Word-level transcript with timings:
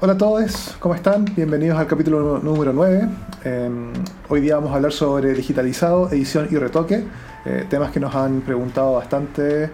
Hola 0.00 0.12
a 0.12 0.16
todos, 0.16 0.76
¿cómo 0.78 0.94
están? 0.94 1.24
Bienvenidos 1.34 1.76
al 1.76 1.88
capítulo 1.88 2.38
número 2.38 2.72
9. 2.72 3.08
Em, 3.42 3.92
hoy 4.28 4.40
día 4.40 4.54
vamos 4.54 4.70
a 4.70 4.76
hablar 4.76 4.92
sobre 4.92 5.34
digitalizado, 5.34 6.08
edición 6.12 6.46
y 6.52 6.54
retoque, 6.54 7.02
eh, 7.44 7.66
temas 7.68 7.90
que 7.90 7.98
nos 7.98 8.14
han 8.14 8.42
preguntado 8.42 8.92
bastante 8.92 9.70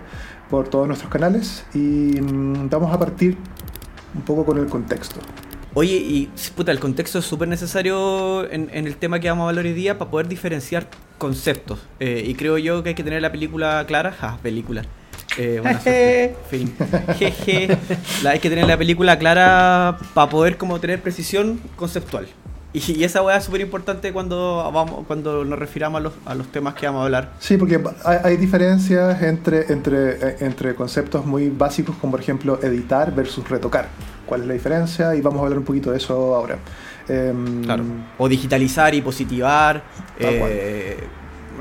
por 0.49 0.69
todos 0.69 0.87
nuestros 0.87 1.13
canales 1.13 1.67
y 1.75 1.79
mm, 2.23 2.71
vamos 2.71 2.91
a 2.95 2.99
partir 2.99 3.37
un 4.15 4.23
poco 4.23 4.47
con 4.47 4.57
el 4.57 4.65
contexto. 4.65 5.21
Oye, 5.75 5.97
y 5.97 6.31
puta, 6.57 6.73
el 6.73 6.81
contexto 6.81 7.19
es 7.19 7.27
súper 7.27 7.49
necesario 7.49 8.51
en, 8.51 8.71
el 8.73 8.97
tema 8.97 9.21
que 9.21 9.29
vamos 9.29 9.45
a 9.45 9.51
hablar 9.51 9.67
hoy 9.67 9.75
día 9.75 9.99
para 9.99 10.11
poder 10.11 10.27
diferenciar 10.27 10.87
conceptos. 11.19 11.81
Eh, 12.01 12.25
y 12.27 12.35
creo 12.35 12.57
yo 12.57 12.83
que 12.83 12.91
hay 12.91 12.95
que 12.95 13.05
tener 13.05 13.21
la 13.21 13.31
película 13.31 13.85
clara. 13.87 14.13
Ja, 14.13 14.39
película 14.43 14.85
eh, 15.39 16.35
fin. 16.51 16.75
Jeje. 17.19 17.77
hay 18.27 18.39
que 18.39 18.51
tener 18.51 18.67
la 18.67 18.77
película 18.77 19.19
clara 19.19 19.99
para 20.15 20.31
poder 20.31 20.57
como 20.57 20.81
tener 20.81 21.01
precisión 21.01 21.61
conceptual. 21.77 22.27
Y, 22.75 23.05
esa 23.05 23.23
weá 23.23 23.37
es 23.37 23.45
súper 23.45 23.61
importante 23.61 24.13
cuando 24.13 24.69
vamos, 24.73 25.07
cuando 25.07 25.45
nos 25.45 25.57
refiramos 25.57 26.01
a 26.01 26.03
los, 26.03 26.13
a 26.27 26.35
los, 26.35 26.49
temas 26.49 26.75
que 26.75 26.87
vamos 26.87 27.03
a 27.03 27.05
hablar. 27.05 27.33
Sí, 27.39 27.57
porque 27.57 27.81
hay, 28.05 28.37
diferencias 28.37 29.23
entre, 29.23 29.73
entre, 29.73 30.11
eh, 30.11 30.37
entre 30.41 30.75
conceptos 30.75 31.25
muy 31.25 31.51
básicos 31.51 31.95
como 31.97 32.11
por 32.11 32.21
ejemplo 32.21 32.59
editar 32.65 33.15
versus 33.15 33.49
retocar. 33.49 33.87
¿Cuál 34.27 34.41
es 34.41 34.47
la 34.49 34.55
diferencia? 34.55 35.15
Y 35.15 35.21
vamos 35.21 35.39
a 35.41 35.45
hablar 35.45 35.59
un 35.59 35.65
poquito 35.65 35.93
de 35.93 35.99
eso 35.99 36.35
ahora. 36.35 36.59
Em, 37.07 37.63
claro. 37.63 37.85
O 38.19 38.29
digitalizar 38.29 38.93
y 38.93 39.03
positivar. 39.03 39.85
Eh, 40.19 40.99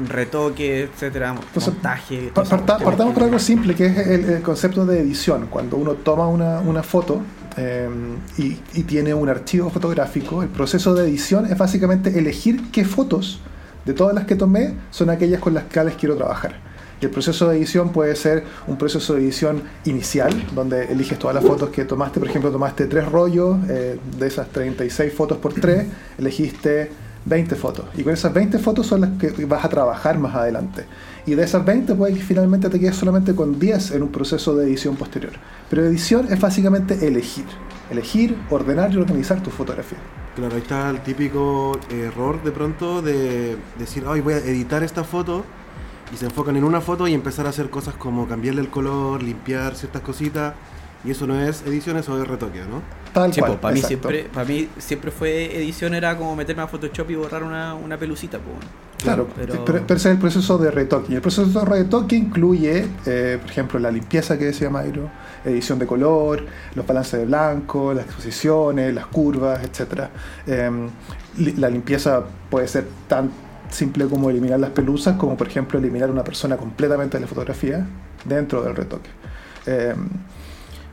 retoque, 0.08 0.84
etcétera, 0.84 1.34
montaje. 1.34 2.32
partamos 2.34 3.14
por 3.14 3.24
algo 3.24 3.40
simple, 3.40 3.76
que 3.76 3.86
es 3.86 3.98
el, 3.98 4.42
concepto 4.42 4.86
de 4.86 5.00
edición. 5.00 5.48
Cuando 5.50 5.78
uno 5.78 5.94
toma 5.94 6.28
una, 6.28 6.60
una 6.60 6.84
foto 6.84 7.22
y, 8.38 8.58
y, 8.74 8.84
tiene 8.84 9.14
un 9.14 9.30
archivo 9.30 9.70
fotográfico, 9.70 10.42
el 10.42 10.50
proceso 10.50 10.94
de 10.96 11.08
edición 11.08 11.46
es 11.46 11.58
básicamente 11.58 12.18
elegir 12.18 12.72
qué 12.72 12.84
fotos 12.84 13.40
de 13.86 13.94
todas 13.94 14.16
las 14.16 14.26
que 14.26 14.36
tomé 14.36 14.74
son 14.92 15.10
aquellas 15.10 15.40
con 15.40 15.54
las 15.54 15.66
cuales 15.66 15.96
quiero 15.96 16.16
trabajar. 16.16 16.56
Y 17.02 17.06
el 17.06 17.12
proceso 17.12 17.50
de 17.50 17.58
edición 17.58 17.90
puede 17.90 18.16
ser 18.16 18.46
un 18.66 18.78
proceso 18.78 19.16
de 19.16 19.22
edición 19.22 19.62
inicial, 19.84 20.32
donde 20.56 20.86
eliges 20.86 21.20
todas 21.20 21.36
las 21.36 21.44
fotos 21.44 21.70
que 21.70 21.84
tomaste. 21.84 22.20
Por 22.20 22.30
ejemplo, 22.30 22.50
tomaste 22.50 22.86
tres 22.86 23.12
rollos, 23.12 23.58
eh, 23.68 24.00
de 24.18 24.28
esas 24.28 24.48
36 24.48 25.14
fotos 25.14 25.38
por 25.38 25.54
tres, 25.54 25.86
elegiste 26.18 26.92
20 27.26 27.56
fotos. 27.56 27.86
Y 27.98 28.04
con 28.04 28.14
esas 28.14 28.34
20 28.34 28.60
fotos 28.60 28.88
son 28.88 29.02
las 29.02 29.12
que 29.12 29.46
vas 29.46 29.64
a 29.64 29.70
trabajar 29.70 30.18
más 30.20 30.36
adelante. 30.36 30.86
Y 31.26 31.36
de 31.36 31.44
esas 31.44 31.66
20 31.66 31.96
puede 31.96 32.14
que 32.14 32.22
finalmente 32.22 32.70
te 32.70 32.80
quedes 32.80 32.96
solamente 32.96 33.34
con 33.34 33.60
10 33.60 33.92
en 33.92 34.04
un 34.04 34.10
proceso 34.10 34.56
de 34.56 34.66
edición 34.66 34.96
posterior. 34.96 35.34
Pero 35.70 35.86
edición 35.86 36.28
es 36.30 36.40
básicamente 36.40 37.08
elegir. 37.08 37.46
Elegir, 37.90 38.36
ordenar 38.50 38.92
y 38.94 38.98
organizar 38.98 39.42
tu 39.42 39.50
fotografía. 39.50 40.00
Claro, 40.36 40.56
ahí 40.56 40.62
está 40.62 40.90
el 40.90 41.02
típico 41.02 41.80
error 41.92 42.42
de 42.44 42.52
pronto 42.52 43.02
de 43.02 43.56
decir, 43.78 44.04
ay, 44.08 44.22
voy 44.22 44.34
a 44.34 44.38
editar 44.38 44.84
esta 44.84 45.04
foto 45.04 45.46
y 46.14 46.18
se 46.18 46.26
enfocan 46.26 46.58
en 46.58 46.64
una 46.64 46.82
foto 46.82 47.08
y 47.08 47.14
empezar 47.14 47.46
a 47.46 47.50
hacer 47.50 47.70
cosas 47.70 47.94
como 47.96 48.28
cambiarle 48.28 48.62
el 48.62 48.70
color, 48.70 49.22
limpiar 49.22 49.76
ciertas 49.76 50.02
cositas 50.02 50.54
y 51.04 51.12
eso 51.12 51.28
no 51.28 51.40
es 51.40 51.64
edición, 51.64 51.98
eso 51.98 52.22
es 52.22 52.28
retoque, 52.28 52.60
¿no? 52.60 52.82
Tal 53.14 53.32
cual, 53.36 53.60
para 53.60 53.74
mí, 53.74 53.82
siempre, 53.82 54.30
para 54.34 54.46
mí 54.46 54.70
siempre 54.78 55.12
fue 55.12 55.56
edición, 55.58 55.94
era 55.94 56.18
como 56.18 56.36
meterme 56.36 56.64
a 56.64 56.68
Photoshop 56.68 57.12
y 57.12 57.16
borrar 57.16 57.44
una, 57.44 57.76
una 57.76 57.98
pelucita. 57.98 58.40
Pues. 58.40 58.66
Claro, 59.04 59.28
pero... 59.36 59.66
pero... 59.66 59.80
ese 59.80 59.94
es 59.94 60.06
el 60.06 60.18
proceso 60.18 60.58
de 60.58 60.72
retoque. 60.72 61.12
Y 61.12 61.16
el 61.16 61.22
proceso 61.22 61.60
de 61.60 61.66
retoque 61.66 62.16
incluye, 62.16 62.88
eh, 63.06 63.38
por 63.40 63.52
ejemplo, 63.52 63.80
la 63.80 63.92
limpieza 63.92 64.38
que 64.38 64.46
decía 64.46 64.70
Mayro, 64.70 65.10
edición 65.46 65.78
de 65.78 65.86
color, 65.86 66.46
los 66.74 66.88
balances 66.88 67.20
de 67.20 67.26
blanco, 67.26 67.94
las 67.94 68.06
exposiciones, 68.06 68.94
las 68.94 69.06
curvas, 69.08 69.62
etc. 69.64 70.06
Em, 70.48 70.90
la 71.58 71.70
limpieza 71.70 72.24
puede 72.50 72.68
ser 72.68 72.88
tan 73.08 73.30
simple 73.70 74.06
como 74.06 74.30
eliminar 74.30 74.60
las 74.60 74.70
pelusas, 74.70 75.18
como 75.18 75.36
por 75.36 75.48
ejemplo 75.48 75.80
eliminar 75.80 76.10
una 76.10 76.24
persona 76.24 76.58
completamente 76.58 77.18
de 77.18 77.22
la 77.22 77.28
fotografía 77.28 77.86
dentro 78.24 78.64
del 78.64 78.76
retoque. 78.76 79.10
Eh, 79.66 79.94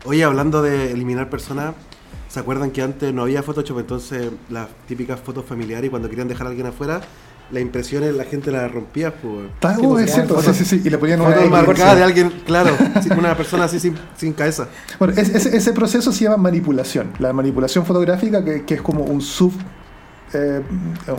Oye, 0.04 0.24
hablando 0.24 0.62
de 0.62 0.92
eliminar 0.92 1.28
personas, 1.28 1.74
¿se 2.28 2.40
acuerdan 2.40 2.70
que 2.70 2.82
antes 2.82 3.12
no 3.12 3.22
había 3.22 3.42
Photoshop? 3.42 3.80
Entonces, 3.80 4.30
las 4.48 4.68
típicas 4.88 5.20
fotos 5.20 5.44
familiares, 5.44 5.88
y 5.88 5.90
cuando 5.90 6.08
querían 6.08 6.28
dejar 6.28 6.46
a 6.46 6.50
alguien 6.50 6.66
afuera, 6.66 7.00
las 7.50 7.62
impresiones 7.62 8.14
la 8.14 8.24
gente 8.24 8.50
las 8.50 8.70
rompía. 8.72 9.12
Pues, 9.12 9.48
pues, 9.60 10.06
es 10.06 10.14
cierto, 10.14 10.40
sí, 10.40 10.54
sí, 10.54 10.64
sí. 10.64 10.82
Y 10.84 10.90
le 10.90 10.98
ponían 10.98 11.20
una 11.20 11.44
marcada 11.46 11.96
de 11.96 12.02
alguien, 12.02 12.30
claro, 12.46 12.76
una 13.16 13.36
persona 13.36 13.64
así 13.64 13.78
sin, 13.78 13.94
sin 14.16 14.32
cabeza. 14.32 14.68
Bueno, 14.98 15.14
ese, 15.16 15.56
ese 15.56 15.72
proceso 15.72 16.12
se 16.12 16.24
llama 16.24 16.36
manipulación. 16.38 17.12
La 17.18 17.32
manipulación 17.32 17.84
fotográfica, 17.84 18.44
que, 18.44 18.64
que 18.64 18.74
es 18.74 18.82
como 18.82 19.04
un 19.04 19.20
sub 19.20 19.52
eh, 20.32 20.62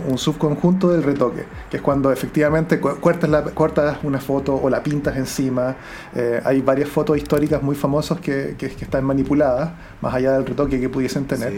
un 0.08 0.16
subconjunto 0.16 0.88
del 0.88 1.02
retoque, 1.02 1.44
que 1.70 1.76
es 1.76 1.82
cuando 1.82 2.10
efectivamente 2.10 2.80
cortas, 2.80 3.28
la, 3.28 3.42
cortas 3.42 3.98
una 4.04 4.18
foto 4.18 4.54
o 4.54 4.70
la 4.70 4.82
pintas 4.82 5.18
encima. 5.18 5.76
Eh, 6.14 6.40
hay 6.42 6.62
varias 6.62 6.88
fotos 6.88 7.18
históricas 7.18 7.62
muy 7.62 7.76
famosas 7.76 8.20
que, 8.20 8.54
que, 8.56 8.66
están 8.66 9.04
manipuladas, 9.04 9.72
más 10.00 10.14
allá 10.14 10.32
del 10.32 10.46
retoque 10.46 10.80
que 10.80 10.88
pudiesen 10.88 11.26
tener, 11.26 11.52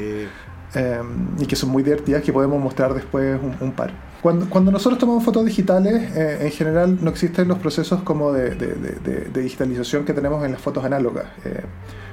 eh, 0.75 1.03
y 1.39 1.47
que 1.47 1.55
son 1.55 1.71
muy 1.71 1.85
divertidas, 1.85 2.23
que 2.23 2.33
podemos 2.33 2.61
mostrar 2.61 2.93
después 2.93 3.39
un, 3.61 3.71
par. 3.71 3.93
Cuando, 4.21 4.51
cuando, 4.51 4.73
nosotros 4.73 4.99
tomamos 4.99 5.23
fotos 5.23 5.45
digitales, 5.45 6.11
en 6.17 6.51
general 6.51 6.99
no 7.01 7.11
existen 7.11 7.47
los 7.47 7.59
procesos 7.59 8.03
como 8.03 8.33
de, 8.33 8.51
de, 8.57 8.75
de, 9.33 9.43
digitalización 9.43 10.05
que 10.05 10.13
tenemos 10.13 10.45
en 10.45 10.51
las 10.51 10.61
fotos 10.61 10.85
análogas. 10.85 11.27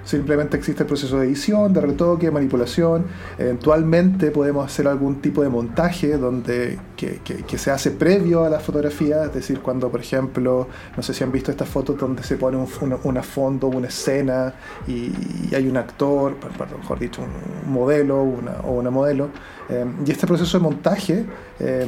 Simplemente 0.03 0.57
existe 0.57 0.83
el 0.83 0.87
proceso 0.87 1.19
de 1.19 1.27
edición, 1.27 1.73
de 1.73 1.81
retoque, 1.81 2.31
manipulación. 2.31 3.05
Eventualmente 3.37 4.31
podemos 4.31 4.65
hacer 4.65 4.87
algún 4.87 5.21
tipo 5.21 5.43
de 5.43 5.49
montaje 5.49 6.17
donde 6.17 6.79
que, 6.95 7.19
que, 7.23 7.57
se 7.57 7.71
hace 7.71 7.91
previo 7.91 8.43
a 8.43 8.49
la 8.49 8.59
fotografía, 8.59 9.25
es 9.25 9.33
decir, 9.33 9.59
cuando 9.59 9.89
por 9.89 9.99
ejemplo, 9.99 10.67
no 10.95 11.03
sé 11.03 11.13
si 11.13 11.23
han 11.23 11.31
visto 11.31 11.51
estas 11.51 11.67
fotos 11.67 11.97
donde 11.97 12.23
se 12.23 12.37
pone 12.37 12.57
un 12.57 12.67
una, 13.03 13.23
fondo, 13.23 13.67
una 13.67 13.87
escena 13.87 14.53
y, 14.87 15.11
hay 15.53 15.67
un 15.67 15.77
actor, 15.77 16.35
mejor 16.79 16.99
dicho, 16.99 17.21
un 17.21 17.71
modelo 17.71 18.23
una, 18.23 18.53
o 18.63 18.73
una 18.73 18.89
modelo. 18.89 19.29
Eh, 19.69 19.85
y 20.05 20.11
este 20.11 20.27
proceso 20.27 20.57
de 20.57 20.63
montaje 20.63 21.25
eh, 21.59 21.87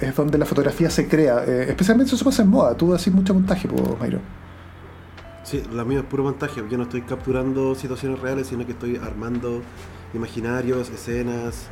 es 0.00 0.16
donde 0.16 0.38
la 0.38 0.46
fotografía 0.46 0.90
se 0.90 1.08
crea. 1.08 1.44
Eh, 1.46 1.66
especialmente 1.68 2.08
eso 2.08 2.16
se 2.16 2.24
pasa 2.24 2.42
en 2.42 2.48
moda. 2.48 2.74
Tú 2.76 2.94
haces 2.94 3.12
mucho 3.12 3.34
montaje, 3.34 3.68
pues. 3.68 3.82
Sí, 5.48 5.62
la 5.72 5.82
mía 5.82 6.00
es 6.00 6.04
puro 6.04 6.24
montaje. 6.24 6.62
Yo 6.68 6.76
no 6.76 6.82
estoy 6.82 7.00
capturando 7.00 7.74
situaciones 7.74 8.20
reales, 8.20 8.48
sino 8.48 8.66
que 8.66 8.72
estoy 8.72 8.96
armando 8.96 9.62
imaginarios, 10.12 10.90
escenas. 10.90 11.68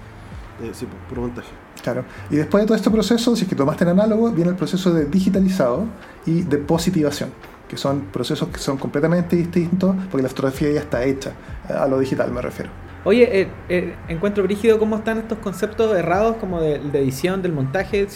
Eh, 0.63 0.71
sí, 0.73 0.87
puro 1.11 1.21
montaje. 1.21 1.51
Claro. 1.83 2.03
Y 2.31 2.37
después 2.37 2.63
de 2.63 2.69
todo 2.69 2.75
este 2.75 2.91
proceso, 2.91 3.37
si 3.37 3.43
es 3.43 3.49
que 3.51 3.55
tomaste 3.55 3.85
en 3.85 3.91
análogo, 3.91 4.31
viene 4.31 4.49
el 4.49 4.57
proceso 4.57 4.95
de 4.95 5.05
digitalizado 5.05 5.85
y 6.25 6.41
de 6.41 6.57
positivación, 6.57 7.29
que 7.69 7.77
son 7.77 8.07
procesos 8.11 8.49
que 8.49 8.61
son 8.61 8.79
completamente 8.79 9.37
distintos 9.37 9.95
porque 10.11 10.23
la 10.23 10.31
fotografía 10.31 10.71
ya 10.73 10.81
está 10.81 11.05
hecha. 11.05 11.33
A 11.69 11.87
lo 11.87 11.99
digital 11.99 12.33
me 12.33 12.41
refiero. 12.41 12.71
Oye, 13.05 13.43
eh, 13.43 13.49
eh, 13.69 13.95
encuentro 14.09 14.43
brígido 14.43 14.79
cómo 14.79 14.97
están 14.97 15.19
estos 15.19 15.37
conceptos 15.37 15.95
errados 15.95 16.37
como 16.39 16.63
de, 16.63 16.77
edición, 16.95 17.43
del 17.43 17.53
montaje. 17.53 18.07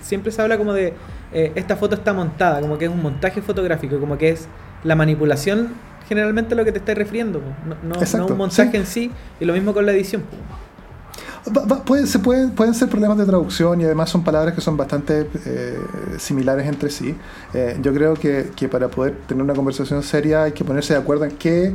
siempre 0.00 0.32
se 0.32 0.40
habla 0.40 0.56
como 0.56 0.72
de 0.72 0.94
esta 1.30 1.76
foto 1.76 1.94
está 1.94 2.14
montada, 2.14 2.62
como 2.62 2.78
que 2.78 2.86
es 2.86 2.90
un 2.90 3.02
montaje 3.02 3.42
fotográfico, 3.42 4.00
como 4.00 4.16
que 4.18 4.30
es 4.30 4.48
la 4.84 4.96
manipulación 4.96 5.68
generalmente 6.10 6.56
lo 6.56 6.64
que 6.64 6.72
te 6.72 6.78
estás 6.78 6.96
refiriendo, 6.96 7.40
no, 7.64 7.94
no, 7.94 8.26
un 8.26 8.36
montaje 8.36 8.76
en 8.76 8.84
sí, 8.84 9.12
y 9.38 9.44
lo 9.44 9.52
mismo 9.52 9.72
con 9.72 9.86
la 9.86 9.92
edición. 9.92 10.24
pueden, 11.86 12.08
se 12.08 12.18
pueden, 12.18 12.50
pueden 12.50 12.74
ser 12.74 12.88
problemas 12.88 13.16
de 13.16 13.26
traducción 13.26 13.80
y 13.80 13.84
además 13.84 14.10
son 14.10 14.24
palabras 14.24 14.52
que 14.52 14.60
son 14.60 14.76
bastante 14.76 15.28
eh, 15.46 15.78
similares 16.18 16.66
entre 16.66 16.90
sí. 16.90 17.14
Eh, 17.54 17.78
yo 17.80 17.94
creo 17.94 18.14
que, 18.14 18.50
que, 18.56 18.68
para 18.68 18.88
poder 18.88 19.18
tener 19.28 19.40
una 19.40 19.54
conversación 19.54 20.02
seria 20.02 20.42
hay 20.42 20.52
que 20.52 20.64
ponerse 20.64 20.94
de 20.94 20.98
acuerdo 20.98 21.26
en 21.26 21.36
qué, 21.36 21.72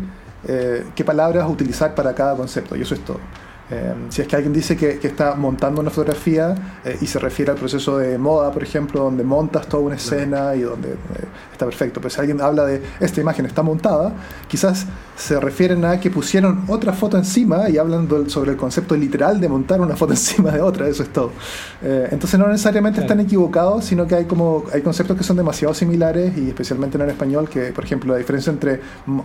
eh, 0.50 0.84
qué 0.94 1.06
palabras 1.06 1.50
utilizar 1.50 1.96
para 1.96 2.14
cada 2.14 2.36
concepto 2.36 2.76
y 2.76 2.82
eso 2.82 2.94
es 2.94 3.06
todo. 3.06 3.22
Em, 3.70 4.12
si 4.12 4.22
es 4.22 4.28
que 4.28 4.36
alguien 4.36 4.54
dice 4.54 4.78
que, 4.78 5.00
está 5.02 5.34
montando 5.34 5.82
una 5.82 5.90
fotografía 5.90 6.54
eh, 6.84 6.98
y 7.02 7.08
se 7.08 7.18
refiere 7.18 7.52
al 7.52 7.58
proceso 7.58 7.98
de 7.98 8.18
moda, 8.18 8.52
por 8.52 8.62
ejemplo, 8.62 9.02
donde 9.02 9.24
montas 9.24 9.68
toda 9.68 9.84
una 9.84 9.96
escena 9.96 10.56
y 10.56 10.62
donde 10.62 10.90
eh, 10.90 10.96
está 11.52 11.66
perfecto, 11.66 12.00
pero 12.00 12.12
si 12.12 12.20
alguien 12.20 12.42
habla 12.42 12.66
de 12.66 12.82
esta 13.00 13.22
imagen 13.22 13.46
está 13.48 13.64
montada, 13.64 14.14
quizás 14.48 14.86
se 15.18 15.40
refieren 15.40 15.84
a 15.84 16.00
que 16.00 16.12
pusieron 16.12 16.66
otra 16.68 16.94
foto 16.94 17.18
encima 17.18 17.68
y 17.70 17.78
hablan 17.78 18.08
sobre 18.30 18.52
el 18.52 18.58
concepto 18.58 18.96
literal 18.96 19.40
de 19.40 19.50
montar 19.50 19.82
una 19.82 19.96
foto 19.96 20.14
encima 20.14 20.52
de 20.52 20.62
otra, 20.62 20.88
eso 20.88 21.02
es 21.02 21.10
todo. 21.10 21.32
Eh, 21.82 22.10
entonces 22.12 22.40
no 22.40 22.48
necesariamente 22.48 23.02
están 23.02 23.20
equivocados, 23.20 23.86
sino 23.86 24.06
que 24.06 24.16
hay 24.16 24.26
como 24.26 24.66
hay 24.74 24.82
conceptos 24.82 25.18
que 25.18 25.24
son 25.24 25.38
demasiado 25.38 25.74
similares 25.74 26.38
y 26.38 26.50
especialmente 26.50 26.98
en 26.98 27.04
el 27.04 27.10
español, 27.10 27.50
que 27.50 27.72
por 27.72 27.84
ejemplo 27.84 28.14
la 28.14 28.20
diferencia 28.20 28.52
entre, 28.52 28.80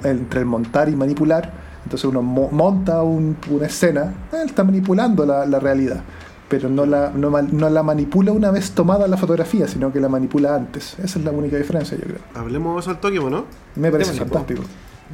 entre 0.04 0.40
el 0.40 0.46
montar 0.46 0.88
y 0.88 0.96
manipular 0.96 1.70
entonces 1.84 2.04
uno 2.04 2.22
monta 2.22 3.02
una 3.02 3.66
escena, 3.66 4.14
él 4.32 4.46
está 4.46 4.64
manipulando 4.64 5.24
la, 5.24 5.58
realidad, 5.60 6.02
pero 6.48 6.68
no 6.68 6.86
la, 6.86 7.10
no, 7.10 7.30
la 7.70 7.82
manipula 7.82 8.32
una 8.32 8.50
vez 8.50 8.72
tomada 8.72 9.06
la 9.08 9.16
fotografía, 9.16 9.66
sino 9.66 9.92
que 9.92 10.00
la 10.00 10.08
manipula 10.08 10.54
antes. 10.54 10.98
Esa 11.02 11.18
es 11.18 11.24
la 11.24 11.30
única 11.30 11.56
diferencia, 11.56 11.96
yo 11.96 12.04
creo. 12.04 12.18
Hablemos 12.34 12.82
eso 12.82 12.90
al 12.90 13.00
toque, 13.00 13.18
¿no? 13.18 13.44
Me 13.76 13.90
parece 13.90 14.12
fantástico. 14.12 14.62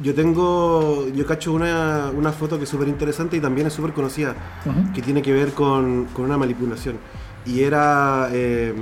yo 0.03 0.13
tengo, 0.13 1.07
yo 1.09 1.25
cacho 1.25 1.53
una, 1.53 2.11
una 2.15 2.31
foto 2.31 2.57
que 2.57 2.65
es 2.65 2.69
súper 2.69 2.87
interesante 2.87 3.37
y 3.37 3.39
también 3.39 3.67
es 3.67 3.73
súper 3.73 3.93
conocida, 3.93 4.35
Ujú. 4.65 4.93
que 4.93 5.01
tiene 5.01 5.21
que 5.21 5.33
ver 5.33 5.53
con, 5.53 6.05
con 6.13 6.25
una 6.25 6.37
manipulación. 6.37 6.97
Y 7.45 7.61
era 7.63 8.27
eh, 8.33 8.73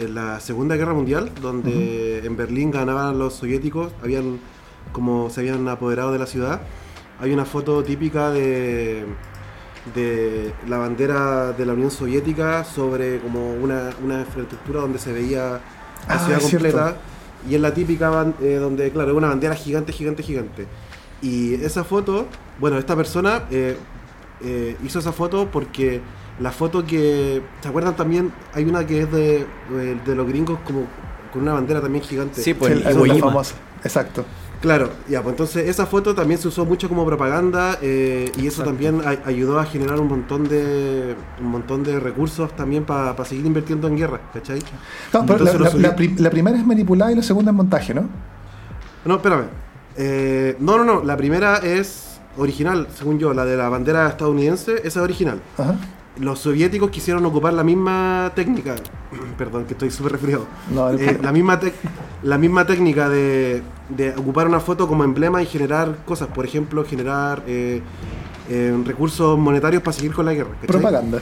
en 0.00 0.14
la 0.14 0.40
Segunda 0.40 0.76
Guerra 0.76 0.94
Mundial, 0.94 1.30
donde 1.42 2.24
en 2.24 2.36
Berlín 2.38 2.70
ganaban 2.70 3.18
los 3.18 3.34
soviéticos, 3.34 3.92
habían 4.02 4.38
como 4.92 5.28
se 5.28 5.40
habían 5.40 5.68
apoderado 5.68 6.10
de 6.12 6.18
la 6.18 6.26
ciudad. 6.26 6.62
Hay 7.24 7.32
una 7.32 7.46
foto 7.46 7.82
típica 7.82 8.30
de, 8.30 9.04
de 9.94 10.52
la 10.68 10.76
bandera 10.78 11.52
de 11.52 11.64
la 11.64 11.72
Unión 11.72 11.90
Soviética 11.90 12.64
sobre 12.64 13.18
como 13.20 13.54
una, 13.54 13.90
una 14.04 14.20
infraestructura 14.20 14.80
donde 14.80 14.98
se 14.98 15.10
veía 15.12 15.52
la 15.52 15.60
Ah, 16.06 16.18
ciudad 16.18 16.38
es 16.38 16.46
cierto. 16.48 16.68
completa. 16.68 16.96
Y 17.48 17.54
es 17.54 17.60
la 17.62 17.72
típica 17.72 18.26
eh, 18.42 18.56
donde, 18.56 18.90
claro, 18.90 19.10
es 19.12 19.16
una 19.16 19.28
bandera 19.28 19.54
gigante, 19.54 19.92
gigante, 19.92 20.22
gigante. 20.22 20.66
Y 21.22 21.54
esa 21.54 21.82
foto, 21.82 22.26
bueno, 22.60 22.76
esta 22.78 22.94
persona 22.94 23.44
eh, 23.50 23.76
eh, 24.42 24.76
hizo 24.84 24.98
esa 24.98 25.12
foto 25.12 25.48
porque 25.50 26.02
la 26.40 26.50
foto 26.52 26.84
que, 26.84 27.40
¿se 27.62 27.68
acuerdan 27.68 27.96
también? 27.96 28.32
Hay 28.52 28.64
una 28.64 28.86
que 28.86 29.00
es 29.00 29.10
de, 29.12 29.46
de, 29.70 29.94
de 30.04 30.14
los 30.14 30.26
gringos 30.28 30.58
como 30.66 30.84
con 31.32 31.40
una 31.42 31.54
bandera 31.54 31.80
también 31.80 32.04
gigante. 32.04 32.42
Sí, 32.42 32.52
pues 32.52 32.74
Sí, 32.74 32.82
el 32.86 32.98
la 33.08 33.14
Jima. 33.14 33.28
famosa. 33.28 33.54
Exacto. 33.82 34.24
Claro, 34.64 34.88
ya, 35.10 35.20
pues 35.20 35.34
entonces 35.34 35.68
esa 35.68 35.84
foto 35.84 36.14
también 36.14 36.40
se 36.40 36.48
usó 36.48 36.64
mucho 36.64 36.88
como 36.88 37.04
propaganda 37.04 37.76
eh, 37.82 38.32
y 38.38 38.46
eso 38.46 38.62
Exacto. 38.62 38.70
también 38.70 39.02
a- 39.06 39.28
ayudó 39.28 39.60
a 39.60 39.66
generar 39.66 40.00
un 40.00 40.08
montón 40.08 40.48
de 40.48 41.14
un 41.38 41.46
montón 41.48 41.82
de 41.84 42.00
recursos 42.00 42.50
también 42.56 42.84
para 42.84 43.14
seguir 43.26 43.44
invirtiendo 43.44 43.88
en 43.88 43.98
guerra, 43.98 44.20
¿cachai? 44.32 44.60
No, 45.12 45.26
pero 45.26 45.44
la, 46.16 46.30
primera 46.30 46.56
es 46.56 46.64
manipulada 46.64 47.12
y 47.12 47.14
la 47.14 47.22
segunda 47.22 47.50
es 47.50 47.56
montaje, 47.58 47.92
¿no? 47.92 48.08
No, 49.04 49.16
espérame. 49.16 49.44
Eh, 49.98 50.56
no, 50.60 50.78
no, 50.78 50.84
no, 50.84 51.04
la 51.04 51.14
primera 51.18 51.58
es 51.58 52.18
original, 52.38 52.88
según 52.96 53.18
yo, 53.18 53.34
la 53.34 53.44
de 53.44 53.58
la 53.58 53.68
bandera 53.68 54.08
estadounidense, 54.08 54.76
esa 54.78 54.86
es 54.86 54.96
original. 54.96 55.42
Ajá. 55.58 55.76
Los 56.18 56.38
soviéticos 56.38 56.90
quisieron 56.90 57.26
ocupar 57.26 57.52
la 57.52 57.64
misma 57.64 58.32
técnica, 58.34 58.76
perdón 59.36 59.66
que 59.66 59.74
estoy 59.74 59.90
súper 59.90 60.12
resfriado, 60.12 60.46
No, 60.72 60.88
Eh, 60.90 61.18
la, 61.22 61.32
misma 61.32 61.60
tec- 61.60 61.74
la 62.24 62.38
misma 62.38 62.66
técnica 62.66 63.08
de, 63.08 63.62
de 63.90 64.10
ocupar 64.16 64.48
una 64.48 64.58
foto 64.58 64.88
como 64.88 65.04
emblema 65.04 65.42
y 65.42 65.46
generar 65.46 65.98
cosas, 66.06 66.28
por 66.28 66.46
ejemplo, 66.46 66.84
generar 66.84 67.42
eh, 67.46 67.82
eh, 68.48 68.82
recursos 68.84 69.38
monetarios 69.38 69.82
para 69.82 69.92
seguir 69.94 70.14
con 70.14 70.24
la 70.24 70.32
guerra. 70.32 70.52
¿cachai? 70.52 70.66
Propaganda. 70.66 71.20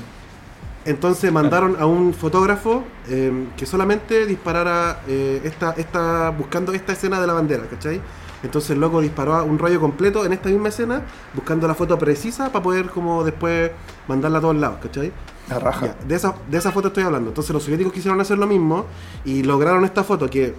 Entonces 0.84 1.32
mandaron 1.32 1.76
a 1.78 1.86
un 1.86 2.14
fotógrafo 2.14 2.84
eh, 3.08 3.48
que 3.56 3.66
solamente 3.66 4.26
disparara 4.26 5.00
esta, 5.06 5.72
esta, 5.72 6.30
buscando 6.30 6.72
esta 6.72 6.92
escena 6.92 7.20
de 7.20 7.26
la 7.26 7.32
bandera, 7.34 7.64
¿cachai? 7.68 8.00
Entonces 8.42 8.70
el 8.70 8.80
loco 8.80 9.00
disparó 9.00 9.34
a 9.34 9.44
un 9.44 9.58
rollo 9.58 9.80
completo 9.80 10.24
en 10.24 10.32
esta 10.32 10.48
misma 10.48 10.68
escena, 10.68 11.02
buscando 11.34 11.68
la 11.68 11.74
foto 11.74 11.96
precisa 11.98 12.50
para 12.50 12.62
poder 12.64 12.90
como 12.90 13.22
después 13.22 13.70
mandarla 14.08 14.38
a 14.38 14.40
todos 14.40 14.56
lados, 14.56 14.78
¿cachai? 14.82 15.12
La 15.48 15.60
raja. 15.60 15.86
Ya, 15.86 15.96
de, 16.06 16.14
esa, 16.16 16.34
de 16.50 16.58
esa 16.58 16.72
foto 16.72 16.88
estoy 16.88 17.04
hablando. 17.04 17.30
Entonces 17.30 17.52
los 17.52 17.62
soviéticos 17.62 17.92
quisieron 17.92 18.20
hacer 18.20 18.38
lo 18.38 18.48
mismo 18.48 18.86
y 19.24 19.44
lograron 19.44 19.84
esta 19.84 20.02
foto 20.02 20.28
que 20.28 20.54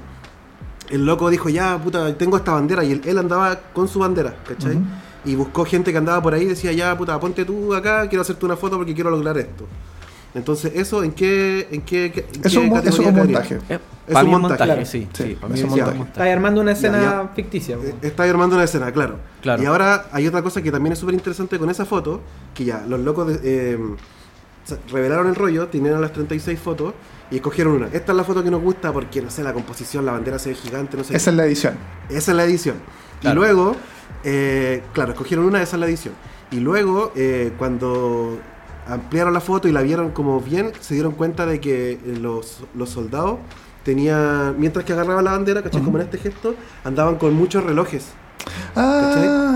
el 0.93 1.05
loco 1.05 1.29
dijo, 1.29 1.49
ya, 1.49 1.77
puta, 1.77 2.15
tengo 2.17 2.37
esta 2.37 2.51
bandera 2.53 2.83
y 2.83 2.91
él, 2.93 3.01
él 3.05 3.17
andaba 3.17 3.59
con 3.73 3.87
su 3.87 3.99
bandera, 3.99 4.35
¿cachai? 4.47 4.77
Y 5.25 5.35
buscó 5.35 5.65
gente 5.65 5.91
que 5.91 5.97
andaba 5.97 6.21
por 6.21 6.33
ahí 6.33 6.43
y 6.43 6.47
decía, 6.47 6.71
ya, 6.73 6.97
puta, 6.97 7.19
ponte 7.19 7.45
tú 7.45 7.73
acá, 7.73 8.07
quiero 8.09 8.21
hacerte 8.21 8.45
una 8.45 8.55
foto 8.57 8.77
porque 8.77 8.93
quiero 8.93 9.09
lograr 9.09 9.37
esto. 9.37 9.65
Entonces, 10.35 10.71
¿eso 10.75 11.03
en 11.03 11.11
qué, 11.11 11.67
en 11.71 11.81
qué, 11.83 12.11
qué- 12.11 12.21
en 12.33 12.41
Eso 12.45 12.61
qué 12.61 12.89
es 12.89 12.97
un, 12.99 13.05
es 13.05 13.13
montaje. 13.15 13.59
Eh, 13.69 13.79
Es 14.07 14.15
un 14.15 14.29
montaje, 14.29 14.29
montaje, 14.31 14.63
claro. 14.65 14.85
sí. 14.85 15.07
Sí, 15.13 15.23
sí, 15.23 15.37
para 15.39 15.53
es 15.53 15.63
un 15.63 15.69
montaje. 15.69 16.01
Estás 16.01 16.27
armando 16.27 16.61
una 16.61 16.71
escena 16.71 17.01
ya. 17.01 17.29
ficticia. 17.35 17.75
Eh, 17.77 17.93
Está 18.01 18.23
armando 18.23 18.55
una 18.55 18.65
escena, 18.65 18.91
claro. 18.91 19.19
Claro. 19.43 19.61
Y 19.61 19.65
ahora 19.67 20.07
hay 20.11 20.27
otra 20.27 20.41
cosa 20.41 20.61
que 20.63 20.71
también 20.71 20.93
es 20.93 20.99
súper 20.99 21.13
interesante 21.13 21.59
con 21.59 21.69
esa 21.69 21.85
foto, 21.85 22.19
que 22.55 22.65
ya, 22.65 22.83
los 22.87 22.99
locos 22.99 23.27
de- 23.27 23.39
eh, 23.43 23.77
revelaron 24.91 25.27
el 25.27 25.35
rollo, 25.35 25.67
tenían 25.67 25.99
las 26.01 26.13
36 26.13 26.59
fotos 26.59 26.93
y 27.31 27.37
escogieron 27.37 27.73
una. 27.73 27.87
Esta 27.87 28.11
es 28.11 28.17
la 28.17 28.23
foto 28.23 28.43
que 28.43 28.51
nos 28.51 28.61
gusta 28.61 28.91
porque, 28.91 29.21
no 29.21 29.29
sé, 29.29 29.43
la 29.43 29.53
composición, 29.53 30.05
la 30.05 30.13
bandera 30.13 30.39
se 30.39 30.49
ve 30.49 30.55
gigante, 30.55 30.97
no 30.97 31.03
sé. 31.03 31.15
Esa 31.15 31.29
es 31.31 31.35
la 31.35 31.45
edición. 31.45 31.75
Esa 32.09 32.31
es 32.31 32.37
la 32.37 32.43
edición. 32.43 32.75
Claro. 33.21 33.33
Y 33.33 33.43
luego, 33.43 33.75
eh, 34.23 34.83
claro, 34.93 35.13
escogieron 35.13 35.45
una, 35.45 35.61
esa 35.61 35.75
es 35.75 35.79
la 35.79 35.87
edición. 35.87 36.13
Y 36.51 36.59
luego, 36.59 37.11
eh, 37.15 37.53
cuando 37.57 38.37
ampliaron 38.87 39.33
la 39.33 39.39
foto 39.39 39.67
y 39.67 39.71
la 39.71 39.81
vieron 39.81 40.11
como 40.11 40.39
bien, 40.41 40.71
se 40.79 40.93
dieron 40.93 41.13
cuenta 41.13 41.45
de 41.45 41.59
que 41.59 41.93
eh, 41.93 41.99
los, 42.21 42.63
los 42.75 42.89
soldados 42.89 43.39
tenían, 43.83 44.59
mientras 44.59 44.85
que 44.85 44.93
agarraban 44.93 45.25
la 45.25 45.31
bandera, 45.31 45.61
¿cachai? 45.61 45.81
Ujú. 45.81 45.85
Como 45.85 45.97
en 45.99 46.05
este 46.05 46.17
gesto, 46.17 46.55
andaban 46.83 47.15
con 47.15 47.33
muchos 47.33 47.63
relojes. 47.63 48.07
Ah, 48.75 49.52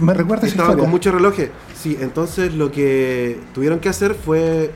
me 0.00 0.14
recuerda 0.14 0.46
esa 0.46 0.56
historia. 0.56 0.76
con 0.80 0.90
muchos 0.90 1.12
relojes. 1.14 1.50
Sí, 1.74 1.96
entonces 2.00 2.54
lo 2.54 2.70
que 2.70 3.38
tuvieron 3.54 3.78
que 3.80 3.88
hacer 3.88 4.14
fue 4.14 4.70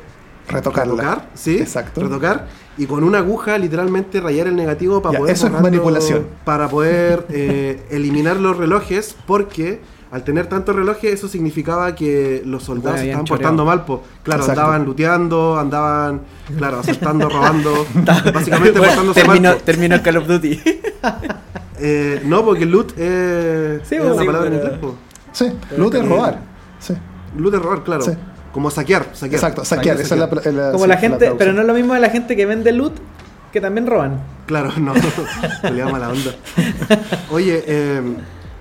Retocarla. 0.49 0.93
retocar, 0.95 1.31
sí, 1.35 1.59
Exacto. 1.59 2.03
retocar 2.03 2.47
y 2.79 2.87
con 2.87 3.03
una 3.05 3.19
aguja 3.19 3.57
literalmente 3.59 4.21
rayar 4.21 4.47
el 4.47 4.55
negativo 4.57 5.01
para 5.03 5.15
Ya, 5.15 5.19
poder 5.21 5.35
eso 5.35 5.47
es 5.47 5.53
manipulación. 5.55 6.27
para 6.45 6.69
poder 6.69 7.27
eh, 7.31 7.83
eliminar 7.91 8.37
los 8.37 8.57
relojes 8.57 9.17
porque 9.27 9.81
al 10.11 10.23
tener 10.25 10.47
tantos 10.47 10.75
relojes 10.77 11.13
eso 11.13 11.29
significaba 11.29 11.95
que 11.95 12.43
los 12.45 12.63
soldados 12.63 12.93
Bueno, 13.01 13.03
se 13.03 13.07
estaban 13.09 13.25
portando 13.27 13.65
mal, 13.65 13.85
po. 13.85 14.03
claro, 14.23 14.41
Exacto. 14.43 14.61
andaban 14.63 14.85
luteando, 14.85 15.59
andaban, 15.59 16.21
claro, 16.57 16.79
asaltando, 16.81 17.29
robando, 17.31 17.87
básicamente 18.33 18.79
portándose 18.79 19.25
mal. 19.25 19.33
terminó, 19.35 19.55
po. 19.55 19.63
terminó 19.65 19.95
el 19.97 20.03
Call 20.03 20.17
of 20.19 20.27
Duty. 20.27 20.61
Eh, 21.79 22.23
no, 22.25 22.43
porque 22.43 22.65
loot 22.65 22.95
eh, 22.97 23.81
Sí, 23.85 23.97
es 23.97 24.01
po, 24.01 24.07
una 24.09 24.21
sí, 24.21 24.27
palabra 24.27 24.49
en 24.49 24.55
inglés, 24.55 24.79
po. 24.81 24.95
Sí, 25.33 25.53
loot 25.77 25.95
es 25.95 26.01
Eh, 26.01 26.07
robar. 26.07 26.39
Sí, 26.79 26.95
Loot 27.37 27.55
es 27.55 27.61
robar, 27.61 27.85
claro. 27.85 28.03
Sí. 28.03 28.13
Como 28.53 28.71
saquear, 28.71 29.09
saquear. 29.13 29.35
exacto, 29.35 29.63
saquear. 29.63 30.01
Esa 30.01 30.15
es 30.15 30.21
la, 30.21 30.27
la- 30.53 30.73
Como 30.73 30.85
sí, 30.85 30.89
la 30.89 30.97
gente, 30.97 31.35
pero 31.37 31.53
no 31.53 31.61
es 31.61 31.67
lo 31.67 31.75
mismo 31.75 31.93
de 31.93 32.01
la 32.01 32.09
gente 32.09 32.35
que 32.35 32.47
vende 32.47 32.73
loot 32.73 32.95
que 33.53 33.61
también 33.61 33.87
roban. 33.87 34.21
Claro, 34.47 34.73
no, 34.79 34.95
le 35.71 35.77
da 35.79 35.89
mala 35.91 36.09
onda. 36.09 36.31
Oye, 37.31 37.63
eh, 37.67 38.01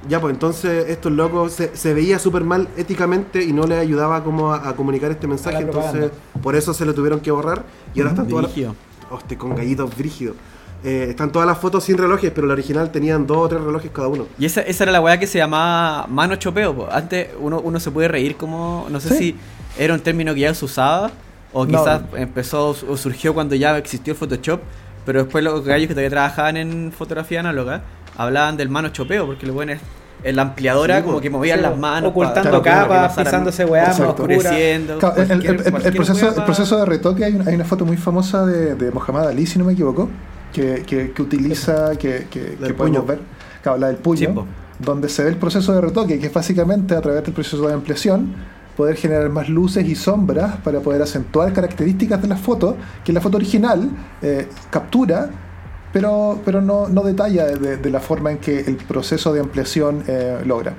ya 0.07 0.19
pues 0.21 0.33
entonces 0.33 0.89
estos 0.89 1.11
locos 1.11 1.53
se, 1.53 1.75
se 1.75 1.93
veía 1.93 2.19
súper 2.19 2.43
mal 2.43 2.67
éticamente 2.77 3.43
y 3.43 3.53
no 3.53 3.65
les 3.67 3.79
ayudaba 3.79 4.23
como 4.23 4.53
a, 4.53 4.69
a 4.69 4.75
comunicar 4.75 5.11
este 5.11 5.27
mensaje, 5.27 5.57
entonces 5.59 6.11
por 6.43 6.55
eso 6.55 6.73
se 6.73 6.85
lo 6.85 6.93
tuvieron 6.93 7.19
que 7.19 7.31
borrar 7.31 7.63
y 7.93 7.99
ahora 7.99 8.11
están 8.11 8.27
todas 8.27 8.43
las... 8.57 8.75
Hostia, 9.11 9.37
con 9.37 9.55
gallitos 9.55 9.95
brígidos. 9.95 10.35
Eh, 10.83 11.07
están 11.09 11.31
todas 11.31 11.47
las 11.47 11.57
fotos 11.57 11.83
sin 11.83 11.97
relojes, 11.97 12.31
pero 12.33 12.45
la 12.47 12.53
original 12.53 12.91
tenían 12.91 13.25
dos 13.25 13.37
o 13.37 13.47
tres 13.47 13.61
relojes 13.61 13.89
cada 13.91 14.07
uno. 14.07 14.27
Y 14.37 14.45
esa, 14.45 14.61
esa 14.61 14.83
era 14.83 14.91
la 14.91 15.01
weá 15.01 15.19
que 15.19 15.25
se 15.27 15.37
llamaba 15.37 16.05
mano 16.07 16.35
chopeo. 16.35 16.75
po. 16.75 16.87
Antes 16.91 17.29
uno, 17.39 17.59
uno 17.59 17.79
se 17.79 17.89
puede 17.91 18.07
reír 18.07 18.35
como. 18.35 18.85
No 18.89 18.99
sé 18.99 19.09
Sí. 19.09 19.15
si 19.17 19.35
era 19.83 19.93
un 19.93 19.99
término 19.99 20.33
que 20.33 20.41
ya 20.41 20.53
se 20.53 20.65
usaba. 20.65 21.11
O 21.53 21.65
No. 21.65 21.79
quizás 21.79 22.01
empezó 22.17 22.69
o 22.87 22.97
surgió 22.97 23.33
cuando 23.33 23.55
ya 23.55 23.77
existió 23.77 24.13
el 24.13 24.17
Photoshop. 24.19 24.59
Pero 25.05 25.23
después 25.23 25.43
los 25.43 25.63
gallos 25.63 25.87
que 25.87 25.93
todavía 25.93 26.09
trabajaban 26.09 26.57
en 26.57 26.91
fotografía 26.91 27.39
análoga 27.39 27.81
hablaban 28.17 28.57
del 28.57 28.69
mano 28.69 28.89
chopeo. 28.89 29.25
Porque 29.25 29.45
lo 29.45 29.53
bueno 29.53 29.73
es. 29.73 29.79
En 30.23 30.37
la 30.37 30.41
ampliadora, 30.41 30.97
Sí, 30.97 31.03
como 31.03 31.21
que 31.21 31.29
movían 31.29 31.59
Sí, 31.59 31.63
las 31.63 31.77
manos. 31.77 32.09
Ocultando 32.09 32.49
para- 32.49 32.63
para 32.63 32.63
que 32.63 32.69
capas, 32.89 33.11
pasaran- 33.11 33.25
pisándose 33.25 33.65
weá, 33.65 33.91
oscureciendo. 33.91 34.97
Claro, 34.97 35.21
el, 35.21 35.31
el- 35.31 35.45
el- 35.45 35.85
el 35.85 35.93
proceso, 35.93 36.29
el 36.35 36.43
proceso 36.43 36.77
de 36.79 36.85
retoque, 36.85 37.25
hay 37.25 37.35
una, 37.35 37.45
hay 37.49 37.55
una 37.55 37.65
foto 37.65 37.85
muy 37.85 37.97
famosa 37.97 38.45
de, 38.45 38.73
de 38.75 38.91
Mohamed 38.91 39.27
Ali, 39.27 39.45
si 39.45 39.59
no 39.59 39.65
me 39.65 39.73
equivoco, 39.73 40.09
que, 40.51 40.83
que, 40.87 41.11
que 41.11 41.21
utiliza, 41.21 41.91
que, 41.97 42.27
que, 42.29 42.57
que 42.59 42.73
podemos 42.73 43.05
ver, 43.05 43.19
claro, 43.61 43.77
la 43.77 43.87
del 43.87 43.97
puño, 43.97 44.47
donde 44.79 45.09
se 45.09 45.23
ve 45.23 45.29
el 45.29 45.37
proceso 45.37 45.73
de 45.73 45.81
retoque, 45.81 46.17
que 46.19 46.27
es 46.27 46.33
básicamente 46.33 46.95
a 46.95 47.01
través 47.01 47.23
del 47.23 47.33
proceso 47.33 47.67
de 47.67 47.73
ampliación 47.73 48.33
poder 48.75 48.95
generar 48.95 49.29
más 49.29 49.47
luces 49.47 49.87
y 49.87 49.95
sombras 49.95 50.55
para 50.63 50.79
poder 50.79 51.01
acentuar 51.01 51.53
características 51.53 52.21
de 52.21 52.27
la 52.29 52.35
foto 52.35 52.75
que 53.05 53.13
la 53.13 53.21
foto 53.21 53.37
original 53.37 53.89
eh, 54.21 54.47
captura, 54.71 55.29
pero, 55.95 56.39
pero 56.43 56.59
no, 56.61 56.89
no 56.89 57.03
detalla 57.03 57.45
de, 57.45 57.77
de 57.77 57.89
la 57.89 58.01
forma 58.01 58.29
en 58.29 58.39
que 58.39 58.59
el 58.59 58.75
proceso 58.75 59.31
de 59.31 59.39
ampliación 59.39 60.03
eh, 60.07 60.41
logra. 60.45 60.73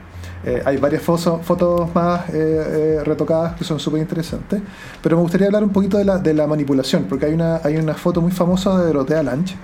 Eh, 0.45 0.61
hay 0.63 0.77
varias 0.77 1.03
foso- 1.03 1.41
fotos 1.43 1.89
más 1.95 2.29
eh, 2.29 2.35
eh, 2.35 3.01
retocadas 3.03 3.55
que 3.57 3.65
son 3.65 3.81
súper 3.81 4.03
interesantes, 4.03 4.61
pero 5.03 5.17
me 5.17 5.23
gustaría 5.23 5.47
hablar 5.47 5.65
un 5.65 5.71
poquito 5.71 5.97
de 5.97 6.05
la, 6.05 6.19
de 6.19 6.35
la 6.35 6.47
manipulación, 6.47 7.05
porque 7.09 7.25
hay 7.25 7.33
una, 7.33 7.63
hay 7.65 7.79
una 7.79 7.95
foto 7.95 8.21
muy 8.21 8.31
famosa 8.31 8.79
de 8.79 8.89
Dorothea 8.89 9.23
Lange, 9.23 9.55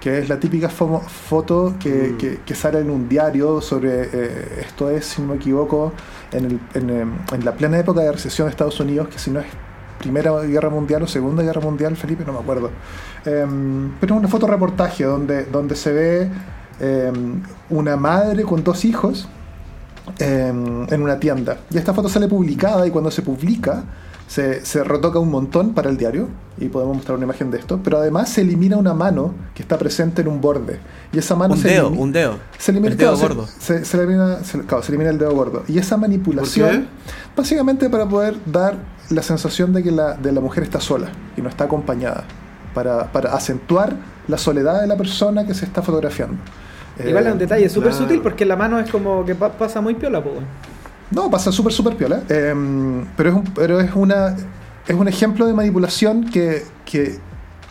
que 0.00 0.18
es 0.20 0.28
la 0.30 0.40
típica 0.40 0.70
foto 0.70 1.74
que, 1.78 2.12
Mm. 2.14 2.16
que- 2.18 2.38
que 2.46 2.54
sale 2.54 2.78
en 2.80 2.88
un 2.90 3.06
diario 3.06 3.60
sobre, 3.60 4.08
esto 4.60 4.88
es, 4.88 5.04
si 5.04 5.20
no 5.20 5.28
me 5.28 5.34
equivoco, 5.36 5.92
en, 6.32 6.44
el- 6.46 6.60
en, 6.72 6.90
em, 6.90 7.12
en 7.30 7.44
la 7.44 7.52
plena 7.52 7.78
época 7.78 8.00
de 8.00 8.10
recesión 8.10 8.46
de 8.46 8.52
Estados 8.52 8.80
Unidos, 8.80 9.08
que 9.08 9.18
si 9.18 9.30
no 9.30 9.40
es 9.40 9.46
Primera 10.04 10.38
Guerra 10.42 10.68
Mundial 10.68 11.02
o 11.02 11.06
Segunda 11.06 11.42
Guerra 11.42 11.62
Mundial, 11.62 11.96
Felipe, 11.96 12.24
no 12.26 12.34
me 12.34 12.40
acuerdo. 12.40 12.70
Em, 13.24 13.90
pero 13.98 14.14
es 14.14 14.20
una 14.20 14.28
foto 14.28 14.46
reportaje 14.46 15.04
donde, 15.04 15.46
donde 15.46 15.74
se 15.74 15.92
ve 15.94 16.30
em, 16.78 17.40
una 17.70 17.96
madre 17.96 18.42
con 18.42 18.62
dos 18.62 18.84
hijos 18.84 19.26
em, 20.18 20.86
en 20.92 21.02
una 21.02 21.18
tienda. 21.18 21.56
Y 21.70 21.78
esta 21.78 21.94
foto 21.94 22.10
sale 22.10 22.28
publicada 22.28 22.86
y 22.86 22.90
cuando 22.90 23.10
se 23.10 23.22
publica 23.22 23.84
se, 24.26 24.62
se 24.62 24.84
retoca 24.84 25.18
un 25.18 25.30
montón 25.30 25.72
para 25.72 25.88
el 25.88 25.96
diario, 25.96 26.28
y 26.58 26.68
podemos 26.68 26.96
mostrar 26.96 27.16
una 27.16 27.24
imagen 27.24 27.50
de 27.50 27.58
esto, 27.58 27.80
pero 27.82 27.98
además 27.98 28.28
se 28.28 28.42
elimina 28.42 28.76
una 28.76 28.92
mano 28.92 29.34
que 29.54 29.62
está 29.62 29.78
presente 29.78 30.20
en 30.20 30.28
un 30.28 30.40
borde. 30.40 30.80
Y 31.12 31.18
esa 31.18 31.34
mano 31.34 31.54
Un 31.54 31.60
se 31.60 31.68
dedo, 31.68 31.88
un 31.88 32.12
dedo. 32.12 32.38
Se 32.58 32.72
elimina, 32.72 32.92
El 32.92 32.98
dedo 32.98 33.16
gordo. 33.16 33.46
Se, 33.58 33.84
se 33.84 33.96
elimina, 33.96 34.38
claro, 34.66 34.82
se 34.82 34.92
elimina 34.92 35.10
el 35.10 35.18
dedo 35.18 35.34
gordo. 35.34 35.64
Y 35.66 35.78
esa 35.78 35.96
manipulación, 35.96 36.88
básicamente 37.34 37.88
para 37.88 38.06
poder 38.06 38.36
dar 38.46 38.76
la 39.10 39.22
sensación 39.22 39.72
de 39.72 39.82
que 39.82 39.90
la, 39.90 40.14
de 40.14 40.32
la 40.32 40.40
mujer 40.40 40.62
está 40.64 40.80
sola 40.80 41.08
y 41.36 41.42
no 41.42 41.48
está 41.48 41.64
acompañada, 41.64 42.24
para, 42.74 43.12
para 43.12 43.34
acentuar 43.34 43.94
la 44.28 44.38
soledad 44.38 44.80
de 44.80 44.86
la 44.86 44.96
persona 44.96 45.46
que 45.46 45.54
se 45.54 45.64
está 45.64 45.82
fotografiando. 45.82 46.36
Igual 46.98 47.24
Eh, 47.24 47.28
es 47.28 47.32
un 47.32 47.38
detalle 47.38 47.68
súper 47.68 47.90
claro. 47.90 48.04
sutil 48.06 48.20
porque 48.22 48.44
la 48.44 48.56
mano 48.56 48.78
es 48.78 48.90
como 48.90 49.24
que 49.24 49.34
pa- 49.34 49.52
pasa 49.52 49.80
muy 49.80 49.94
piola, 49.94 50.22
po. 50.22 50.30
No, 51.10 51.30
pasa 51.30 51.52
súper, 51.52 51.72
súper 51.72 51.96
piola. 51.96 52.22
eh, 52.28 52.54
pero 53.16 53.28
es, 53.30 53.34
un, 53.36 53.44
pero 53.54 53.80
es, 53.80 53.90
una, 53.94 54.34
es 54.86 54.94
un 54.96 55.06
ejemplo 55.08 55.46
de 55.46 55.52
manipulación 55.54 56.24
que, 56.30 56.64
que, 56.84 57.18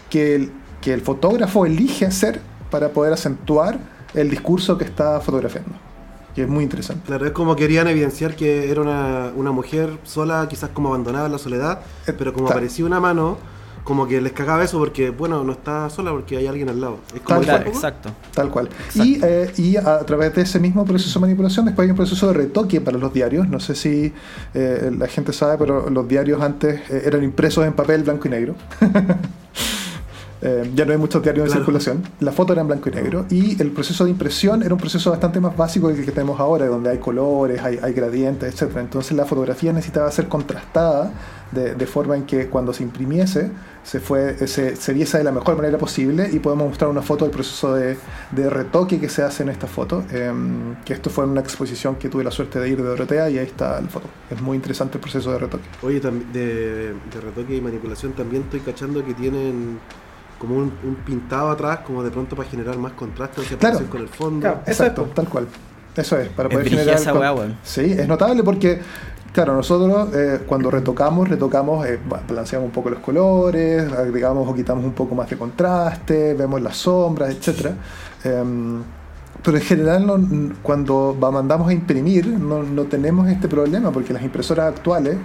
que, 0.09 0.35
el, 0.35 0.51
que 0.81 0.93
el 0.93 1.01
fotógrafo 1.01 1.65
elige 1.65 2.05
hacer 2.05 2.39
para 2.69 2.89
poder 2.89 3.13
acentuar 3.13 3.77
el 4.13 4.29
discurso 4.29 4.77
que 4.77 4.83
está 4.85 5.19
fotografiando. 5.19 5.71
Y 6.35 6.41
es 6.41 6.47
muy 6.47 6.63
interesante. 6.63 7.03
Claro, 7.05 7.25
es 7.25 7.31
como 7.31 7.55
querían 7.55 7.87
evidenciar 7.87 8.35
que 8.35 8.71
era 8.71 8.81
una, 8.81 9.31
una 9.35 9.51
mujer 9.51 9.97
sola, 10.03 10.47
quizás 10.49 10.69
como 10.73 10.89
abandonada 10.89 11.27
en 11.27 11.31
la 11.31 11.37
soledad, 11.37 11.81
Eh, 12.07 12.13
pero 12.17 12.33
como 12.33 12.47
aparecía 12.47 12.85
una 12.85 12.99
mano, 12.99 13.37
como 13.83 14.07
que 14.07 14.21
les 14.21 14.31
cagaba 14.31 14.63
eso 14.63 14.79
porque, 14.79 15.09
bueno, 15.09 15.43
no 15.43 15.51
está 15.51 15.89
sola 15.89 16.11
porque 16.11 16.37
hay 16.37 16.47
alguien 16.47 16.69
al 16.69 16.79
lado. 16.79 16.99
Es 17.13 17.21
como 17.21 17.41
Tal 17.41 17.63
cual. 17.63 17.67
Exacto. 17.67 18.09
Tal 18.33 18.49
cual. 18.49 18.67
Exacto. 18.67 19.03
Y, 19.03 19.19
eh, 19.21 19.51
y 19.57 19.75
a, 19.75 19.95
a 19.95 20.05
través 20.05 20.33
de 20.33 20.41
ese 20.41 20.59
mismo 20.59 20.85
proceso 20.85 21.19
de 21.19 21.21
manipulación, 21.21 21.65
después 21.65 21.85
hay 21.85 21.91
un 21.91 21.97
proceso 21.97 22.27
de 22.27 22.33
retoque 22.33 22.81
para 22.81 22.97
los 22.97 23.13
diarios. 23.13 23.47
No 23.47 23.59
sé 23.59 23.75
si 23.75 24.13
eh, 24.53 24.91
la 24.97 25.07
gente 25.07 25.33
sabe, 25.33 25.57
pero 25.57 25.89
los 25.89 26.07
diarios 26.07 26.41
antes 26.41 26.81
eh, 26.89 27.03
eran 27.05 27.23
impresos 27.23 27.65
en 27.65 27.73
papel 27.73 28.03
blanco 28.03 28.27
y 28.27 28.31
negro. 28.31 28.55
Eh, 30.45 30.69
ya 30.75 30.83
no 30.85 30.91
hay 30.91 30.97
muchos 30.97 31.23
diarios 31.23 31.45
en 31.45 31.51
Claro. 31.51 31.61
circulación. 31.61 32.03
La 32.19 32.33
foto 32.33 32.51
era 32.51 32.61
en 32.63 32.67
blanco 32.67 32.89
y 32.89 32.91
negro. 32.91 33.25
Y 33.29 33.61
el 33.61 33.71
proceso 33.71 34.03
de 34.03 34.09
impresión 34.11 34.61
era 34.61 34.73
un 34.73 34.79
proceso 34.79 35.09
bastante 35.09 35.39
más 35.39 35.55
básico 35.55 35.87
que 35.87 35.99
el 35.99 36.05
que 36.05 36.11
tenemos 36.11 36.37
ahora, 36.39 36.65
donde 36.65 36.89
hay 36.89 36.97
colores, 36.97 37.61
hay, 37.63 37.79
hay 37.81 37.93
gradientes, 37.93 38.61
etc. 38.61 38.75
Entonces 38.77 39.15
la 39.15 39.23
fotografía 39.25 39.71
necesitaba 39.71 40.11
ser 40.11 40.27
contrastada 40.27 41.13
de, 41.51 41.75
de 41.75 41.85
forma 41.85 42.17
en 42.17 42.23
que 42.25 42.49
cuando 42.49 42.73
se 42.73 42.83
imprimiese 42.83 43.51
se, 43.83 43.99
fue, 43.99 44.35
se, 44.47 44.75
se 44.75 44.93
viese 44.93 45.17
de 45.19 45.23
la 45.23 45.31
mejor 45.31 45.55
manera 45.55 45.77
posible 45.77 46.27
y 46.31 46.39
podemos 46.39 46.67
mostrar 46.67 46.89
una 46.89 47.01
foto 47.03 47.23
del 47.25 47.31
proceso 47.33 47.75
de, 47.75 47.97
de 48.31 48.49
retoque 48.49 48.99
que 48.99 49.07
se 49.09 49.21
hace 49.23 49.43
en 49.43 49.49
esta 49.49 49.67
foto. 49.67 50.03
em, 50.11 50.75
que 50.83 50.93
esto 50.93 51.09
fue 51.09 51.23
en 51.25 51.29
una 51.31 51.41
exposición 51.41 51.95
que 51.95 52.09
tuve 52.09 52.23
la 52.23 52.31
suerte 52.31 52.59
de 52.59 52.67
ir 52.69 52.77
de 52.77 52.83
Dorotea 52.89 53.29
y 53.29 53.37
ahí 53.37 53.45
está 53.45 53.79
la 53.79 53.87
foto. 53.87 54.07
Es 54.29 54.41
muy 54.41 54.55
interesante 54.57 54.97
el 54.97 55.01
proceso 55.01 55.31
de 55.31 55.37
retoque. 55.39 55.63
Oye, 55.83 56.01
de 56.01 56.93
retoque 57.21 57.55
y 57.55 57.61
manipulación 57.61 58.13
también 58.13 58.43
estoy 58.43 58.59
cachando 58.61 59.05
que 59.05 59.13
tienen 59.13 59.79
como 60.39 60.55
un, 60.55 60.73
un 60.83 60.95
pintado 61.05 61.49
atrás, 61.51 61.79
como 61.85 62.03
de 62.03 62.11
pronto 62.11 62.35
para 62.35 62.49
generar 62.49 62.77
más 62.77 62.93
contraste, 62.93 63.41
o 63.41 63.43
sea, 63.43 63.57
Claro. 63.57 63.79
con 63.89 64.01
el 64.01 64.07
fondo. 64.09 64.39
Claro. 64.41 64.59
Eso 64.65 64.83
Exacto, 64.83 65.09
tal 65.13 65.27
cual. 65.29 65.47
Eso 65.95 66.17
es, 66.17 66.29
para 66.29 66.49
poder 66.49 66.67
generar... 66.69 66.95
esa. 66.95 67.13
Sí, 67.63 67.81
es 67.97 68.07
notable 68.07 68.41
porque, 68.43 68.81
claro, 69.31 69.55
nosotros 69.55 70.09
eh, 70.15 70.39
cuando 70.47 70.71
retocamos, 70.71 71.29
retocamos, 71.29 71.85
eh, 71.85 71.99
ba- 72.09 72.21
balanceamos 72.27 72.65
un 72.65 72.71
poco 72.71 72.89
los 72.89 72.99
colores, 72.99 73.91
agregamos 73.93 74.47
o 74.49 74.55
quitamos 74.55 74.83
un 74.83 74.93
poco 74.93 75.13
más 75.15 75.29
de 75.29 75.37
contraste, 75.37 76.33
vemos 76.33 76.61
las 76.61 76.77
sombras, 76.77 77.29
etc. 77.29 77.71
pero 79.43 79.57
en 79.57 79.63
general 79.63 80.05
no- 80.07 80.53
cuando 80.63 81.15
va- 81.21 81.31
mandamos 81.31 81.69
a 81.69 81.73
imprimir 81.73 82.25
no, 82.27 82.63
no 82.63 82.83
tenemos 82.85 83.27
este 83.29 83.47
problema 83.47 83.91
porque 83.91 84.13
las 84.13 84.23
impresoras 84.23 84.69
actuales 84.73 85.17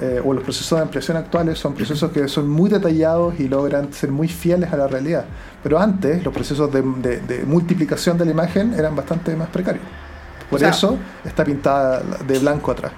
eh, 0.00 0.20
o 0.24 0.32
los 0.34 0.42
procesos 0.42 0.76
de 0.78 0.82
ampliación 0.82 1.16
actuales 1.16 1.58
son 1.58 1.74
procesos 1.74 2.10
que 2.10 2.26
son 2.28 2.48
muy 2.48 2.68
detallados 2.68 3.38
y 3.38 3.48
logran 3.48 3.92
ser 3.92 4.10
muy 4.10 4.28
fieles 4.28 4.72
a 4.72 4.76
la 4.76 4.86
realidad. 4.88 5.24
Pero 5.62 5.78
antes 5.78 6.24
los 6.24 6.34
procesos 6.34 6.72
de, 6.72 6.82
de- 6.82 7.20
de 7.20 7.44
multiplicación 7.44 8.18
de 8.18 8.24
la 8.24 8.30
imagen 8.32 8.74
eran 8.74 8.94
bastante 8.96 9.34
más 9.36 9.48
precarios. 9.48 9.84
Por 10.50 10.56
O 10.56 10.60
sea- 10.60 10.70
eso 10.70 10.98
está 11.24 11.44
pintada 11.44 12.02
de 12.26 12.38
blanco 12.38 12.72
atrás. 12.72 12.92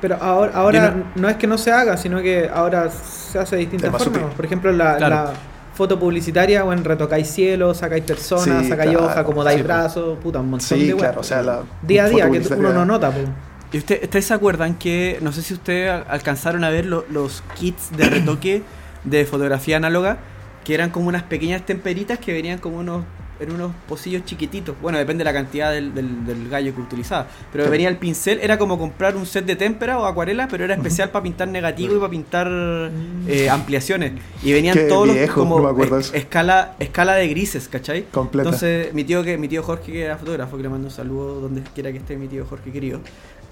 Pero 0.00 0.16
ahora, 0.20 0.52
ahora 0.56 0.94
no... 1.14 1.28
es 1.28 1.36
que 1.36 1.46
no 1.46 1.56
se 1.56 1.70
haga, 1.70 1.96
sino 1.96 2.20
que 2.20 2.50
ahora 2.52 2.90
se 2.90 3.38
hace 3.38 3.54
de 3.54 3.60
distintas 3.60 3.90
formas. 3.92 4.04
sutil. 4.04 4.22
Por 4.36 4.44
ejemplo, 4.44 4.72
la, 4.72 4.96
Claro. 4.96 5.14
la 5.14 5.32
foto 5.74 5.96
publicitaria, 5.98 6.64
bueno, 6.64 6.82
retocáis 6.84 7.28
cielo, 7.28 7.72
sacáis 7.72 8.02
personas, 8.02 8.64
Sí, 8.64 8.68
sacáis 8.68 8.90
claro. 8.90 9.06
hoja, 9.06 9.20
acomodáis 9.20 9.58
Sí, 9.58 9.62
brazos, 9.62 10.18
puta, 10.18 10.40
un 10.40 10.50
montón 10.50 10.66
Sí, 10.68 10.88
de 10.88 10.96
claro, 10.96 11.20
o 11.20 11.22
sea, 11.22 11.40
la 11.42 11.60
Día 11.82 12.04
a 12.04 12.08
día, 12.08 12.28
que 12.28 12.42
uno 12.56 12.72
no 12.72 12.84
nota. 12.84 13.12
¿Y 13.72 13.78
usted- 13.78 14.02
ustedes 14.02 14.26
se 14.26 14.34
acuerdan 14.34 14.74
que, 14.74 15.18
no 15.22 15.32
sé 15.32 15.42
si 15.42 15.54
ustedes 15.54 15.90
al- 15.90 16.04
alcanzaron 16.08 16.62
a 16.64 16.70
ver 16.70 16.84
lo- 16.86 17.04
los 17.10 17.42
kits 17.58 17.90
de 17.96 18.04
retoque 18.04 18.62
de 19.04 19.24
fotografía 19.24 19.78
análoga, 19.78 20.18
que 20.64 20.74
eran 20.74 20.90
como 20.90 21.08
unas 21.08 21.22
pequeñas 21.24 21.64
temperitas 21.66 22.18
que 22.18 22.32
venían 22.32 22.58
como 22.58 22.76
unos, 22.78 23.04
en 23.40 23.50
unos 23.50 23.72
pocillos 23.88 24.24
chiquititos. 24.24 24.76
Bueno, 24.80 24.98
depende 24.98 25.24
de 25.24 25.24
la 25.24 25.32
cantidad 25.32 25.72
del, 25.72 25.92
del- 25.94 26.24
del 26.24 26.48
gallo 26.48 26.72
que 26.74 26.80
utilizaba. 26.82 27.26
Pero 27.50 27.68
venía 27.68 27.88
el 27.88 27.96
pincel, 27.96 28.38
era 28.40 28.56
como 28.58 28.78
comprar 28.78 29.16
un 29.16 29.26
set 29.26 29.44
de 29.46 29.56
témpera 29.56 29.98
o 29.98 30.04
acuarela, 30.04 30.46
pero 30.46 30.64
era 30.64 30.74
especial 30.74 31.10
para 31.10 31.24
pintar 31.24 31.48
negativo 31.48 31.96
y 31.96 31.98
para 31.98 32.10
pintar 32.10 32.48
eh, 33.26 33.50
ampliaciones. 33.50 34.12
Y 34.44 34.52
venían 34.52 34.74
Qué 34.74 34.82
todos 34.84 35.12
viejo, 35.12 35.40
los 35.40 35.48
como 35.48 35.60
no 35.60 35.72
me 35.72 35.98
es- 35.98 36.14
escala, 36.14 36.76
escala 36.78 37.14
de 37.14 37.26
grises, 37.26 37.66
¿cachai? 37.68 38.04
Completa. 38.12 38.50
Entonces, 38.50 38.94
mi 38.94 39.02
tío 39.02 39.24
que 39.24 39.36
mi 39.38 39.48
tío 39.48 39.64
Jorge, 39.64 39.90
que 39.90 40.02
era 40.04 40.16
fotógrafo, 40.18 40.56
que 40.58 40.62
le 40.62 40.68
mando 40.68 40.86
un 40.86 40.94
saludo 40.94 41.40
donde 41.40 41.62
quiera 41.74 41.90
que 41.90 41.98
esté 41.98 42.16
mi 42.16 42.28
tío 42.28 42.44
Jorge 42.48 42.70
querido. 42.70 43.00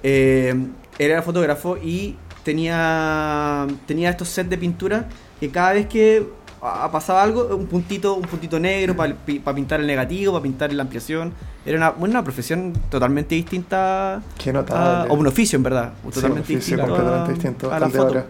Eh, 0.02 0.50
él 0.98 1.10
era 1.10 1.22
fotógrafo 1.22 1.76
y 1.76 2.16
tenía 2.44 3.66
tenía 3.86 4.10
estos 4.10 4.28
sets 4.28 4.50
de 4.50 4.58
pintura 4.58 5.06
que 5.38 5.50
cada 5.50 5.72
vez 5.72 5.86
que 5.86 6.26
ah, 6.62 6.88
pasaba 6.92 7.22
algo, 7.22 7.54
un 7.56 7.66
puntito, 7.66 8.14
un 8.14 8.22
puntito 8.22 8.58
negro 8.60 8.94
para 8.96 9.14
pintar 9.54 9.80
el 9.80 9.86
negativo, 9.86 10.32
para 10.32 10.42
pintar 10.42 10.72
la 10.72 10.82
ampliación. 10.82 11.32
Era 11.64 11.76
una, 11.76 11.90
una 11.98 12.24
profesión 12.24 12.72
totalmente 12.90 13.34
distinta 13.34 14.22
Qué 14.38 14.50
a- 14.50 15.06
o 15.08 15.14
un 15.14 15.26
oficio 15.26 15.56
en 15.56 15.62
verdad, 15.62 15.92
Sí, 15.92 16.06
un 16.06 16.12
totalmente 16.12 16.40
oficio 16.54 16.76
distinto, 16.76 16.82
completamente 16.86 17.30
a- 17.30 17.34
distinto 17.34 17.70
a 17.70 17.74
al 17.76 17.80
la 17.82 17.86
de 17.88 17.92
foto. 17.92 18.06
ahora. 18.08 18.26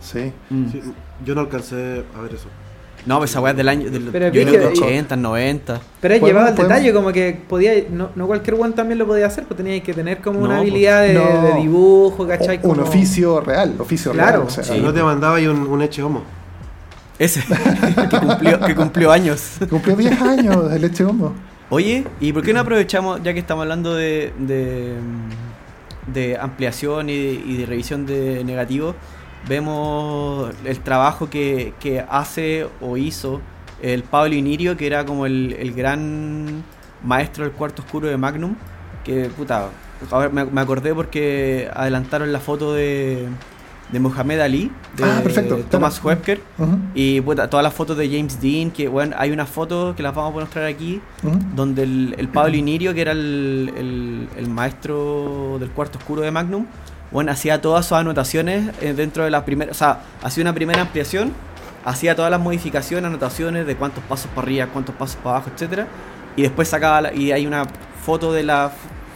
Sí. 0.00 0.32
Mm. 0.50 0.70
Sí, 0.70 0.80
yo 1.24 1.34
no 1.34 1.40
alcancé 1.42 2.04
a 2.16 2.20
ver 2.22 2.34
eso. 2.34 2.48
No, 3.04 3.18
pues 3.18 3.30
esa 3.30 3.40
weá 3.40 3.50
es 3.50 3.56
del 3.56 3.68
año 3.68 3.90
del, 3.90 4.04
Pero 4.12 4.26
yo 4.28 4.32
creo 4.32 4.44
brígido, 4.44 4.72
que 4.72 4.78
y- 4.78 4.82
80, 4.82 5.16
90. 5.16 5.80
Pero 6.00 6.14
llevado 6.26 6.46
al 6.48 6.54
podemos- 6.54 6.68
detalle, 6.68 6.92
como 6.92 7.12
que 7.12 7.40
podía, 7.48 7.72
no, 7.90 8.10
no 8.14 8.26
cualquier 8.28 8.54
one 8.60 8.72
también 8.74 8.98
lo 8.98 9.06
podía 9.06 9.26
hacer, 9.26 9.44
pues 9.44 9.56
tenía 9.56 9.82
que 9.82 9.92
tener 9.92 10.18
como 10.20 10.38
No, 10.38 10.44
una 10.46 10.58
pues, 10.58 10.60
habilidad 10.70 11.02
de, 11.02 11.14
no. 11.14 11.42
de 11.42 11.54
dibujo, 11.60 12.28
¿cachai? 12.28 12.60
Un 12.62 12.78
oficio 12.80 13.40
real, 13.40 13.74
oficio 13.80 14.12
Claro, 14.12 14.30
real. 14.38 14.46
o 14.46 14.50
sea, 14.50 14.62
sí. 14.62 14.80
No 14.80 14.92
te 14.94 15.02
mandaba 15.02 15.36
un, 15.38 15.66
un 15.66 15.82
eche 15.82 16.02
homo. 16.02 16.22
Ese 17.18 17.40
que 18.10 18.18
cumplió, 18.20 18.60
que 18.60 18.74
cumplió 18.74 19.10
años. 19.12 19.52
Cumplió 19.68 19.96
10 19.96 20.20
años 20.22 20.70
de 20.70 20.78
leche 20.78 21.04
homo. 21.04 21.32
Oye, 21.70 22.04
¿y 22.20 22.32
por 22.32 22.42
qué 22.42 22.52
no 22.52 22.60
aprovechamos, 22.60 23.22
ya 23.22 23.32
que 23.32 23.38
estamos 23.40 23.62
hablando 23.62 23.94
de, 23.94 24.32
de, 24.38 24.94
de 26.12 26.36
ampliación 26.36 27.08
y, 27.10 27.14
y 27.14 27.56
de 27.58 27.66
revisión 27.66 28.06
de 28.06 28.44
negativos, 28.44 28.94
vemos 29.48 30.50
el 30.64 30.80
trabajo 30.80 31.28
que, 31.28 31.74
que 31.80 32.04
hace 32.08 32.66
o 32.80 32.96
hizo 32.96 33.40
el 33.82 34.02
Pablo 34.04 34.34
Inirio, 34.34 34.76
que 34.76 34.86
era 34.86 35.04
como 35.04 35.26
el, 35.26 35.56
el 35.58 35.72
gran 35.72 36.62
maestro 37.04 37.44
del 37.44 37.52
cuarto 37.52 37.82
oscuro 37.82 38.06
de 38.08 38.16
Magnum, 38.16 38.54
que 39.04 39.24
puta, 39.36 39.70
ahora 40.10 40.28
me, 40.28 40.44
me 40.44 40.60
acordé 40.60 40.94
porque 40.94 41.68
adelantaron 41.74 42.32
la 42.32 42.38
foto 42.38 42.72
de, 42.74 43.26
de 43.90 43.98
Mohamed 43.98 44.38
Ali, 44.40 44.70
de 44.96 45.02
Ah, 45.04 45.20
perfecto, 45.22 45.56
claro. 45.56 45.68
Thomas 45.68 46.04
Webker, 46.04 46.40
Ujú, 46.58 46.78
y 46.94 47.20
puta, 47.22 47.50
todas 47.50 47.64
las 47.64 47.74
fotos 47.74 47.96
de 47.96 48.06
James 48.08 48.40
Dean, 48.40 48.70
que 48.70 48.86
bueno, 48.86 49.16
hay 49.18 49.32
una 49.32 49.46
foto 49.46 49.94
que 49.96 50.04
las 50.04 50.14
vamos 50.14 50.36
a 50.36 50.40
mostrar 50.44 50.66
aquí, 50.66 51.00
ujú. 51.24 51.36
donde 51.56 51.82
el, 51.82 52.14
el 52.18 52.28
Pablo 52.28 52.54
Inirio, 52.56 52.94
que 52.94 53.00
era 53.00 53.10
el, 53.12 53.72
el- 53.76 54.28
el 54.36 54.48
maestro 54.48 55.56
del 55.58 55.70
cuarto 55.70 55.98
oscuro 55.98 56.22
de 56.22 56.30
Magnum, 56.30 56.66
bueno, 57.12 57.32
hacía 57.32 57.60
todas 57.60 57.84
sus 57.86 57.98
anotaciones 57.98 58.70
eh, 58.80 58.94
dentro 58.94 59.24
de 59.24 59.30
la 59.30 59.44
primera, 59.44 59.70
o 59.70 59.74
sea, 59.74 60.00
hacía 60.22 60.42
una 60.42 60.54
primera 60.54 60.80
ampliación, 60.82 61.32
hacía 61.84 62.14
todas 62.16 62.30
las 62.30 62.40
modificaciones, 62.40 63.04
anotaciones 63.06 63.66
de 63.66 63.76
cuántos 63.76 64.02
pasos 64.04 64.28
para 64.34 64.42
arriba, 64.46 64.66
cuántos 64.72 64.94
pasos 64.94 65.16
para 65.16 65.36
abajo, 65.36 65.50
etcétera, 65.54 65.86
y 66.36 66.42
después 66.42 66.68
sacaba, 66.68 67.02
la- 67.02 67.14
y 67.14 67.32
hay 67.32 67.46
una 67.46 67.64
foto 68.04 68.32
de 68.32 68.42
la 68.44 68.70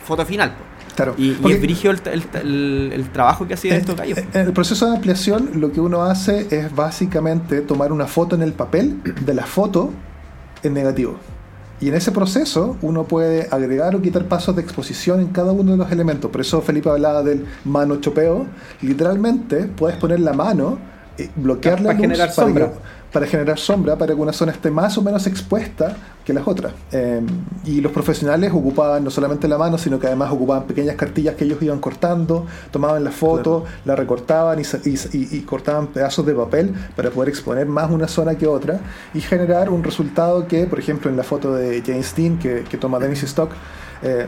foto 0.05 0.25
final. 0.27 0.53
Claro. 0.95 1.15
Y, 1.19 1.37
y 1.47 1.53
es 1.53 1.61
brigio 1.61 1.91
el, 1.91 2.01
el- 2.07 2.25
el- 2.41 2.91
el 2.95 3.09
trabajo 3.11 3.47
que 3.47 3.55
hacía 3.55 3.75
En, 3.75 3.81
estos 3.81 3.97
gallos. 3.97 4.19
en 4.19 4.41
el 4.47 4.53
proceso 4.53 4.87
de 4.91 4.97
ampliación, 4.97 5.51
lo 5.55 5.71
que 5.73 5.81
uno 5.81 6.03
hace 6.05 6.47
es 6.51 6.75
básicamente 6.75 7.61
tomar 7.61 7.93
una 7.93 8.07
foto 8.07 8.35
en 8.35 8.43
el 8.43 8.53
papel 8.55 9.01
de 9.03 9.35
la 9.35 9.45
foto 9.45 9.93
en 10.63 10.73
negativo. 10.75 11.19
Y 11.81 11.89
en 11.89 11.95
ese 11.95 12.11
proceso 12.11 12.77
uno 12.81 13.05
puede 13.05 13.49
agregar 13.51 13.95
o 13.95 14.03
quitar 14.03 14.25
pasos 14.25 14.57
de 14.57 14.63
exposición 14.63 15.21
en 15.21 15.29
cada 15.29 15.53
uno 15.53 15.73
de 15.73 15.77
los 15.77 15.93
elementos. 15.93 16.31
Por 16.31 16.41
eso 16.41 16.63
Felipe 16.63 16.89
hablaba 16.89 17.23
del 17.23 17.45
mano 17.65 17.97
chopeo. 17.97 18.47
Literalmente 18.81 19.65
puedes 19.65 19.99
poner 19.99 20.21
la 20.21 20.33
mano, 20.33 20.79
y 21.19 21.29
bloquear 21.35 21.81
la 21.81 21.93
luz 21.93 22.01
generar 22.01 22.29
para, 22.35 22.49
sombra. 22.49 22.67
que, 22.67 22.79
para 23.17 23.27
generar 23.27 23.59
sombra 23.59 23.97
para 23.97 24.15
que 24.15 24.21
una 24.21 24.33
zona 24.35 24.53
esté 24.53 24.71
más 24.71 24.99
o 24.99 25.01
menos 25.03 25.27
expuesta 25.27 25.97
que 26.23 26.35
las 26.35 26.47
otras. 26.47 26.75
Eh, 26.93 27.23
y 27.65 27.81
los 27.81 27.91
profesionales 27.91 28.53
ocupaban 28.53 29.03
no 29.03 29.11
solamente 29.11 29.49
la 29.49 29.57
mano, 29.57 29.79
sino 29.79 29.99
que 29.99 30.07
además 30.07 30.31
ocupaban 30.33 30.65
pequeñas 30.65 30.97
cartillas 30.97 31.35
que 31.35 31.45
ellos 31.45 31.63
iban 31.63 31.79
cortando, 31.79 32.45
tomaban 32.71 33.03
la 33.03 33.11
foto, 33.11 33.65
la 33.87 33.97
recortaban 33.97 34.59
y, 34.61 34.65
y- 34.85 34.99
y- 35.17 35.29
y 35.39 35.41
cortaban 35.53 35.87
pedazos 35.87 36.27
de 36.27 36.35
papel 36.35 36.75
para 36.95 37.09
poder 37.11 37.31
exponer 37.31 37.65
más 37.65 37.91
una 37.91 38.07
zona 38.07 38.35
que 38.35 38.47
otra 38.47 38.81
y 39.15 39.21
generar 39.23 39.71
un 39.71 39.83
resultado 39.83 40.47
que, 40.47 40.67
por 40.67 40.79
ejemplo, 40.79 41.11
en 41.11 41.17
la 41.17 41.23
foto 41.23 41.55
de 41.55 41.83
James 41.87 42.15
Dean 42.15 42.39
que, 42.39 42.65
que 42.69 42.77
toma 42.77 42.99
Dennis 42.99 43.23
Stock, 43.23 43.51
eh, 44.03 44.27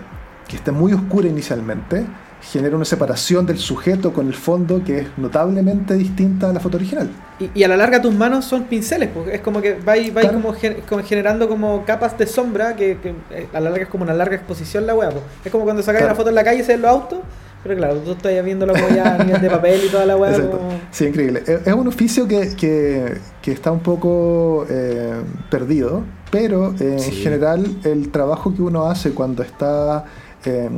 que 0.48 0.56
está 0.56 0.72
muy 0.72 0.94
oscura 0.94 1.28
inicialmente, 1.28 2.06
genera 2.40 2.76
una 2.76 2.84
separación 2.84 3.44
del 3.46 3.58
sujeto 3.58 4.12
con 4.12 4.26
el 4.28 4.34
fondo 4.34 4.82
que 4.84 5.00
es 5.00 5.06
notablemente 5.16 5.94
distinta 5.94 6.48
a 6.50 6.52
la 6.52 6.60
foto 6.60 6.76
original. 6.76 7.08
Y, 7.40 7.50
y 7.54 7.62
a 7.64 7.68
la 7.68 7.76
larga 7.76 8.00
tus 8.00 8.14
manos 8.14 8.44
son 8.44 8.64
pinceles, 8.64 9.08
porque 9.12 9.34
es 9.34 9.40
como 9.40 9.60
que 9.60 9.74
vais 9.74 10.12
vais 10.14 10.28
Claro. 10.28 10.42
como, 10.42 10.54
gen- 10.54 10.76
como 10.88 11.02
generando 11.02 11.48
como 11.48 11.84
capas 11.84 12.16
de 12.18 12.26
sombra 12.26 12.74
que, 12.76 12.98
que, 12.98 13.10
eh, 13.30 13.48
a 13.52 13.60
la 13.60 13.70
larga 13.70 13.84
es 13.84 13.88
como 13.90 14.04
una 14.04 14.14
larga 14.14 14.36
exposición 14.36 14.86
la 14.86 14.94
weá. 14.94 15.10
po. 15.10 15.20
Es 15.44 15.50
como 15.52 15.64
cuando 15.64 15.82
Claro. 16.00 16.12
una 16.12 16.14
foto 16.16 16.28
en 16.30 16.34
la 16.36 16.44
calle 16.44 16.60
y 16.60 16.64
se 16.64 16.72
ven 16.72 16.82
los 16.82 16.90
autos, 16.90 17.18
pero 17.62 17.76
claro, 17.76 17.96
tú 17.96 18.12
estás 18.12 18.44
viéndolo 18.44 18.72
como 18.72 18.88
ya 18.94 19.16
a 19.16 19.24
nivel 19.24 19.40
de 19.42 19.50
papel 19.50 19.80
y 19.86 19.88
toda 19.88 20.06
la 20.06 20.16
como- 20.50 20.70
Sí, 20.92 21.06
increíble. 21.06 21.42
Es 21.46 21.72
un 21.74 21.88
oficio 21.88 22.26
que, 22.28 22.54
que- 22.56 23.18
que 23.42 23.52
está 23.52 23.72
un 23.72 23.80
poco 23.80 24.64
eh, 24.70 25.14
perdido, 25.50 26.02
pero 26.30 26.74
eh, 26.78 26.96
en 26.98 27.12
general 27.12 27.66
el 27.84 28.10
trabajo 28.10 28.54
que 28.54 28.62
uno 28.62 28.86
hace 28.86 29.10
cuando 29.12 29.42
está... 29.42 30.04
eh, 30.44 30.68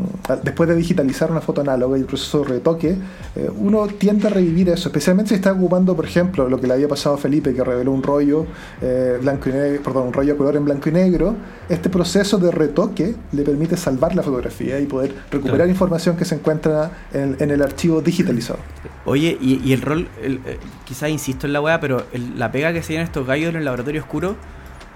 después 0.42 0.68
de 0.68 0.74
digitalizar 0.76 1.30
una 1.30 1.40
foto 1.40 1.60
análoga 1.60 1.96
y 1.98 2.00
el 2.00 2.06
proceso 2.06 2.40
de 2.40 2.44
retoque, 2.48 2.96
eh, 3.36 3.50
uno 3.58 3.86
tiende 3.86 4.26
a 4.26 4.30
revivir 4.30 4.68
eso, 4.70 4.88
especialmente 4.88 5.28
si 5.30 5.34
está 5.36 5.52
ocupando, 5.52 5.94
por 5.94 6.04
ejemplo, 6.06 6.48
lo 6.48 6.60
que 6.60 6.66
le 6.66 6.72
había 6.74 6.88
pasado 6.88 7.16
a 7.16 7.18
Felipe, 7.18 7.52
que 7.54 7.62
reveló 7.62 7.92
un 7.92 8.02
rollo 8.02 8.46
eh, 8.80 9.18
blanco 9.20 9.48
y 9.48 9.52
negro, 9.52 9.82
perdón, 9.82 10.06
un 10.08 10.12
rollo 10.12 10.34
a 10.34 10.36
color 10.36 10.56
en 10.56 10.64
blanco 10.64 10.88
y 10.88 10.92
negro. 10.92 11.34
Este 11.68 11.88
proceso 11.90 12.38
de 12.38 12.50
retoque 12.50 13.14
le 13.32 13.42
permite 13.42 13.76
salvar 13.76 14.14
la 14.16 14.22
fotografía 14.22 14.80
y 14.80 14.86
poder 14.86 15.14
recuperar 15.30 15.58
Claro. 15.58 15.70
información 15.70 16.16
que 16.16 16.24
se 16.24 16.34
encuentra 16.36 16.90
en, 17.12 17.36
en 17.38 17.50
el 17.50 17.62
archivo 17.62 18.00
digitalizado. 18.00 18.58
Oye, 19.04 19.36
y, 19.40 19.60
y 19.64 19.72
el 19.72 19.82
rol, 19.82 20.08
eh, 20.22 20.38
quizás 20.84 21.10
insisto 21.10 21.46
en 21.46 21.52
la 21.52 21.60
weá, 21.60 21.80
pero 21.80 22.04
el- 22.12 22.38
la 22.38 22.50
pega 22.50 22.72
que 22.72 22.82
se 22.82 22.94
en 22.94 23.02
estos 23.02 23.26
gallos 23.26 23.50
en 23.50 23.56
el 23.56 23.64
laboratorio 23.64 24.00
oscuro 24.00 24.36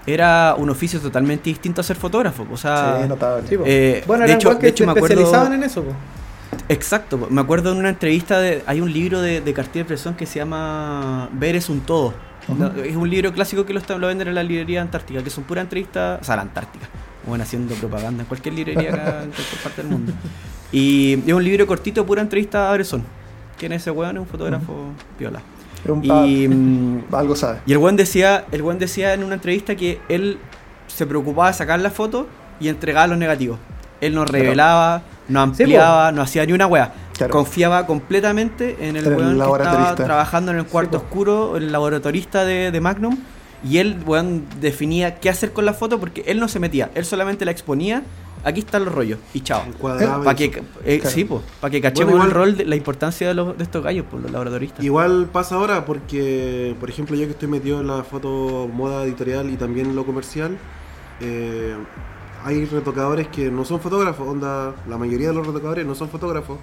era 0.07 0.55
un 0.57 0.69
oficio 0.69 0.99
totalmente 0.99 1.49
distinto 1.49 1.81
a 1.81 1.83
ser 1.83 1.95
fotógrafo. 1.95 2.45
O 2.51 2.57
sea, 2.57 2.99
sí, 3.01 3.07
notable. 3.09 3.47
Sí, 3.47 3.55
eh, 3.65 4.03
bueno, 4.05 4.25
de 4.25 4.33
hecho, 4.33 4.57
que 4.57 4.63
de 4.67 4.69
hecho 4.69 4.83
se 4.83 4.85
me 4.85 4.91
acuerdo, 4.91 5.15
especializaban 5.15 5.53
en 5.53 5.63
eso. 5.63 5.83
po. 5.83 5.91
Exacto, 6.69 7.27
me 7.29 7.41
acuerdo 7.41 7.71
en 7.71 7.77
una 7.77 7.89
entrevista 7.89 8.39
de. 8.39 8.63
Hay 8.65 8.81
un 8.81 8.91
libro 8.91 9.21
de, 9.21 9.41
de 9.41 9.53
Cartier-Bresson 9.53 10.15
que 10.15 10.25
se 10.25 10.39
llama 10.39 11.29
Ver 11.33 11.55
es 11.55 11.69
un 11.69 11.81
todo. 11.81 12.13
Es 12.83 12.95
un 12.95 13.09
libro 13.09 13.33
clásico 13.33 13.65
que 13.65 13.73
lo, 13.73 13.79
está- 13.79 13.97
lo 13.97 14.05
venden 14.07 14.27
en 14.27 14.35
la 14.35 14.43
librería 14.43 14.81
antártica, 14.81 15.23
que 15.23 15.29
son 15.31 15.43
puras 15.45 15.63
entrevistas. 15.63 16.21
O 16.21 16.23
sea, 16.23 16.35
la 16.35 16.43
Antártica. 16.43 16.87
Bueno, 17.25 17.43
haciendo 17.43 17.73
propaganda 17.73 18.21
en 18.21 18.27
cualquier 18.27 18.53
librería 18.53 18.93
acá 18.93 19.23
en 19.23 19.31
cualquier 19.31 19.61
parte 19.63 19.81
del 19.81 19.91
mundo. 19.91 20.13
Y 20.71 21.13
es 21.25 21.33
un 21.33 21.43
libro 21.43 21.65
cortito, 21.65 22.05
pura 22.05 22.21
entrevista 22.21 22.69
a 22.69 22.73
Bresson. 22.73 23.03
¿Quién 23.57 23.71
es 23.71 23.81
ese 23.81 23.89
weón? 23.91 24.15
Es 24.17 24.21
un 24.21 24.27
fotógrafo 24.27 24.89
piola. 25.17 25.39
Es 25.39 25.45
un- 25.45 25.54
Y, 26.01 26.47
mm, 26.47 27.03
algo 27.11 27.35
sabe. 27.35 27.59
y 27.65 27.71
el 27.71 27.77
buen 27.77 27.95
decía, 27.95 28.45
el 28.51 28.61
buen 28.61 28.79
decía 28.79 29.13
en 29.13 29.23
una 29.23 29.35
entrevista 29.35 29.75
que 29.75 29.99
él 30.09 30.39
se 30.87 31.05
preocupaba 31.05 31.49
de 31.49 31.53
sacar 31.53 31.79
la 31.79 31.91
foto 31.91 32.27
y 32.59 32.69
entregaba 32.69 33.07
los 33.07 33.17
negativos. 33.17 33.59
Él 34.01 34.13
no 34.13 34.25
revelaba, 34.25 35.03
no 35.27 35.41
ampliaba, 35.41 36.11
no 36.11 36.21
hacía 36.21 36.45
ni 36.45 36.53
una 36.53 36.67
wea. 36.67 36.93
Claro. 37.17 37.31
Confiaba 37.31 37.85
completamente 37.85 38.75
en 38.81 38.97
el 38.97 39.05
el 39.05 39.13
weón 39.15 39.37
que 39.37 39.63
estaba 39.63 39.95
trabajando 39.95 40.51
en 40.51 40.57
el 40.57 40.65
cuarto 40.65 40.99
po. 40.99 41.05
oscuro, 41.05 41.57
el 41.57 41.71
laboratorista 41.71 42.43
de, 42.45 42.71
de 42.71 42.81
Magnum. 42.81 43.17
Y 43.63 43.77
él, 43.79 43.97
weón, 44.05 44.43
definía 44.59 45.15
qué 45.15 45.29
hacer 45.29 45.53
con 45.53 45.65
la 45.65 45.73
foto 45.73 45.99
porque 45.99 46.23
él 46.27 46.39
no 46.39 46.47
se 46.47 46.59
metía. 46.59 46.91
Él 46.93 47.05
solamente 47.05 47.45
la 47.45 47.51
exponía. 47.51 48.03
Aquí 48.45 48.59
están 48.61 48.85
los 48.85 48.93
rollos. 48.93 49.17
Y 49.33 49.41
chao. 49.41 49.63
Para 49.81 50.35
que, 50.35 50.45
eh, 50.85 50.99
Claro. 50.99 51.15
Sí, 51.15 51.25
pues. 51.25 51.41
Para 51.59 51.71
que 51.71 51.81
cachemos 51.81 52.13
Bueno, 52.13 52.25
igual- 52.27 52.27
el 52.47 52.51
rol, 52.53 52.57
de, 52.57 52.65
la 52.65 52.75
importancia 52.75 53.27
de, 53.27 53.33
los, 53.33 53.57
de 53.57 53.63
estos 53.63 53.83
gallos, 53.83 54.05
por 54.05 54.21
los 54.21 54.31
laboratoristas. 54.31 54.85
Igual 54.85 55.27
pasa 55.33 55.55
ahora 55.55 55.83
porque, 55.83 56.75
por 56.79 56.89
ejemplo, 56.89 57.15
yo 57.15 57.25
que 57.25 57.31
estoy 57.31 57.47
metido 57.47 57.81
en 57.81 57.87
la 57.87 58.03
foto 58.03 58.69
moda 58.71 59.03
editorial 59.03 59.49
y 59.49 59.57
también 59.57 59.87
en 59.87 59.95
lo 59.95 60.05
comercial, 60.05 60.57
eh, 61.21 61.75
hay 62.43 62.65
retocadores 62.65 63.27
que 63.29 63.49
no 63.49 63.65
son 63.65 63.79
fotógrafos, 63.79 64.27
onda, 64.27 64.75
la 64.87 64.97
mayoría 64.97 65.29
de 65.29 65.33
los 65.33 65.47
retocadores 65.47 65.85
no 65.85 65.95
son 65.95 66.09
fotógrafos, 66.09 66.59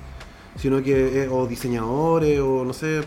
sino 0.57 0.81
que 0.83 1.25
eh, 1.25 1.29
o 1.29 1.47
diseñadores 1.49 2.39
o 2.41 2.65
no 2.65 2.73
sé, 2.73 3.01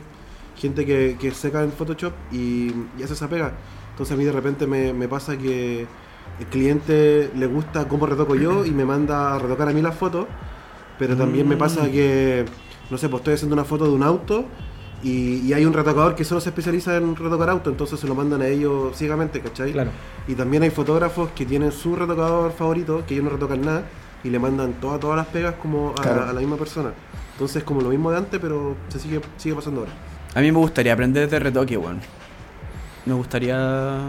gente 0.58 0.86
que, 0.86 1.15
que 1.19 1.32
seca 1.32 1.63
en 1.63 1.71
Photoshop 1.71 2.12
y, 2.32 2.73
y 3.00 3.04
hace 3.04 3.13
esa 3.13 3.30
pega. 3.30 3.54
Entonces 3.91 4.13
a 4.13 4.17
mí 4.17 4.26
de 4.26 4.32
repente 4.34 4.67
me, 4.67 4.91
me 4.91 5.08
pasa 5.08 5.38
que 5.38 5.86
el 6.39 6.45
cliente 6.48 7.32
le 7.36 7.45
gusta 7.48 7.88
cómo 7.88 8.06
retoco 8.06 8.36
yo 8.36 8.65
y 8.65 8.71
me 8.71 8.86
manda 8.86 9.36
a 9.36 9.39
retocar 9.39 9.69
a 9.69 9.71
mí 9.74 9.82
las 9.82 9.95
fotos, 9.95 10.26
pero 11.00 11.15
también 11.15 11.48
me 11.48 11.58
pasa 11.58 11.89
que, 11.91 12.45
no 12.89 12.98
sé, 12.98 13.10
pues 13.10 13.21
estoy 13.21 13.34
haciendo 13.36 13.54
una 13.54 13.63
foto 13.65 13.86
de 13.86 13.91
un 13.91 14.04
auto 14.04 14.45
y, 15.04 15.38
y 15.45 15.54
hay 15.54 15.65
un 15.65 15.74
retocador 15.74 16.15
que 16.15 16.24
solo 16.24 16.41
se 16.41 16.50
especializa 16.50 16.98
en 16.98 17.15
retocar 17.15 17.50
auto, 17.50 17.69
entonces 17.69 18.00
se 18.00 18.08
lo 18.08 18.15
mandan 18.15 18.41
a 18.41 18.48
ellos 18.48 18.95
ciegamente, 18.98 19.39
¿cachai? 19.41 19.71
Claro. 19.74 19.91
Y 20.28 20.34
también 20.36 20.63
hay 20.63 20.69
fotógrafos 20.71 21.30
que 21.36 21.45
tienen 21.45 21.71
su 21.71 21.95
retocador 21.95 22.52
favorito, 22.54 23.04
que 23.08 23.13
ellos 23.13 23.26
no 23.26 23.32
retocan 23.32 23.62
nada, 23.62 23.84
y 24.24 24.30
le 24.30 24.39
mandan 24.39 24.74
todas 24.82 25.00
todas 25.00 25.17
las 25.17 25.28
pegas 25.28 25.56
como 25.62 25.91
a, 25.91 26.02
Claro. 26.02 26.24
a 26.24 26.34
la 26.34 26.39
misma 26.39 26.58
persona. 26.58 26.91
Entonces 27.34 27.63
como 27.63 27.82
lo 27.82 27.89
mismo 27.89 28.10
de 28.12 28.17
antes, 28.17 28.39
pero 28.41 28.76
se 28.88 28.98
sigue, 29.00 29.21
sigue 29.38 29.54
pasando 29.56 29.82
ahora. 29.82 29.91
A 30.34 30.41
mí 30.41 30.52
me 30.52 30.58
gustaría 30.58 30.93
aprender 30.93 31.30
de 31.30 31.39
retoque, 31.39 31.78
weón. 31.78 32.00
Me 33.06 33.13
gustaría 33.13 34.00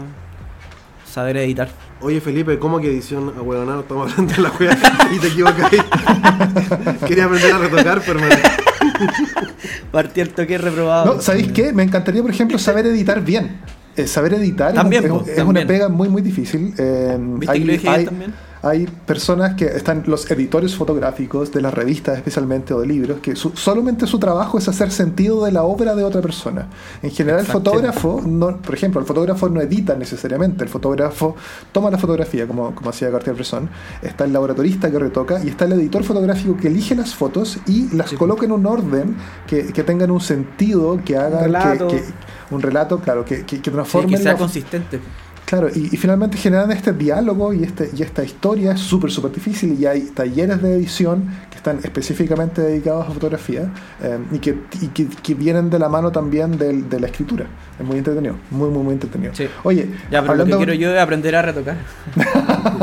saber 1.11 1.37
editar. 1.37 1.69
Oye 2.01 2.21
Felipe, 2.21 2.59
¿cómo 2.59 2.79
que 2.79 2.87
edición 2.89 3.33
a 3.37 3.41
huevonado? 3.41 3.81
Estamos 3.81 4.11
hablando 4.11 4.33
de 4.35 4.41
la 4.41 4.51
wea 4.59 4.77
y 5.15 5.19
te 5.19 5.27
equivocas 5.27 5.71
Quería 7.07 7.25
aprender 7.25 7.51
a 7.53 7.57
retocar, 7.57 8.01
pero 8.05 8.19
hermano. 8.19 8.41
Partí 9.91 10.21
el 10.21 10.29
toque 10.29 10.57
reprobado. 10.57 11.15
No, 11.15 11.21
¿sabéis 11.21 11.51
qué? 11.51 11.73
Me 11.73 11.83
encantaría, 11.83 12.21
por 12.21 12.31
ejemplo, 12.31 12.57
saber 12.59 12.85
editar 12.87 13.23
bien. 13.23 13.59
Eh, 13.95 14.05
saber 14.05 14.33
editar 14.35 14.69
es 14.69 14.75
También, 14.75 15.03
un- 15.11 15.17
es, 15.19 15.23
po, 15.23 15.29
es 15.29 15.35
también. 15.35 15.47
una 15.63 15.67
pega 15.67 15.89
muy, 15.89 16.07
muy 16.09 16.21
difícil. 16.21 16.73
Eh, 16.77 17.17
¿Viste 17.19 17.53
que 17.59 17.65
lo 17.65 17.71
dije 17.73 17.89
hay, 17.89 18.05
también? 18.05 18.33
Hay 18.61 18.85
personas 19.05 19.55
que 19.55 19.65
están, 19.65 20.03
los 20.07 20.29
editores 20.31 20.75
fotográficos 20.75 21.51
de 21.51 21.61
las 21.61 21.73
revistas 21.73 22.17
especialmente 22.17 22.73
o 22.73 22.79
de 22.81 22.87
libros, 22.87 23.19
que 23.19 23.35
su- 23.35 23.51
solamente 23.55 24.07
su 24.07 24.19
trabajo 24.19 24.57
es 24.57 24.67
hacer 24.67 24.91
sentido 24.91 25.45
de 25.45 25.51
la 25.51 25.63
obra 25.63 25.95
de 25.95 26.03
otra 26.03 26.21
persona. 26.21 26.67
En 27.01 27.11
general, 27.11 27.41
el 27.41 27.45
fotógrafo, 27.45 28.21
no, 28.25 28.57
por 28.57 28.73
ejemplo, 28.75 28.99
el 28.99 29.05
fotógrafo 29.07 29.49
no 29.49 29.61
edita 29.61 29.95
necesariamente, 29.95 30.63
el 30.63 30.69
fotógrafo 30.69 31.35
toma 31.71 31.91
la 31.91 31.97
fotografía, 31.97 32.47
como, 32.47 32.73
como 32.73 32.89
hacía 32.89 33.11
Cartier-Bresson, 33.11 33.69
está 34.01 34.25
el 34.25 34.33
laboratorista 34.33 34.89
que 34.91 34.99
retoca 34.99 35.43
y 35.43 35.49
está 35.49 35.65
el 35.65 35.73
editor 35.73 36.03
fotográfico 36.03 36.57
que 36.57 36.67
elige 36.67 36.95
las 36.95 37.13
fotos 37.15 37.59
y 37.67 37.95
las 37.95 38.09
Sí. 38.09 38.15
coloca 38.15 38.45
en 38.45 38.51
un 38.53 38.65
orden 38.65 39.15
que, 39.47 39.67
que 39.73 39.83
tengan 39.83 40.11
un 40.11 40.21
sentido, 40.21 40.99
que 41.05 41.17
hagan 41.17 41.43
relato. 41.43 41.87
que, 41.87 41.97
que- 41.97 42.03
un 42.49 42.61
relato, 42.61 42.99
claro, 43.01 43.25
que, 43.25 43.43
que, 43.45 43.57
Sí, 43.57 43.61
transformen 43.61 44.09
que 44.11 44.17
sea 44.17 44.31
la- 44.31 44.37
consistente. 44.37 45.01
Claro, 45.47 45.69
y, 45.73 45.85
y 45.93 45.97
finalmente 45.97 46.37
generan 46.37 46.69
este 46.73 46.91
diálogo 46.91 47.53
y, 47.53 47.63
este, 47.63 47.89
y 47.95 48.01
esta 48.03 48.21
historia 48.21 48.73
es 48.73 48.81
súper, 48.81 49.09
súper 49.11 49.31
difícil 49.31 49.77
y 49.79 49.85
hay 49.85 50.01
talleres 50.13 50.61
de 50.61 50.73
edición 50.75 51.23
que 51.49 51.55
están 51.55 51.79
específicamente 51.83 52.61
dedicados 52.61 53.07
a 53.07 53.11
fotografía 53.11 53.71
eh, 54.03 54.19
y, 54.33 54.39
que, 54.39 54.57
y 54.81 54.87
que, 54.87 55.07
que 55.07 55.33
vienen 55.35 55.69
de 55.69 55.79
la 55.79 55.87
mano 55.87 56.11
también 56.11 56.57
del- 56.57 56.89
de 56.89 56.99
la 56.99 57.07
escritura. 57.07 57.45
Es 57.79 57.85
muy 57.85 57.97
entretenido, 57.97 58.35
muy, 58.51 58.69
muy, 58.69 58.83
muy 58.83 58.93
entretenido. 58.95 59.33
Sí. 59.35 59.47
Oye, 59.63 59.87
Ya, 60.11 60.21
pero 60.21 60.21
lo 60.21 60.25
que 60.25 60.31
hablando- 60.53 60.57
quiero 60.57 60.73
yo 60.73 60.93
es 60.93 60.99
aprender 60.99 61.33
a 61.37 61.41
retocar. 61.41 61.77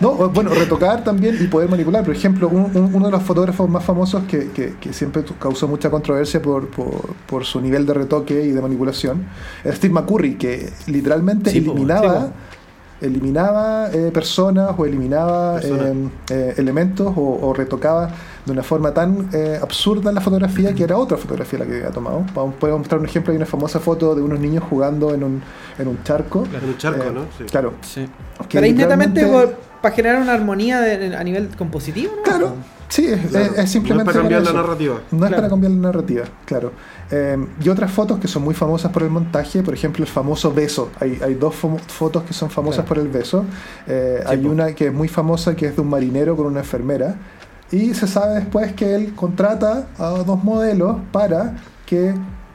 No, 0.00 0.12
bueno, 0.30 0.50
retocar 0.50 1.04
también 1.04 1.36
y 1.40 1.46
poder 1.46 1.68
manipular. 1.68 2.04
Por 2.04 2.14
ejemplo, 2.14 2.48
un- 2.48 2.70
un- 2.76 2.94
uno 2.94 3.06
de 3.06 3.12
los 3.12 3.22
fotógrafos 3.22 3.68
más 3.68 3.84
famosos 3.84 4.22
que, 4.24 4.48
que- 4.50 4.74
que 4.80 4.92
siempre 4.92 5.22
causó 5.38 5.68
mucha 5.68 5.90
controversia 5.90 6.40
por, 6.40 6.68
por- 6.68 7.14
por 7.26 7.44
su 7.44 7.60
nivel 7.60 7.84
de 7.86 7.94
retoque 7.94 8.42
y 8.44 8.50
de 8.52 8.62
manipulación 8.62 9.24
es 9.64 9.74
Steve 9.76 9.92
McCurry, 9.94 10.36
que 10.36 10.70
literalmente 10.86 11.50
Sí, 11.50 11.60
eliminaba, 11.80 12.26
sí, 12.26 13.06
eliminaba 13.06 13.90
eh, 13.92 14.10
personas 14.12 14.74
o 14.76 14.86
eliminaba 14.86 15.60
eh, 15.62 16.08
eh, 16.30 16.54
elementos 16.58 17.12
o, 17.16 17.38
o 17.42 17.52
retocaba 17.52 18.10
de 18.46 18.52
una 18.52 18.62
forma 18.62 18.92
tan 18.94 19.28
eh, 19.32 19.58
absurda 19.62 20.12
la 20.12 20.20
fotografía 20.20 20.72
que 20.74 20.82
era 20.84 20.96
otra 20.96 21.16
fotografía 21.16 21.58
la 21.58 21.66
que 21.66 21.76
había 21.76 21.90
tomado. 21.90 22.24
Podemos 22.34 22.80
mostrar 22.80 22.98
un 23.00 23.06
ejemplo, 23.06 23.32
hay 23.32 23.36
una 23.36 23.46
famosa 23.46 23.80
foto 23.80 24.14
de 24.14 24.22
unos 24.22 24.40
niños 24.40 24.64
jugando 24.68 25.12
en 25.14 25.22
un, 25.24 25.42
en 25.78 25.88
un 25.88 26.02
charco. 26.02 26.44
En 26.60 26.68
un 26.68 26.78
charco, 26.78 27.04
Eh, 27.04 27.12
¿no? 27.12 27.22
Sí. 27.36 27.44
Claro. 27.44 27.74
Sí. 27.82 28.08
Pero 28.50 28.64
ahí 28.64 28.72
netamente 28.72 29.22
literalmente- 29.22 29.56
para 29.82 29.94
generar 29.94 30.20
una 30.22 30.34
armonía 30.34 30.80
de- 30.80 31.16
a 31.16 31.24
nivel 31.24 31.48
compositivo, 31.56 32.12
¿no? 32.16 32.22
Claro, 32.22 32.52
sí, 32.88 33.06
es, 33.06 33.28
Claro. 33.28 33.46
es- 33.46 33.58
es 33.58 33.70
simplemente 33.70 34.04
No 34.04 34.10
es 34.10 34.14
para 34.16 34.20
cambiar 34.28 34.42
la 34.42 34.52
narrativa. 34.62 34.94
No 35.10 35.16
es 35.16 35.28
Claro. 35.28 35.36
para 35.36 35.48
cambiar 35.48 35.72
la 35.72 35.78
narrativa, 35.78 36.24
claro. 36.44 36.72
Eh, 37.10 37.46
y 37.64 37.68
otras 37.70 37.90
fotos 37.90 38.18
que 38.18 38.28
son 38.28 38.42
muy 38.42 38.54
famosas 38.54 38.92
por 38.92 39.02
el 39.02 39.10
montaje, 39.10 39.62
por 39.62 39.72
ejemplo, 39.74 40.04
el 40.04 40.10
famoso 40.10 40.52
beso. 40.52 40.90
Hay, 41.00 41.18
hay 41.24 41.32
dos 41.34 41.54
fotos 41.88 42.22
que 42.24 42.34
son 42.34 42.50
famosas 42.50 42.84
Claro. 42.84 42.88
por 42.88 42.98
el 42.98 43.08
beso. 43.08 43.44
Eh, 43.86 44.18
Sí, 44.22 44.26
hay 44.30 44.38
po. 44.38 44.48
una 44.50 44.74
que 44.74 44.86
es 44.88 44.92
muy 44.92 45.08
famosa 45.08 45.56
que 45.56 45.66
es 45.66 45.76
de 45.76 45.80
un 45.82 45.88
marinero 45.88 46.36
con 46.36 46.46
una 46.46 46.60
enfermera. 46.60 47.14
Y 47.72 47.94
se 47.94 48.06
sabe 48.06 48.34
después 48.36 48.72
que 48.72 48.94
él 48.94 49.14
contrata 49.14 49.86
a 49.98 50.08
dos 50.08 50.42
modelos 50.42 50.96
para 51.12 51.54
que 51.86 52.14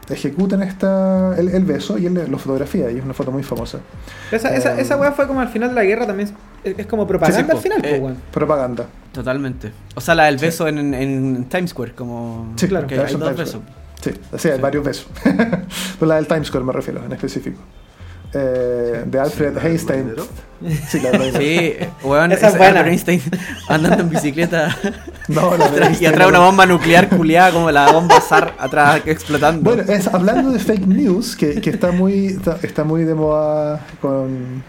ejecutan 0.10 0.62
esta, 0.62 1.36
el, 1.38 1.50
el 1.50 1.64
beso 1.66 1.98
y 1.98 2.06
él 2.06 2.14
lo 2.30 2.38
fotografía 2.38 2.92
y 2.92 2.98
es 2.98 3.04
una 3.04 3.14
foto 3.14 3.32
muy 3.32 3.42
famosa. 3.44 3.80
Esa, 4.32 4.56
esa, 4.56 4.78
Eh, 4.78 4.82
esa 4.82 4.98
weá 4.98 5.12
fue 5.14 5.26
como 5.26 5.40
al 5.42 5.48
final 5.50 5.70
de 5.70 5.76
la 5.76 5.84
guerra 5.84 6.06
también. 6.06 6.30
Es, 6.64 6.78
es 6.80 6.86
como 6.86 7.08
propaganda 7.08 7.40
Sí, 7.42 7.46
sí, 7.46 7.52
al 7.52 7.62
final, 7.64 7.86
Eh, 7.86 7.98
po, 8.00 8.06
weón. 8.06 8.18
Propaganda. 8.32 8.86
Totalmente. 9.12 9.72
O 9.96 10.02
sea, 10.02 10.14
la 10.16 10.26
del 10.26 10.38
beso 10.38 10.68
en, 10.68 10.94
en 10.94 11.46
Times 11.46 11.72
Square, 11.72 11.94
como. 11.94 12.54
Sí, 12.58 12.68
claro, 12.68 12.88
hay 12.90 13.16
dos 13.16 13.36
besos. 13.38 13.62
Sí, 14.02 14.12
sí, 14.38 14.50
hay 14.50 14.60
varios 14.60 14.84
besos. 14.86 15.08
Pero 15.24 16.08
la 16.08 16.16
del 16.16 16.28
Times 16.28 16.48
Square 16.48 16.66
me 16.66 16.74
refiero 16.74 17.04
en 17.04 17.12
específico. 17.14 17.60
Eh, 18.38 19.04
de 19.06 19.20
Alfred 19.20 19.58
Einstein. 19.64 20.14
Sí, 20.90 21.00
la 21.00 21.12
Sí, 21.40 21.74
weón, 22.04 22.34
Esa 22.34 22.50
es 22.50 22.58
buena. 22.58 22.82
Einstein 22.82 23.22
andando 23.70 24.04
en 24.04 24.10
bicicleta 24.10 24.76
No, 25.30 25.56
la 25.56 25.70
de 25.70 25.98
y 26.02 26.06
atrás 26.06 26.28
una 26.28 26.40
bomba 26.40 26.66
nuclear 26.66 27.08
culiada 27.08 27.52
como 27.52 27.72
la 27.72 27.92
bomba 27.94 28.20
SAR 28.20 28.54
atrás 28.60 29.02
explotando. 29.06 29.62
Bueno, 29.64 29.90
es, 29.90 30.08
hablando 30.08 30.52
de 30.52 30.60
fake 30.60 30.86
news, 30.86 31.36
que, 31.38 31.62
que 31.62 31.70
está, 31.70 31.92
muy, 31.92 32.28
está, 32.28 32.58
está 32.62 32.84
muy 32.84 33.06
de 33.06 33.16
moda 33.16 33.80
con 34.02 34.64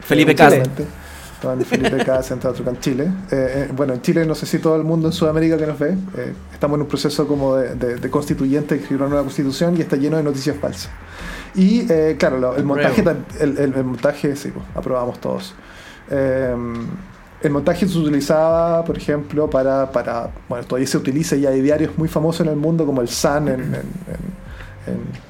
Felipe 0.00 0.34
con 0.34 0.46
Cas. 0.46 0.54
Chile, 0.54 0.86
Con 1.40 1.64
Felipe 1.64 2.04
Cas, 2.04 2.30
entre 2.32 2.50
otros, 2.50 2.64
con 2.66 2.80
Chile. 2.80 3.04
Eh, 3.30 3.66
eh, 3.68 3.68
bueno, 3.74 3.94
en 3.94 4.02
Chile, 4.02 4.26
no 4.26 4.34
sé 4.34 4.46
si 4.46 4.58
todo 4.58 4.74
el 4.74 4.84
mundo 4.84 5.08
en 5.08 5.12
Sudamérica 5.12 5.56
que 5.56 5.66
nos 5.66 5.78
ve, 5.78 5.96
eh, 6.16 6.32
estamos 6.52 6.76
en 6.76 6.82
un 6.82 6.88
proceso 6.88 7.26
como 7.28 7.56
de, 7.56 7.74
de, 7.76 7.96
de 7.96 8.10
constituyente, 8.10 8.74
de 8.74 8.80
escribir 8.80 9.02
una 9.02 9.10
nueva 9.10 9.22
constitución 9.24 9.76
y 9.76 9.80
está 9.80 9.96
lleno 9.96 10.16
de 10.16 10.24
noticias 10.24 10.56
falsas. 10.60 10.90
Y 11.56 11.90
eh, 11.90 12.16
claro, 12.18 12.38
lo- 12.38 12.56
el 12.56 12.64
montaje, 12.64 13.02
el, 13.40 13.58
el- 13.58 13.74
el 13.74 13.84
montaje, 13.84 14.36
sí, 14.36 14.50
pues, 14.52 14.64
aprobamos 14.74 15.18
todos. 15.20 15.54
Eh, 16.10 16.54
el 17.42 17.50
montaje 17.50 17.86
se 17.86 17.98
utilizaba, 17.98 18.84
por 18.84 18.96
ejemplo, 18.96 19.48
para, 19.48 19.90
para, 19.92 20.30
bueno, 20.48 20.64
todavía 20.66 20.86
se 20.86 20.96
utiliza 20.96 21.36
y 21.36 21.46
hay 21.46 21.60
diarios 21.60 21.96
muy 21.98 22.08
famosos 22.08 22.40
en 22.46 22.48
el 22.52 22.56
mundo 22.56 22.84
como 22.86 23.00
el 23.02 23.08
Sun 23.08 23.48
en, 23.48 23.60
en- 23.60 23.74
en- 23.74 23.82
en- 24.86 25.26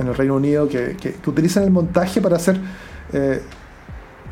en 0.00 0.06
el 0.06 0.14
Reino 0.14 0.36
Unido 0.36 0.68
que, 0.68 0.96
que- 1.00 1.14
que 1.14 1.30
utilizan 1.30 1.64
el 1.64 1.70
montaje 1.70 2.20
para 2.20 2.36
hacer, 2.36 2.58
eh, 3.12 3.42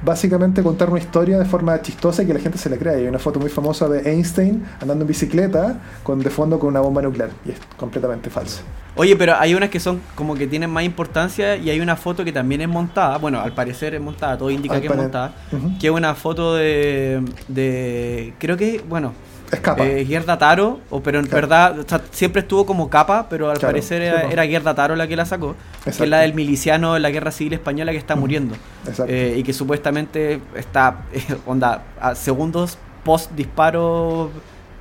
básicamente 0.03 0.63
contar 0.63 0.91
una 0.91 0.99
historia 0.99 1.39
de 1.39 1.45
forma 1.45 1.81
chistosa 1.83 2.23
y 2.23 2.27
que 2.27 2.35
la 2.35 2.41
gente 2.41 2.59
se 2.59 2.71
le 2.71 2.79
crea. 2.79 2.95
Hay 2.95 3.07
una 3.07 3.19
foto 3.19 3.41
muy 3.41 3.51
famosa 3.51 3.89
de 3.89 4.11
Einstein 4.11 4.65
andando 4.81 5.03
en 5.03 5.09
bicicleta 5.09 5.81
con 6.03 6.21
de 6.21 6.31
fondo 6.31 6.59
con 6.59 6.69
una 6.69 6.81
bomba 6.81 7.03
nuclear 7.03 7.31
y 7.45 7.51
es 7.51 7.59
completamente 7.77 8.31
falsa. 8.31 8.63
Oye, 8.99 9.15
pero 9.15 9.35
hay 9.39 9.55
unas 9.55 9.69
que 9.69 9.79
son 9.79 10.01
como 10.15 10.35
que 10.35 10.47
tienen 10.47 10.71
más 10.71 10.85
importancia 10.85 11.57
y 11.57 11.69
hay 11.69 11.81
una 11.81 11.97
foto 11.97 12.25
que 12.25 12.33
también 12.33 12.63
es 12.63 12.69
montada. 12.69 13.19
Bueno, 13.19 13.41
al 13.41 13.53
parecer 13.53 13.95
es 13.95 14.01
montada, 14.01 14.39
todo 14.39 14.51
indica 14.51 14.77
Al 14.77 14.81
que 14.81 14.87
es 14.87 14.97
montada. 14.97 15.35
Ujú. 15.53 15.79
Que 15.79 15.89
es 15.89 15.93
una 15.93 16.15
foto 16.15 16.55
de. 16.55 17.23
de 17.49 18.33
creo 18.39 18.57
que, 18.57 18.83
bueno, 18.89 19.13
Escapa. 19.53 19.85
eh, 19.87 20.05
Gerda 20.05 20.39
Taro, 20.39 20.81
o, 20.91 21.01
pero 21.03 21.19
en 21.21 21.27
Claro. 21.27 21.47
verdad 21.49 21.79
o 21.79 21.89
sea, 21.89 22.01
siempre 22.11 22.43
estuvo 22.43 22.67
como 22.67 22.91
capa, 22.91 23.27
pero 23.31 23.51
al 23.51 23.59
Claro, 23.59 23.73
parecer 23.73 24.03
sí, 24.03 24.09
era, 24.09 24.23
era 24.31 24.47
Gerda 24.47 24.75
Taro 24.75 24.97
la 24.97 25.07
que 25.07 25.17
la 25.17 25.25
sacó. 25.27 25.53
Que 25.85 25.91
Exacto. 25.91 26.05
es 26.05 26.11
la 26.11 26.19
del 26.21 26.35
miliciano 26.35 26.97
en 26.97 27.03
la 27.03 27.11
guerra 27.11 27.31
civil 27.31 27.53
española 27.53 27.93
que 27.93 27.99
está 27.99 28.17
muriendo. 28.17 28.55
Exacto. 28.87 29.13
Eh, 29.13 29.37
y 29.39 29.43
que 29.43 29.53
supuestamente 29.53 30.41
está, 30.57 31.05
onda, 31.47 31.83
a 32.01 32.15
segundos 32.15 32.79
post 33.05 33.31
disparo 33.33 34.31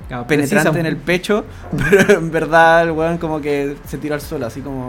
Claro, 0.08 0.24
penetrante 0.28 0.70
precisa. 0.70 0.80
en 0.80 0.86
el 0.86 0.96
pecho, 0.98 1.44
pero 1.90 2.18
en 2.20 2.30
verdad 2.30 2.84
el 2.84 2.92
weón 2.92 3.18
como 3.18 3.40
que 3.40 3.76
se 3.88 3.98
tiró 3.98 4.14
al 4.14 4.20
suelo, 4.20 4.46
así 4.46 4.60
como... 4.60 4.86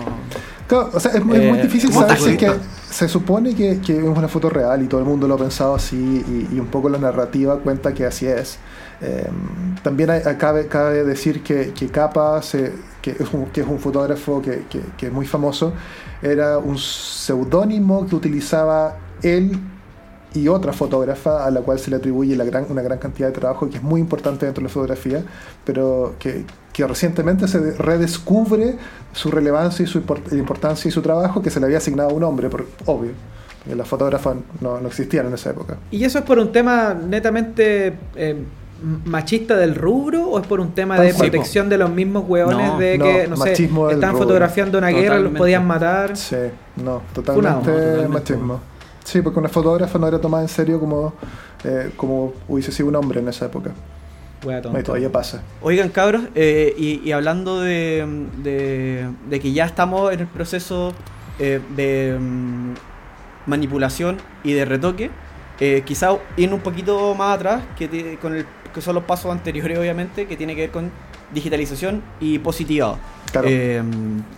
Claro, 0.67 0.91
o 0.93 0.99
sea, 0.99 1.11
es, 1.13 1.25
muy- 1.25 1.37
es 1.37 1.49
muy 1.49 1.57
Eh, 1.57 1.61
difícil 1.63 1.89
¿cómo 1.89 2.01
saber 2.01 2.19
si 2.19 2.29
es 2.31 2.37
que 2.37 2.51
se 2.91 3.07
supone 3.09 3.55
que, 3.55 3.79
que 3.81 3.97
es 3.97 4.03
una 4.03 4.27
foto 4.27 4.47
real 4.51 4.83
y 4.83 4.85
todo 4.87 4.99
el 5.01 5.07
mundo 5.07 5.27
lo 5.27 5.33
ha 5.33 5.37
pensado 5.39 5.73
así 5.73 5.95
y, 5.95 6.55
y 6.55 6.59
un 6.59 6.67
poco 6.67 6.87
la 6.89 6.99
narrativa 6.99 7.57
cuenta 7.57 7.95
que 7.95 8.05
así 8.05 8.27
es. 8.27 8.59
Eh, 9.01 9.27
también 9.83 10.09
hay- 10.09 10.21
cabe, 10.37 10.67
cabe 10.67 11.03
decir 11.03 11.43
que, 11.43 11.71
que 11.73 11.87
Capa, 11.87 12.41
se- 12.41 12.73
que, 13.01 13.11
es 13.11 13.31
un, 13.33 13.45
que 13.47 13.61
es 13.61 13.67
un 13.67 13.79
fotógrafo 13.79 14.41
que, 14.41 14.63
que- 14.97 15.07
es 15.07 15.13
muy 15.13 15.25
famoso, 15.27 15.73
era 16.21 16.57
un 16.57 16.77
seudónimo 16.77 18.07
que 18.07 18.15
utilizaba 18.15 18.97
él 19.21 19.51
y 20.33 20.47
otra 20.47 20.73
fotógrafa 20.73 21.45
a 21.45 21.51
la 21.51 21.61
cual 21.61 21.79
se 21.79 21.89
le 21.89 21.95
atribuye 21.97 22.35
la 22.35 22.43
gran, 22.43 22.65
una 22.69 22.81
gran 22.81 22.97
cantidad 22.99 23.27
de 23.27 23.33
trabajo 23.33 23.69
que 23.69 23.77
es 23.77 23.83
muy 23.83 24.01
importante 24.01 24.45
dentro 24.45 24.61
de 24.61 24.67
la 24.67 24.73
fotografía, 24.73 25.23
pero 25.63 26.15
que, 26.19 26.43
que 26.73 26.85
recientemente 26.87 27.47
se 27.47 27.59
de- 27.59 27.77
redescubre 27.77 28.77
su 29.13 29.31
relevancia 29.31 29.83
y 29.83 29.87
su 29.87 29.99
import- 30.01 30.31
importancia 30.33 30.89
y 30.89 30.91
su 30.91 31.01
trabajo 31.01 31.41
que 31.41 31.49
se 31.49 31.59
le 31.59 31.67
había 31.67 31.77
asignado 31.77 32.09
a 32.09 32.13
un 32.13 32.23
hombre, 32.23 32.49
por, 32.49 32.65
obvio, 32.87 33.11
las 33.75 33.87
fotógrafas 33.87 34.35
no, 34.61 34.79
no 34.79 34.87
existían 34.87 35.27
en 35.27 35.33
esa 35.33 35.49
época. 35.51 35.77
¿Y 35.91 36.03
eso 36.03 36.19
es 36.19 36.23
por 36.25 36.39
un 36.39 36.51
tema 36.51 36.93
netamente 36.93 37.93
eh, 38.15 38.43
machista 39.05 39.55
del 39.57 39.75
rubro 39.75 40.27
o 40.29 40.39
es 40.39 40.47
por 40.47 40.59
un 40.59 40.71
tema 40.73 40.99
de 40.99 41.13
protección 41.13 41.69
de 41.69 41.77
los 41.77 41.89
mismos 41.89 42.25
hueones 42.27 42.67
No, 42.73 42.77
de 42.79 42.99
que, 42.99 43.27
no 43.27 43.37
sé, 43.37 43.51
están 43.53 43.71
rubro. 44.11 44.17
fotografiando 44.17 44.77
una 44.77 44.89
guerra, 44.89 45.15
los 45.15 45.31
Totalmente. 45.33 45.37
podían 45.39 45.65
matar? 45.67 46.17
Sí, 46.17 46.35
no, 46.77 47.01
Funado, 47.01 47.01
totalmente, 47.13 47.71
totalmente. 47.71 48.07
machismo. 48.09 48.59
Sí, 49.03 49.21
porque 49.21 49.39
una 49.39 49.49
fotógrafa 49.49 49.97
no 49.97 50.07
era 50.07 50.19
tomada 50.19 50.43
en 50.43 50.49
serio 50.49 50.79
como, 50.79 51.13
eh, 51.63 51.91
como 51.95 52.33
hubiese 52.47 52.71
sido 52.71 52.89
un 52.89 52.95
hombre 52.97 53.19
en 53.21 53.27
esa 53.29 53.45
época. 53.45 53.71
Y 54.43 54.83
todavía 54.83 55.11
pasa. 55.11 55.41
Oigan 55.61 55.89
cabros, 55.89 56.21
eh, 56.35 56.73
y, 56.77 57.01
y 57.03 57.11
hablando 57.11 57.61
de, 57.61 58.05
de, 58.43 59.07
de 59.29 59.39
que 59.39 59.51
ya 59.51 59.65
estamos 59.65 60.13
en 60.13 60.19
el 60.19 60.27
proceso 60.27 60.93
eh, 61.39 61.59
de 61.75 62.17
mm, 62.19 62.73
manipulación 63.47 64.17
y 64.43 64.53
de 64.53 64.65
retoque, 64.65 65.09
eh, 65.59 65.81
quizá 65.85 66.17
ir 66.35 66.53
un 66.53 66.59
poquito 66.59 67.13
más 67.15 67.35
atrás, 67.35 67.61
que, 67.77 67.87
ti- 67.87 68.17
con 68.21 68.35
el, 68.35 68.45
que 68.73 68.81
son 68.81 68.95
los 68.95 69.03
pasos 69.03 69.31
anteriores 69.31 69.77
obviamente, 69.77 70.25
que 70.27 70.37
tiene 70.37 70.55
que 70.55 70.61
ver 70.61 70.71
con 70.71 70.91
digitalización 71.33 72.01
y 72.19 72.39
positivado. 72.39 72.97
Claro. 73.31 73.47
Eh, 73.49 73.83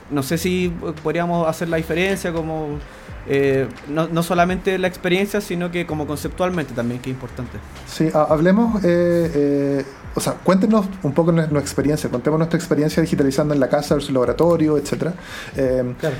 no 0.09 0.23
sé 0.23 0.37
si 0.37 0.73
podríamos 1.03 1.47
hacer 1.47 1.69
la 1.69 1.77
diferencia 1.77 2.33
como 2.33 2.79
eh, 3.27 3.67
no, 3.87 4.07
no 4.07 4.23
solamente 4.23 4.77
la 4.79 4.87
experiencia, 4.87 5.39
sino 5.41 5.69
que 5.69 5.85
como 5.85 6.07
conceptualmente 6.07 6.73
también, 6.73 6.99
que 6.99 7.11
es 7.11 7.13
importante. 7.15 7.59
Sí, 7.87 8.09
ha- 8.13 8.23
hablemos, 8.23 8.83
eh, 8.83 9.31
eh, 9.35 9.85
o 10.15 10.19
sea, 10.19 10.33
cuéntenos 10.33 10.87
un 11.03 11.13
poco 11.13 11.31
nuestra 11.31 11.59
experiencia, 11.59 12.09
contemos 12.09 12.39
nuestra 12.39 12.57
experiencia 12.57 13.03
digitalizando 13.03 13.53
en 13.53 13.59
la 13.59 13.69
casa 13.69 13.93
versus 13.93 14.11
laboratorio, 14.11 14.77
etcétera. 14.79 15.13
Eh, 15.55 15.93
Claro. 15.99 16.15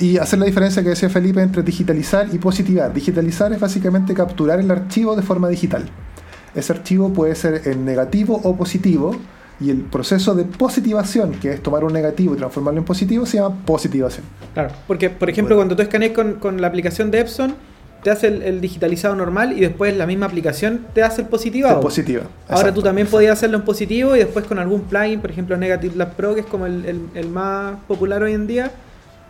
Y 0.00 0.16
hacer 0.18 0.38
la 0.38 0.46
diferencia 0.46 0.82
que 0.82 0.88
decía 0.90 1.08
Felipe 1.08 1.40
entre 1.42 1.62
digitalizar 1.62 2.26
y 2.32 2.38
positivar. 2.38 2.92
Digitalizar 2.92 3.52
es 3.52 3.60
básicamente 3.60 4.14
capturar 4.14 4.58
el 4.60 4.70
archivo 4.70 5.14
de 5.16 5.22
forma 5.22 5.48
digital. 5.48 5.84
Ese 6.54 6.72
archivo 6.72 7.12
puede 7.12 7.34
ser 7.34 7.62
en 7.66 7.84
negativo 7.84 8.40
o 8.42 8.56
positivo, 8.56 9.16
y 9.60 9.70
el 9.70 9.82
proceso 9.82 10.34
de 10.34 10.44
positivación, 10.44 11.32
que 11.34 11.52
es 11.52 11.62
tomar 11.62 11.84
un 11.84 11.92
negativo 11.92 12.34
y 12.34 12.36
transformarlo 12.36 12.80
en 12.80 12.84
positivo, 12.84 13.24
se 13.26 13.36
llama 13.36 13.54
positivación. 13.64 14.24
Claro, 14.54 14.70
porque 14.88 15.08
por 15.08 15.30
ejemplo 15.30 15.54
Bueno. 15.54 15.68
cuando 15.68 15.76
tú 15.76 15.82
escaneas 15.82 16.12
con, 16.12 16.34
con 16.34 16.60
la 16.60 16.66
aplicación 16.66 17.10
de 17.12 17.20
Epson, 17.20 17.54
te 18.02 18.10
hace 18.10 18.26
el, 18.26 18.42
el 18.42 18.60
digitalizado 18.60 19.14
normal 19.14 19.52
y 19.56 19.60
después 19.60 19.96
la 19.96 20.06
misma 20.06 20.26
aplicación 20.26 20.86
te 20.92 21.04
hace 21.04 21.22
el 21.22 21.28
positivado. 21.28 21.80
Positiva. 21.80 22.22
Ahora 22.48 22.62
Exacto. 22.62 22.74
tú 22.74 22.82
también 22.82 23.06
podías 23.06 23.34
hacerlo 23.34 23.58
en 23.58 23.64
positivo 23.64 24.16
y 24.16 24.18
después 24.18 24.44
con 24.46 24.58
algún 24.58 24.80
plugin, 24.80 25.20
por 25.20 25.30
ejemplo 25.30 25.56
Negative 25.56 25.94
Lab 25.94 26.14
Pro, 26.16 26.34
que 26.34 26.40
es 26.40 26.46
como 26.46 26.66
el, 26.66 26.84
el- 26.84 27.06
el 27.14 27.28
más 27.28 27.76
popular 27.86 28.20
hoy 28.24 28.32
en 28.32 28.48
día, 28.48 28.72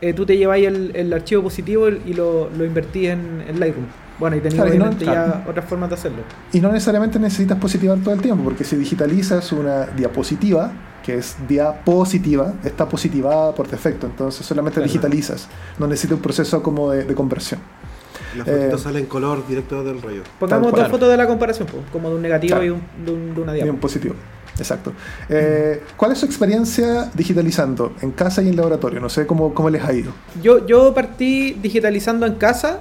eh, 0.03 0.13
tú 0.13 0.27
te 0.27 0.37
lleváis 0.37 0.67
el, 0.67 0.91
el 0.95 1.13
archivo 1.13 1.43
positivo 1.45 1.89
y 1.89 2.13
lo, 2.13 2.51
lo 2.51 2.65
invertís 2.65 3.09
en, 3.11 3.43
en 3.49 3.59
Lightroom. 3.59 3.87
Bueno, 4.19 4.37
y 4.37 4.41
tenías 4.41 4.55
Claro, 4.63 4.75
y 4.75 4.79
no- 4.79 4.85
obviamente 4.85 5.05
claro. 5.07 5.33
ya 5.45 5.51
otras 5.51 5.65
formas 5.65 5.89
de 5.89 5.95
hacerlo. 5.95 6.19
Y 6.53 6.61
no 6.61 6.71
necesariamente 6.71 7.19
necesitas 7.19 7.59
positivar 7.59 7.99
todo 7.99 8.13
el 8.15 8.21
tiempo, 8.21 8.45
porque 8.45 8.63
si 8.65 8.77
digitalizas 8.77 9.51
una 9.53 9.87
diapositiva, 9.87 10.71
que 11.03 11.15
es 11.17 11.37
diapositiva, 11.49 12.53
está 12.65 12.89
positivada 12.89 13.55
por 13.55 13.69
defecto, 13.69 14.07
entonces 14.07 14.45
solamente 14.47 14.77
Claro. 14.77 14.87
digitalizas, 14.87 15.49
no 15.79 15.87
necesita 15.87 16.15
un 16.15 16.21
proceso 16.21 16.63
como 16.63 16.91
de, 16.91 17.05
de 17.05 17.15
conversión. 17.15 17.61
La 18.37 18.45
fotito 18.45 18.77
Eh, 18.77 18.79
sale 18.79 19.01
en 19.01 19.07
color 19.07 19.47
directo 19.47 19.83
del 19.85 20.01
rollo. 20.01 20.23
Pongamos 20.39 20.73
dos 20.73 20.89
fotos 20.89 21.09
de 21.11 21.17
la 21.17 21.27
comparación, 21.27 21.67
pues, 21.71 21.83
como 21.93 22.09
de 22.09 22.17
un 22.17 22.23
negativo 22.23 22.51
Claro. 22.57 22.65
y 22.65 22.71
un- 22.71 22.83
de, 23.05 23.13
un- 23.13 23.35
de 23.35 23.41
una 23.41 23.59
Y 23.59 23.69
un 23.69 23.77
positivo. 23.79 24.15
Exacto. 24.59 24.93
Eh, 25.29 25.83
¿Cuál 25.97 26.13
es 26.13 26.19
su 26.19 26.27
experiencia 26.27 27.11
digitalizando 27.15 27.95
en 28.03 28.13
casa 28.13 28.43
y 28.43 28.49
en 28.49 28.57
laboratorio? 28.57 29.01
No 29.01 29.09
sé 29.09 29.27
cómo, 29.27 29.55
cómo 29.55 29.71
les 29.71 29.83
ha 29.85 29.93
ido. 29.93 30.13
Yo, 30.43 30.67
yo 30.67 30.93
partí 30.95 31.55
digitalizando 31.55 32.27
en 32.27 32.35
casa. 32.35 32.81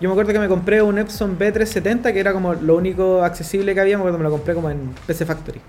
Yo 0.00 0.08
me 0.08 0.12
acuerdo 0.12 0.32
que 0.32 0.38
me 0.38 0.48
compré 0.48 0.80
un 0.82 0.98
Epson 0.98 1.38
B370, 1.38 2.12
que 2.12 2.20
era 2.20 2.32
como 2.32 2.54
lo 2.54 2.76
único 2.76 3.24
accesible 3.24 3.74
que 3.74 3.80
había. 3.80 3.96
Me 3.96 4.02
acuerdo 4.02 4.18
que 4.18 4.24
me 4.24 4.30
lo 4.30 4.36
compré 4.36 4.54
como 4.54 4.70
en 4.70 4.90
PC 5.06 5.26
Factory, 5.26 5.60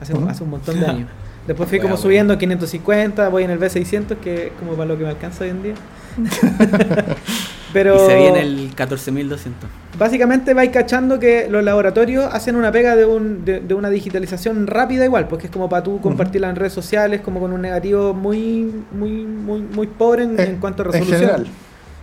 hace, 0.00 0.14
hace 0.28 0.42
un 0.42 0.50
montón 0.50 0.80
de 0.80 0.86
años. 0.90 1.08
Después 1.46 1.68
fui 1.68 1.80
como 1.80 1.96
subiendo 1.96 2.36
550, 2.36 3.28
voy 3.30 3.44
en 3.44 3.50
el 3.50 3.58
B600, 3.58 4.18
que 4.18 4.48
es 4.48 4.52
como 4.58 4.72
para 4.72 4.86
lo 4.86 4.98
que 4.98 5.04
me 5.04 5.10
alcanza 5.10 5.44
hoy 5.44 5.50
en 5.50 5.62
día. 5.62 5.74
Pero 7.72 7.96
Y 7.96 7.98
se 7.98 8.16
viene 8.16 8.40
el 8.40 8.70
14200. 8.74 9.68
básicamente 9.98 10.54
vais 10.54 10.70
cachando 10.70 11.18
que 11.18 11.48
los 11.50 11.62
laboratorios 11.62 12.32
hacen 12.32 12.56
una 12.56 12.72
pega 12.72 12.96
de, 12.96 13.04
un, 13.04 13.44
de, 13.44 13.60
de 13.60 13.74
una 13.74 13.90
digitalización 13.90 14.66
rápida 14.66 15.04
igual, 15.04 15.28
porque 15.28 15.46
es 15.46 15.52
como 15.52 15.68
para 15.68 15.82
tú 15.82 16.00
compartirla 16.00 16.48
en 16.48 16.56
redes 16.56 16.72
sociales, 16.72 17.20
como 17.20 17.40
con 17.40 17.52
un 17.52 17.60
negativo 17.60 18.14
muy 18.14 18.72
muy 18.92 19.10
muy 19.26 19.60
muy 19.60 19.86
pobre 19.86 20.22
en, 20.24 20.40
en 20.40 20.56
cuanto 20.56 20.82
a 20.82 20.86
En 20.86 20.92
resolución. 20.92 21.20
general. 21.20 21.46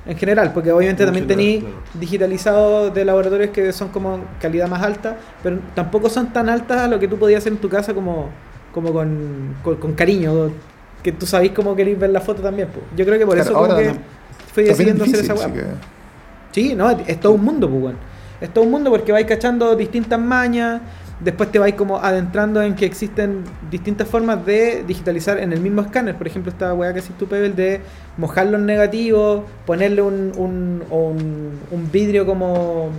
En 0.07 0.17
general, 0.17 0.53
porque 0.53 0.71
obviamente 0.71 1.01
En 1.01 1.07
también 1.07 1.25
tenéis 1.25 1.61
claro. 1.61 1.75
digitalizados 1.95 2.93
de 2.93 3.03
laboratorios 3.05 3.49
que 3.49 3.71
son 3.73 3.89
como 3.89 4.19
calidad 4.39 4.67
más 4.67 4.83
alta, 4.83 5.17
pero 5.41 5.57
tampoco 5.73 6.09
son 6.09 6.31
tan 6.31 6.47
altas 6.47 6.81
a 6.81 6.87
lo 6.87 6.99
que 6.99 7.07
tú 7.07 7.17
podías 7.17 7.39
hacer 7.39 7.53
en 7.53 7.57
tu 7.57 7.69
casa 7.69 7.91
como, 7.95 8.29
como 8.71 8.93
con, 8.93 9.55
con, 9.63 9.77
con 9.77 9.93
cariño. 9.93 10.51
que 11.01 11.11
tú 11.11 11.25
sabés 11.25 11.51
cómo 11.51 11.75
queréis 11.75 11.97
ver 11.97 12.11
la 12.11 12.21
foto 12.21 12.43
también. 12.43 12.67
po. 12.67 12.81
Yo 12.95 13.03
creo 13.05 13.17
que 13.17 13.25
por 13.25 13.33
Claro, 13.35 13.49
eso 13.49 13.59
como 13.59 13.71
ahora 13.73 13.81
que 13.83 13.89
no- 13.93 13.97
fui 14.55 14.65
También 14.65 14.89
es 14.89 14.99
decidiendo 14.99 15.33
hacer 15.33 15.37
esa 15.37 15.47
weá. 15.53 15.53
que- 15.53 15.95
Sí, 16.51 16.73
no, 16.73 16.89
es, 16.89 16.97
es 17.07 17.19
todo 17.19 17.33
un 17.33 17.43
mundo, 17.43 17.69
pues, 17.69 17.83
weón. 17.83 17.95
Es 18.41 18.53
todo 18.53 18.63
un 18.63 18.71
mundo 18.71 18.89
porque 18.89 19.11
vais 19.11 19.25
cachando 19.25 19.75
distintas 19.75 20.19
mañas, 20.19 20.81
después 21.19 21.51
te 21.51 21.59
vais 21.59 21.75
como 21.75 21.97
adentrando 21.97 22.61
en 22.61 22.75
que 22.75 22.85
existen 22.85 23.43
distintas 23.71 24.07
formas 24.07 24.45
de 24.45 24.83
digitalizar 24.87 25.37
en 25.39 25.51
el 25.53 25.59
mismo 25.59 25.81
escáner. 25.81 26.15
Por 26.15 26.27
ejemplo, 26.27 26.51
esta 26.51 26.73
weá 26.73 26.93
que 26.93 26.99
haces 26.99 27.17
tú, 27.17 27.27
Pebble, 27.27 27.51
de 27.51 27.81
mojar 28.17 28.47
los 28.47 28.59
negativos, 28.61 29.43
ponerle 29.65 30.01
un, 30.01 30.31
un, 30.37 30.83
o 30.89 31.09
un, 31.09 31.51
un 31.71 31.91
vidrio 31.91 32.25
como... 32.25 32.89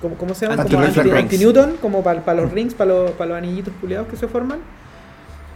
como- 0.00 0.14
¿Cómo 0.16 0.34
se 0.34 0.46
llama? 0.48 0.62
Como 0.64 0.78
anti- 0.80 1.00
rings. 1.02 1.16
anti-Newton, 1.16 1.76
como 1.80 2.02
para 2.02 2.34
los 2.34 2.50
rings, 2.52 2.74
para 2.74 2.90
los, 2.92 3.10
para 3.12 3.30
los 3.30 3.38
anillitos 3.38 3.72
culiados 3.80 4.08
que 4.08 4.16
se 4.16 4.26
forman. 4.28 4.58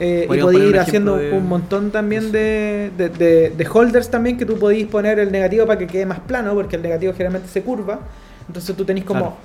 Eh, 0.01 0.25
y 0.29 0.39
podéis 0.41 0.65
ir 0.71 0.79
haciendo 0.79 1.17
de- 1.17 1.31
un 1.33 1.49
montón 1.49 1.91
también 1.93 2.33
de, 2.33 2.91
de, 2.99 3.09
de- 3.11 3.51
de 3.51 3.69
holders 3.73 4.11
también 4.11 4.37
que 4.37 4.45
tú 4.45 4.59
podéis 4.59 4.87
poner 4.89 5.19
el 5.21 5.31
negativo 5.31 5.67
para 5.67 5.79
que 5.79 5.87
quede 5.87 6.05
más 6.05 6.19
plano, 6.21 6.53
porque 6.55 6.77
el 6.77 6.83
negativo 6.83 7.13
generalmente 7.13 7.49
se 7.49 7.63
curva. 7.63 8.01
Entonces 8.49 8.75
tú 8.77 8.85
tenés 8.85 9.05
como 9.05 9.21
Claro. 9.21 9.37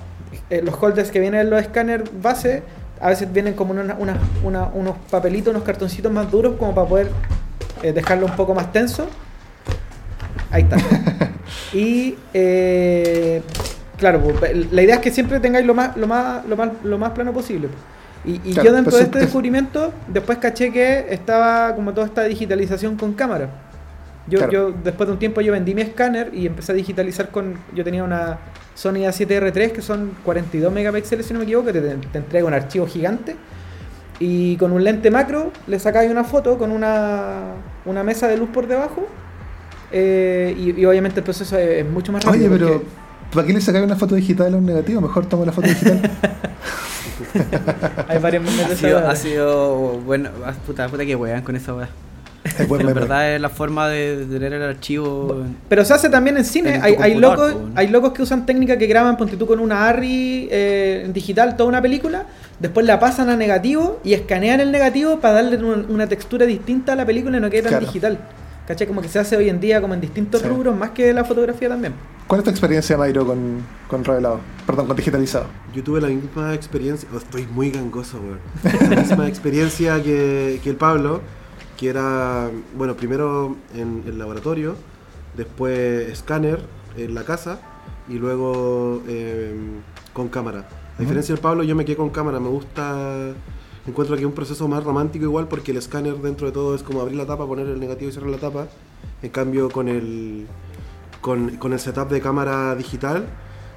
eh, 0.50 0.60
los 0.62 0.74
holders 0.82 1.10
que 1.10 1.20
vienen 1.20 1.42
en 1.42 1.50
los 1.50 1.60
escáneres 1.62 2.10
base, 2.20 2.62
a 3.00 3.08
veces 3.10 3.32
vienen 3.32 3.54
como 3.54 3.70
una- 3.72 3.94
una- 3.98 4.18
una- 4.42 4.66
unos 4.74 4.96
papelitos, 5.10 5.52
unos 5.54 5.62
cartoncitos 5.62 6.10
más 6.12 6.30
duros 6.30 6.54
como 6.58 6.74
para 6.74 6.86
poder 6.88 7.08
eh, 7.82 7.92
dejarlo 7.92 8.26
un 8.26 8.36
poco 8.36 8.52
más 8.52 8.72
tenso. 8.72 9.06
Ahí 10.50 10.62
está. 10.62 10.76
y 11.72 12.16
eh, 12.34 13.40
claro, 13.96 14.20
pues, 14.20 14.70
la 14.72 14.82
idea 14.82 14.96
es 14.96 15.00
que 15.00 15.10
siempre 15.12 15.38
tengáis 15.40 15.64
lo 15.64 15.74
más, 15.74 15.96
lo 15.96 16.06
más, 16.08 16.44
lo 16.46 16.56
más, 16.56 16.70
lo 16.82 16.98
más 16.98 17.12
plano 17.12 17.32
posible. 17.32 17.68
pues. 17.68 17.80
Y, 18.24 18.32
y 18.44 18.52
Claro, 18.52 18.68
yo 18.68 18.72
dentro 18.74 18.92
de 18.96 18.98
es- 19.02 19.06
este 19.06 19.18
es- 19.18 19.24
descubrimiento, 19.24 19.92
después 20.08 20.38
caché 20.38 20.70
que 20.72 21.06
estaba 21.10 21.74
como 21.74 21.92
toda 21.94 22.06
esta 22.06 22.24
digitalización 22.24 22.96
con 22.96 23.14
cámara. 23.14 23.48
Yo, 24.26 24.38
Claro. 24.38 24.52
yo 24.52 24.74
después 24.84 25.06
de 25.08 25.12
un 25.14 25.18
tiempo 25.18 25.40
yo 25.40 25.52
vendí 25.52 25.74
mi 25.74 25.82
escáner 25.82 26.30
y 26.34 26.46
empecé 26.46 26.72
a 26.72 26.74
digitalizar 26.74 27.30
con... 27.30 27.54
Yo 27.74 27.82
tenía 27.82 28.04
una 28.04 28.38
Sony 28.74 29.06
A7R3 29.08 29.72
que 29.72 29.82
son 29.82 30.12
42 30.24 30.72
megapíxeles 30.72 31.26
si 31.26 31.32
no 31.32 31.38
me 31.40 31.44
equivoco, 31.44 31.66
que 31.66 31.72
te, 31.72 31.80
te 31.80 32.18
entrega 32.18 32.46
un 32.46 32.54
archivo 32.54 32.86
gigante. 32.86 33.36
Y 34.18 34.56
con 34.58 34.72
un 34.72 34.84
lente 34.84 35.10
macro 35.10 35.50
le 35.66 35.78
sacáis 35.78 36.10
una 36.10 36.24
foto 36.24 36.58
con 36.58 36.70
una, 36.72 37.54
una 37.86 38.02
mesa 38.04 38.28
de 38.28 38.36
luz 38.36 38.50
por 38.50 38.66
debajo. 38.66 39.06
eh, 39.92 40.54
y, 40.56 40.78
y 40.80 40.84
obviamente 40.84 41.20
el 41.20 41.24
proceso 41.24 41.56
es, 41.58 41.78
es 41.84 41.90
mucho 41.90 42.12
más 42.12 42.22
rápido. 42.24 42.46
Oye, 42.52 42.58
pero 42.58 42.82
¿para 43.32 43.46
qué 43.46 43.52
le 43.52 43.60
sacáis 43.60 43.84
una 43.84 43.96
foto 43.96 44.14
digital 44.14 44.54
a 44.54 44.56
un 44.56 44.66
negativo? 44.66 45.00
Mejor 45.00 45.26
toma 45.26 45.44
la 45.46 45.52
foto 45.52 45.68
digital. 45.68 46.00
hay 48.08 48.18
varios 48.18 48.44
de 48.56 48.64
Ha 48.64 48.76
sido, 48.76 49.08
ha 49.08 49.16
sido 49.16 49.76
bueno, 50.04 50.30
ah, 50.44 50.52
puta, 50.66 50.88
puta 50.88 51.04
que 51.04 51.14
wean 51.16 51.42
con 51.42 51.56
esa 51.56 51.74
weá. 51.74 51.88
En 52.58 52.94
verdad 52.94 53.34
es 53.34 53.40
la 53.40 53.50
forma 53.50 53.88
de 53.88 54.24
tener 54.28 54.52
el 54.54 54.62
archivo. 54.62 55.44
Pero 55.68 55.84
se 55.84 55.92
hace 55.92 56.08
también 56.08 56.38
en 56.38 56.44
cine. 56.44 56.76
En 56.76 56.82
hay, 56.82 56.96
hay, 56.98 57.14
locos, 57.14 57.54
hay 57.74 57.88
locos 57.88 58.12
que 58.12 58.22
usan 58.22 58.46
técnicas 58.46 58.78
que 58.78 58.86
graban, 58.86 59.16
ponte 59.18 59.36
tú 59.36 59.46
con 59.46 59.60
una 59.60 59.86
ARRI 59.86 60.48
eh, 60.50 61.02
en 61.04 61.12
digital 61.12 61.56
toda 61.56 61.68
una 61.68 61.82
película, 61.82 62.24
después 62.58 62.86
la 62.86 62.98
pasan 62.98 63.28
a 63.28 63.36
negativo 63.36 64.00
y 64.04 64.14
escanean 64.14 64.60
el 64.60 64.72
negativo 64.72 65.20
para 65.20 65.34
darle 65.34 65.58
un- 65.58 65.86
una 65.90 66.06
textura 66.08 66.46
distinta 66.46 66.94
a 66.94 66.96
la 66.96 67.04
película 67.04 67.36
y 67.36 67.40
no 67.40 67.50
quede 67.50 67.62
tan 67.62 67.70
Claro. 67.72 67.86
digital. 67.86 68.18
¿Cachai? 68.66 68.86
Como 68.86 69.02
que 69.02 69.08
se 69.08 69.18
hace 69.18 69.36
hoy 69.36 69.48
en 69.50 69.60
día 69.60 69.80
como 69.82 69.92
en 69.94 70.00
distintos 70.00 70.40
Sí. 70.40 70.48
rubros, 70.48 70.74
más 70.76 70.90
que 70.90 71.12
la 71.12 71.24
fotografía 71.24 71.68
también. 71.68 71.92
¿Cuál 72.30 72.42
es 72.42 72.44
tu 72.44 72.50
experiencia, 72.50 72.96
Mayro, 72.96 73.26
con, 73.26 73.60
con 73.88 74.04
revelado? 74.04 74.38
Perdón, 74.64 74.86
con 74.86 74.96
digitalizado. 74.96 75.46
Yo 75.74 75.82
tuve 75.82 76.00
la 76.00 76.06
misma 76.06 76.54
experiencia, 76.54 77.08
oh, 77.12 77.16
estoy 77.16 77.44
muy 77.48 77.72
gangoso, 77.72 78.20
weón. 78.20 78.38
La 78.88 79.00
misma 79.00 79.26
experiencia 79.26 80.00
que, 80.00 80.60
que 80.62 80.70
el 80.70 80.76
Pablo, 80.76 81.22
que 81.76 81.88
era, 81.88 82.48
bueno, 82.76 82.94
primero 82.94 83.56
en 83.74 84.04
el 84.06 84.16
laboratorio, 84.16 84.76
después 85.36 86.08
escáner 86.08 86.60
en 86.96 87.16
la 87.16 87.24
casa 87.24 87.58
y 88.08 88.14
luego 88.14 89.02
eh, 89.08 89.52
con 90.12 90.28
cámara. 90.28 90.68
A 90.98 91.00
diferencia 91.00 91.34
del 91.34 91.42
Pablo, 91.42 91.64
yo 91.64 91.74
me 91.74 91.84
quedé 91.84 91.96
con 91.96 92.10
cámara, 92.10 92.38
me 92.38 92.48
gusta, 92.48 93.32
encuentro 93.88 94.14
que 94.14 94.22
es 94.22 94.26
un 94.28 94.34
proceso 94.34 94.68
más 94.68 94.84
romántico 94.84 95.24
igual 95.24 95.48
porque 95.48 95.72
el 95.72 95.78
escáner 95.78 96.14
dentro 96.18 96.46
de 96.46 96.52
todo 96.52 96.76
es 96.76 96.84
como 96.84 97.00
abrir 97.00 97.16
la 97.16 97.26
tapa, 97.26 97.44
poner 97.44 97.66
el 97.66 97.80
negativo 97.80 98.08
y 98.08 98.12
cerrar 98.14 98.30
la 98.30 98.38
tapa. 98.38 98.68
En 99.20 99.30
cambio 99.30 99.68
con 99.68 99.88
el, 99.88 100.46
con, 101.20 101.56
con 101.56 101.72
el 101.72 101.78
setup 101.80 102.08
de 102.08 102.20
cámara 102.20 102.74
digital 102.74 103.26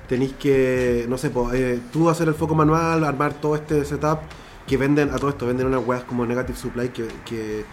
tenéis 0.07 0.33
que, 0.39 1.05
no 1.09 1.17
sé, 1.17 1.29
po, 1.29 1.51
eh, 1.53 1.79
tú 1.91 2.09
hacer 2.09 2.27
el 2.27 2.33
foco 2.35 2.55
manual, 2.55 3.03
armar 3.03 3.33
todo 3.33 3.55
este 3.55 3.83
setup 3.85 4.19
que 4.67 4.77
venden, 4.77 5.09
a 5.09 5.15
todo 5.17 5.29
esto, 5.29 5.45
venden 5.47 5.67
unas 5.67 5.85
weas 5.85 6.03
como 6.03 6.25
Negative 6.25 6.57
Supply 6.57 6.89
que, 6.89 7.07
que, 7.25 7.65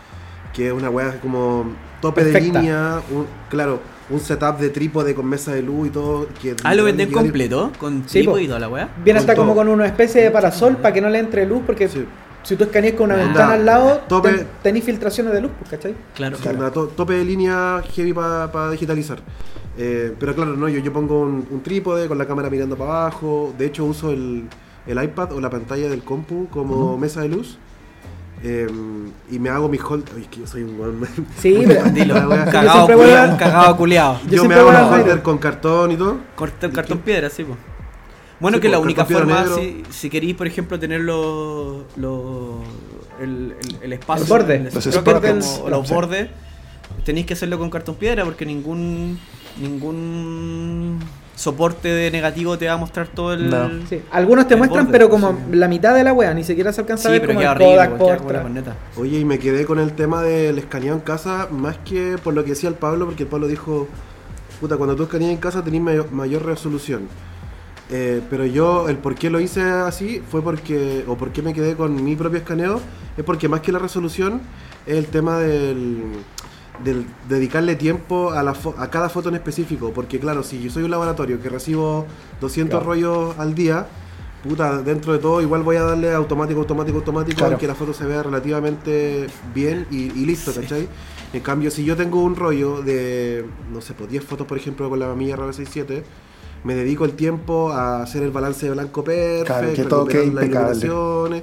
que 0.54 0.68
es 0.68 0.72
una 0.72 0.90
wea 0.90 1.20
como 1.20 1.66
tope 2.00 2.22
Perfecta. 2.22 2.40
de 2.58 2.62
línea, 2.64 3.00
un- 3.10 3.26
claro, 3.48 3.80
un 4.08 4.20
setup 4.20 4.58
de 4.58 4.70
trípode 4.70 5.14
con 5.14 5.26
mesa 5.26 5.52
de 5.52 5.62
luz 5.62 5.88
y 5.88 5.90
todo. 5.90 6.26
Que 6.40 6.56
Ah, 6.64 6.74
lo 6.74 6.84
venden 6.84 7.12
completo, 7.12 7.70
con 7.78 8.02
po. 8.08 8.38
y 8.38 8.46
toda 8.46 8.58
la 8.58 8.68
weá. 8.68 8.88
Viene 9.04 9.20
hasta 9.20 9.34
como 9.36 9.54
con 9.54 9.68
una 9.68 9.86
especie 9.86 10.22
de 10.22 10.30
parasol 10.30 10.76
para 10.78 10.92
que 10.94 11.00
no 11.00 11.08
le 11.10 11.18
entre 11.20 11.46
luz, 11.46 11.62
porque 11.66 11.88
Sí. 11.88 12.04
Si 12.42 12.56
tú 12.56 12.64
escaneas 12.64 12.94
con 12.94 13.06
una 13.06 13.16
ventana 13.16 13.54
al 13.54 13.64
lado, 13.66 14.00
Tope. 14.08 14.30
ten- 14.32 14.46
tenéis 14.62 14.84
filtraciones 14.84 15.32
de 15.32 15.40
luz, 15.42 15.50
pues, 15.58 15.70
¿cachai? 15.70 15.94
Claro. 16.14 16.36
Sí, 16.40 16.48
una 16.48 16.70
to- 16.70 16.88
tope 16.88 17.14
de 17.14 17.24
línea 17.24 17.82
heavy 17.92 18.12
para 18.12 18.70
digitalizar. 18.70 19.18
Eh, 19.78 20.14
pero 20.18 20.34
claro, 20.34 20.56
no, 20.56 20.68
yo, 20.68 20.80
yo 20.80 20.92
pongo 20.92 21.20
un, 21.20 21.46
un 21.50 21.62
trípode 21.62 22.06
con 22.08 22.18
la 22.18 22.26
cámara 22.26 22.50
mirando 22.50 22.76
para 22.76 22.90
abajo. 23.02 23.54
De 23.56 23.66
hecho, 23.66 23.84
uso 23.84 24.10
el, 24.10 24.44
el 24.86 25.02
iPad 25.04 25.32
o 25.32 25.40
la 25.40 25.48
pantalla 25.50 25.88
del 25.88 26.02
compu 26.02 26.48
como 26.50 26.96
mesa 26.98 27.20
de 27.22 27.28
luz. 27.28 27.58
Eh, 28.42 28.66
y 29.30 29.38
me 29.38 29.50
hago 29.50 29.68
mi 29.68 29.78
hold. 29.78 30.04
Ay, 30.16 30.22
es 30.22 30.28
que 30.28 30.40
yo 30.40 30.46
soy 30.46 30.62
un 30.62 30.80
weón. 30.80 31.00
Sí, 31.38 31.62
pero- 31.66 31.84
Dilo, 31.90 32.14
un 32.16 32.36
cagado 32.50 32.86
culiao, 32.86 33.30
un 33.30 33.36
cagado 33.36 33.76
culiao. 33.76 34.14
Yo 34.14 34.20
Yo, 34.22 34.44
me 34.44 34.54
siempre 34.54 34.58
hago 34.60 34.70
al 34.94 35.00
holder 35.00 35.22
con 35.22 35.38
cartón 35.38 35.92
y 35.92 35.96
todo. 35.96 36.16
Corta- 36.36 36.66
¿Y 36.66 36.70
cartón 36.70 36.98
piedra, 36.98 37.28
sí, 37.30 37.44
po. 37.44 37.56
Bueno, 38.40 38.56
Sí, 38.56 38.62
que 38.62 38.68
la 38.68 38.78
única 38.78 39.06
cartón 39.06 39.26
piedra 39.26 39.44
forma, 39.44 39.56
si, 39.62 39.82
si 39.90 40.10
queréis, 40.10 40.34
por 40.34 40.46
ejemplo, 40.46 40.78
tener 40.78 41.02
los, 41.02 41.84
los, 41.96 42.56
el, 43.20 43.54
el, 43.60 43.76
el 43.82 43.92
espacio, 43.92 44.24
El 44.24 44.28
borde. 44.28 44.58
Los 44.58 44.84
sprocket 44.84 45.00
sprockets, 45.02 45.46
como 45.46 45.68
los 45.68 45.90
bordes, 45.90 46.28
tenéis 47.04 47.26
que 47.26 47.34
hacerlo 47.34 47.58
con 47.58 47.70
cartón 47.70 47.96
piedra 47.96 48.24
porque 48.24 48.46
ningún 48.46 49.18
ningún 49.60 50.98
soporte 51.34 51.88
de 51.88 52.10
negativo 52.10 52.58
te 52.58 52.66
va 52.66 52.74
a 52.74 52.76
mostrar 52.76 53.08
todo 53.08 53.32
el... 53.32 53.48
No. 53.48 53.70
Sí. 53.88 54.02
Algunos 54.10 54.46
te 54.46 54.54
El 54.54 54.58
muestran, 54.58 54.84
borde, 54.84 54.98
pero 54.98 55.08
como 55.08 55.30
sí. 55.30 55.56
la 55.56 55.68
mitad 55.68 55.94
de 55.94 56.04
la 56.04 56.12
wea, 56.12 56.34
ni 56.34 56.44
siquiera 56.44 56.70
se 56.72 56.82
alcanza 56.82 57.04
Sí, 57.04 57.08
a 57.08 57.12
ver 57.12 57.20
pero 57.22 57.32
como 57.32 57.40
queda 57.40 57.52
el 57.52 57.92
horrible, 57.92 58.20
Kodak. 58.20 58.76
Oye, 58.98 59.18
y 59.20 59.24
me 59.24 59.38
quedé 59.38 59.64
con 59.64 59.78
el 59.78 59.92
tema 59.94 60.22
del 60.22 60.58
escaneado 60.58 60.98
en 60.98 61.02
casa, 61.02 61.48
más 61.50 61.78
que 61.78 62.16
por 62.22 62.34
lo 62.34 62.44
que 62.44 62.50
decía 62.50 62.68
el 62.68 62.74
Pablo, 62.74 63.06
porque 63.06 63.22
el 63.22 63.28
Pablo 63.30 63.48
dijo, 63.48 63.88
puta, 64.60 64.76
cuando 64.76 64.96
tú 64.96 65.04
escaneas 65.04 65.30
en 65.30 65.38
casa 65.38 65.64
tenés 65.64 65.80
mayor, 65.80 66.12
mayor 66.12 66.44
resolución. 66.44 67.08
Eh, 67.92 68.20
pero 68.30 68.46
yo, 68.46 68.88
el 68.88 68.98
por 68.98 69.14
qué 69.16 69.30
lo 69.30 69.40
hice 69.40 69.62
así 69.62 70.22
fue 70.30 70.42
porque, 70.42 71.04
o 71.08 71.16
por 71.16 71.30
qué 71.32 71.42
me 71.42 71.52
quedé 71.52 71.74
con 71.74 72.02
mi 72.04 72.14
propio 72.14 72.38
escaneo, 72.38 72.80
es 73.16 73.24
porque 73.24 73.48
más 73.48 73.60
que 73.60 73.72
la 73.72 73.78
resolución, 73.80 74.40
es 74.86 74.96
el 74.96 75.06
tema 75.06 75.38
del, 75.40 76.02
del 76.84 77.04
dedicarle 77.28 77.74
tiempo 77.76 78.30
a, 78.30 78.42
la 78.44 78.54
a 78.78 78.90
cada 78.90 79.08
foto 79.08 79.28
en 79.28 79.34
específico. 79.34 79.92
Porque 79.92 80.20
claro, 80.20 80.42
si 80.44 80.62
yo 80.62 80.70
soy 80.70 80.84
un 80.84 80.90
laboratorio 80.92 81.40
que 81.42 81.48
recibo 81.48 82.06
200 82.40 82.70
Claro. 82.78 82.86
rollos 82.86 83.38
al 83.38 83.54
día, 83.56 83.86
puta, 84.44 84.82
dentro 84.82 85.12
de 85.12 85.18
todo 85.18 85.42
igual 85.42 85.62
voy 85.64 85.76
a 85.76 85.82
darle 85.82 86.12
automático, 86.14 86.60
automático, 86.60 86.98
automático, 86.98 87.38
Claro. 87.38 87.58
que 87.58 87.66
la 87.66 87.74
foto 87.74 87.92
se 87.92 88.06
vea 88.06 88.22
relativamente 88.22 89.26
bien 89.52 89.86
y, 89.90 89.96
y 90.12 90.26
listo, 90.26 90.54
¿cachai? 90.54 90.88
En 91.32 91.40
cambio, 91.40 91.70
si 91.72 91.84
yo 91.84 91.96
tengo 91.96 92.22
un 92.22 92.36
rollo 92.36 92.82
de, 92.82 93.44
no 93.72 93.80
sé, 93.80 93.94
pues 93.94 94.08
10 94.10 94.24
fotos, 94.24 94.46
por 94.46 94.56
ejemplo, 94.58 94.88
con 94.88 94.98
la 95.00 95.06
mamilla 95.08 95.36
RB67, 95.36 96.02
me 96.64 96.74
dedico 96.74 97.04
el 97.04 97.12
tiempo 97.12 97.70
a 97.72 98.02
hacer 98.02 98.22
el 98.22 98.30
balance 98.30 98.66
de 98.66 98.72
blanco 98.72 99.02
perfecto, 99.04 99.44
Claro, 99.46 99.72
que 99.74 99.84
todo 99.84 100.06
quede 100.06 100.24
impecable. 100.26 101.42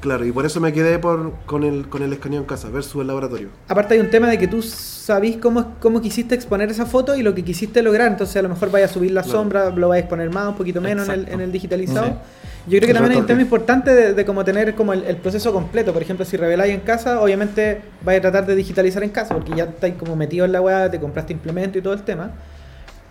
Claro, 0.00 0.24
y 0.24 0.32
por 0.32 0.46
eso 0.46 0.60
me 0.62 0.72
quedé 0.72 0.98
por, 0.98 1.34
con, 1.44 1.62
el, 1.62 1.86
con 1.86 2.02
el 2.02 2.10
escaneo 2.14 2.40
en 2.40 2.46
casa 2.46 2.70
versus 2.70 3.02
el 3.02 3.06
laboratorio. 3.08 3.48
Aparte 3.68 3.92
hay 3.92 4.00
un 4.00 4.08
tema 4.08 4.30
de 4.30 4.38
que 4.38 4.48
tú 4.48 4.62
sabís 4.62 5.36
cómo, 5.36 5.74
cómo 5.78 6.00
quisiste 6.00 6.34
exponer 6.34 6.70
esa 6.70 6.86
foto 6.86 7.14
y 7.16 7.22
lo 7.22 7.34
que 7.34 7.44
quisiste 7.44 7.82
lograr, 7.82 8.10
entonces 8.10 8.34
a 8.36 8.40
lo 8.40 8.48
mejor 8.48 8.70
vaya 8.70 8.86
a 8.86 8.88
subir 8.88 9.10
la 9.10 9.22
Claro. 9.22 9.38
sombra, 9.38 9.68
lo 9.68 9.88
vaya 9.88 9.98
a 9.98 10.00
exponer 10.00 10.30
más, 10.30 10.48
un 10.48 10.54
poquito 10.54 10.80
menos 10.80 11.06
en 11.10 11.14
el, 11.20 11.28
en 11.28 11.40
el 11.42 11.52
digitalizado. 11.52 12.06
Sí. 12.06 12.12
Yo 12.66 12.78
creo 12.78 12.88
que 12.88 12.94
también 12.94 13.12
hay 13.12 13.18
un 13.18 13.26
tema 13.26 13.42
importante 13.42 13.92
de, 13.94 14.14
de 14.14 14.24
como 14.24 14.42
tener 14.42 14.74
como 14.74 14.94
el, 14.94 15.04
el 15.04 15.16
proceso 15.16 15.52
completo. 15.52 15.92
Por 15.92 16.00
ejemplo, 16.00 16.24
si 16.24 16.38
reveláis 16.38 16.72
en 16.72 16.80
casa, 16.80 17.20
obviamente 17.20 17.82
vais 18.02 18.18
a 18.20 18.22
tratar 18.22 18.46
de 18.46 18.54
digitalizar 18.54 19.02
en 19.02 19.10
casa, 19.10 19.34
porque 19.34 19.52
ya 19.54 19.64
estáis 19.64 19.96
como 19.96 20.16
metido 20.16 20.46
en 20.46 20.52
la 20.52 20.62
weá, 20.62 20.90
te 20.90 20.98
compraste 20.98 21.34
implemento 21.34 21.78
y 21.78 21.82
todo 21.82 21.92
el 21.92 22.02
tema. 22.04 22.30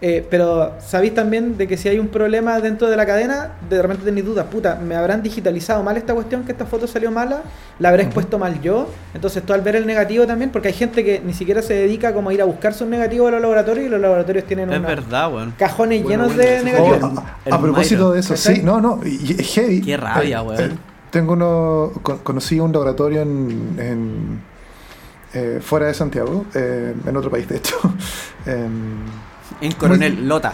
Eh, 0.01 0.25
pero 0.29 0.75
sabéis 0.79 1.13
también 1.13 1.57
de 1.57 1.67
que 1.67 1.75
si 1.75 1.89
hay 1.89 1.99
un 1.99 2.07
problema 2.07 2.61
dentro 2.61 2.89
de 2.89 2.95
la 2.95 3.05
cadena, 3.05 3.51
de 3.69 3.81
repente 3.81 4.05
tenéis 4.05 4.25
dudas, 4.25 4.45
puta, 4.49 4.75
¿me 4.75 4.95
habrán 4.95 5.21
digitalizado 5.21 5.83
mal 5.83 5.97
esta 5.97 6.13
cuestión 6.13 6.45
que 6.45 6.53
esta 6.53 6.65
foto 6.65 6.87
salió 6.87 7.11
mala? 7.11 7.41
¿La 7.79 7.89
habré 7.89 8.03
expuesto 8.03 8.39
mal 8.39 8.61
yo? 8.61 8.87
Entonces 9.13 9.43
tú 9.43 9.51
al 9.51 9.59
ver 9.59 9.75
el 9.75 9.85
negativo 9.85 10.25
también, 10.25 10.51
porque 10.51 10.69
hay 10.69 10.73
gente 10.73 11.03
que 11.03 11.19
ni 11.19 11.33
siquiera 11.33 11.61
se 11.61 11.73
dedica 11.73 12.13
como 12.13 12.29
a 12.29 12.33
ir 12.33 12.41
a 12.41 12.45
buscar 12.45 12.73
sus 12.73 12.87
negativos 12.87 13.27
a 13.27 13.31
los 13.31 13.41
laboratorios 13.41 13.87
y 13.87 13.89
los 13.89 13.99
laboratorios 13.99 14.45
tienen 14.45 14.69
Es 14.71 14.79
una- 14.79 14.87
verdad, 14.87 15.33
weón. 15.33 15.53
cajones 15.59 16.01
Bueno, 16.01 16.23
llenos 16.29 16.37
bueno, 16.37 16.49
de 16.51 16.63
negativos. 16.63 17.11
Oh, 17.49 17.53
a, 17.55 17.61
propósito 17.61 18.11
de 18.13 18.19
eso, 18.21 18.35
¿Cachai? 18.35 18.55
sí, 18.55 18.61
no, 18.63 18.79
no, 18.79 19.01
y, 19.03 19.33
y 19.33 19.35
es 19.37 19.53
heavy. 19.53 19.81
Qué 19.81 19.97
rabia, 19.97 20.39
Eh, 20.39 20.43
weón. 20.43 20.61
eh, 20.71 20.77
tengo 21.11 21.33
uno, 21.33 21.91
con- 22.03 22.19
conocí 22.19 22.57
un 22.57 22.71
laboratorio 22.71 23.21
en, 23.21 23.75
en, 23.77 24.41
eh, 25.33 25.59
fuera 25.61 25.87
de 25.87 25.93
Santiago, 25.93 26.45
eh, 26.55 26.93
en 27.05 27.17
otro 27.17 27.29
país 27.29 27.49
de 27.49 27.57
hecho. 27.57 27.75
En 29.61 29.71
Coronel, 29.73 30.27
Lota. 30.27 30.53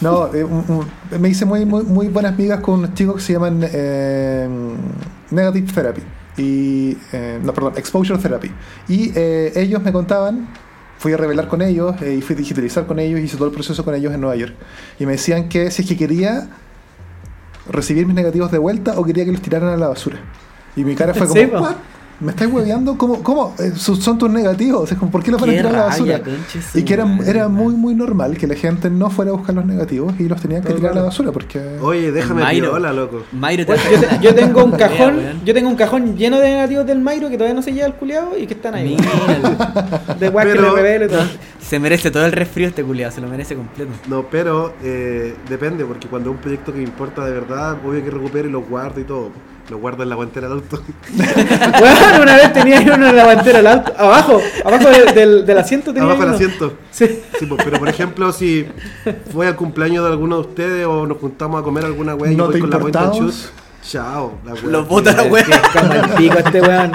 no, 0.00 0.32
eh, 0.34 0.44
un- 0.44 0.64
un- 0.68 1.20
me 1.20 1.28
hice 1.28 1.44
muy, 1.44 1.64
muy, 1.64 1.82
muy 1.84 2.08
buenas 2.08 2.36
migas 2.38 2.60
con 2.60 2.80
unos 2.80 2.94
chicos 2.94 3.16
que 3.16 3.20
se 3.22 3.32
llaman 3.32 3.60
eh, 3.62 4.48
Negative 5.30 5.72
Therapy. 5.72 6.02
Y, 6.36 6.96
eh, 7.12 7.38
no, 7.42 7.52
perdón, 7.54 7.74
Exposure 7.76 8.18
Therapy. 8.20 8.50
Y 8.88 9.12
eh, 9.14 9.52
ellos 9.56 9.82
me 9.82 9.92
contaban, 9.92 10.48
fui 10.98 11.12
a 11.12 11.16
revelar 11.16 11.46
con 11.48 11.62
ellos 11.62 11.94
eh, 12.02 12.16
y 12.18 12.22
fui 12.22 12.34
a 12.34 12.38
digitalizar 12.38 12.86
con 12.86 12.98
ellos, 12.98 13.20
hice 13.20 13.36
todo 13.36 13.46
el 13.48 13.54
proceso 13.54 13.84
con 13.84 13.94
ellos 13.94 14.12
en 14.12 14.20
Nueva 14.20 14.36
York. 14.36 14.54
Y 14.98 15.06
me 15.06 15.12
decían 15.12 15.48
que 15.48 15.70
si 15.70 15.82
es 15.82 15.88
que 15.88 15.96
quería 15.96 16.48
recibir 17.70 18.06
mis 18.06 18.14
negativos 18.14 18.50
de 18.50 18.58
vuelta 18.58 18.98
o 18.98 19.04
quería 19.04 19.24
que 19.24 19.32
los 19.32 19.40
tiraran 19.42 19.70
a 19.70 19.76
la 19.76 19.88
basura. 19.88 20.18
Y 20.76 20.84
mi 20.84 20.94
cara 20.94 21.14
fue 21.14 21.26
como, 21.28 21.40
Sí, 21.40 21.46
po. 21.46 21.60
"What? 21.60 21.76
¿Me 22.20 22.30
estáis 22.30 22.50
hueveando? 22.52 22.96
¿Cómo? 22.96 23.22
cómo? 23.22 23.54
Eh, 23.58 23.72
son 23.76 23.96
son 24.00 24.18
tus 24.18 24.30
negativos. 24.30 24.90
Es 24.90 24.96
como, 24.96 25.10
¿Por 25.10 25.22
qué 25.22 25.30
los 25.32 25.40
van 25.40 25.50
a 25.50 25.52
tirar 25.52 25.74
a 25.74 25.78
la 25.78 25.84
basura? 25.86 26.20
Y 26.74 26.82
que 26.82 26.94
era, 26.94 27.06
era 27.26 27.48
muy, 27.48 27.74
muy 27.74 27.94
normal 27.94 28.36
que 28.38 28.46
la 28.46 28.54
gente 28.54 28.88
no 28.88 29.10
fuera 29.10 29.32
a 29.32 29.34
buscar 29.34 29.54
los 29.54 29.64
negativos 29.66 30.14
y 30.20 30.28
los 30.28 30.40
tenían 30.40 30.62
que 30.62 30.72
tirar 30.74 30.92
a 30.92 30.94
la 30.94 31.02
basura 31.02 31.32
porque... 31.32 31.60
Oye, 31.82 32.12
déjame 32.12 32.42
Mayro. 32.42 32.70
piola, 32.70 32.92
loco. 32.92 33.24
Mayro 33.32 33.66
te 33.66 33.72
yo, 33.72 34.00
te- 34.00 34.18
yo 34.22 34.34
tengo 34.34 34.64
un 34.64 34.70
cajón, 34.78 35.16
yo 35.44 35.52
tengo 35.54 35.68
un 35.68 35.76
cajón 35.76 36.16
lleno 36.16 36.38
de 36.38 36.50
negativos 36.50 36.86
del 36.86 37.00
Mairo 37.00 37.28
que 37.28 37.36
todavía 37.36 37.54
no 37.54 37.62
se 37.62 37.72
lleva 37.72 37.86
el 37.88 37.94
culiado 37.94 38.38
y 38.38 38.46
que 38.46 38.54
están 38.54 38.74
ahí. 38.74 38.96
Mira, 38.96 40.14
De 40.18 40.26
que 40.26 40.32
Pero- 40.32 40.62
le 40.62 40.70
revelo 40.82 41.04
y 41.06 41.08
todo. 41.08 41.22
se 41.60 41.78
merece 41.80 42.10
todo 42.12 42.24
el 42.26 42.32
resfrío 42.32 42.68
este 42.68 42.84
culiado, 42.84 43.12
se 43.12 43.20
lo 43.20 43.26
merece 43.28 43.56
completo. 43.56 43.90
No, 44.08 44.22
pero 44.30 44.72
eh, 44.82 45.34
depende, 45.48 45.84
porque 45.84 46.06
cuando 46.08 46.30
es 46.30 46.36
un 46.36 46.40
proyecto 46.42 46.72
que 46.72 46.78
me 46.78 46.84
importa 46.84 47.24
de 47.24 47.32
verdad, 47.32 47.76
obvio 47.84 48.04
que 48.04 48.10
recupere 48.10 48.48
y 48.48 48.52
lo 48.52 48.62
guardo 48.62 49.00
y 49.00 49.04
todo. 49.04 49.30
Lo 49.70 49.78
guardo 49.78 50.02
en 50.02 50.10
la 50.10 50.14
guantera 50.14 50.48
del 50.48 50.58
auto. 50.58 50.82
Weón, 51.80 52.22
una 52.22 52.36
vez 52.36 52.52
tenía 52.52 52.80
uno 52.80 53.08
en 53.08 53.16
la 53.16 53.24
guantera 53.24 53.58
al 53.60 53.66
alto, 53.66 53.94
abajo, 53.96 54.40
abajo 54.64 54.88
del, 54.90 55.14
del, 55.14 55.46
del 55.46 55.58
asiento 55.58 55.92
tenía 55.92 56.08
Abajo 56.08 56.24
del 56.26 56.34
asiento. 56.34 56.74
Sí. 56.90 57.06
Sí, 57.38 57.46
pues, 57.46 57.60
pero 57.64 57.78
por 57.78 57.88
ejemplo, 57.88 58.30
si 58.32 58.66
fue 59.32 59.46
al 59.46 59.56
cumpleaños 59.56 60.04
de 60.04 60.10
alguno 60.10 60.36
de 60.36 60.40
ustedes 60.42 60.86
o 60.86 61.06
nos 61.06 61.16
juntamos 61.18 61.60
a 61.60 61.64
comer 61.64 61.84
alguna 61.86 62.14
weá 62.14 62.32
y 62.32 62.36
¿No 62.36 62.44
voy 62.46 62.54
te 62.54 62.60
con 62.60 62.70
la 62.70 62.76
importamos? 62.76 63.16
shoot, 63.18 63.34
chao. 63.82 64.32
La 64.44 64.52
weá. 64.52 64.62
Los 64.64 64.86
bota 64.88 65.12
la 65.12 65.22
el 65.22 66.10
pico 66.18 66.38
este 66.38 66.60
weón. 66.60 66.92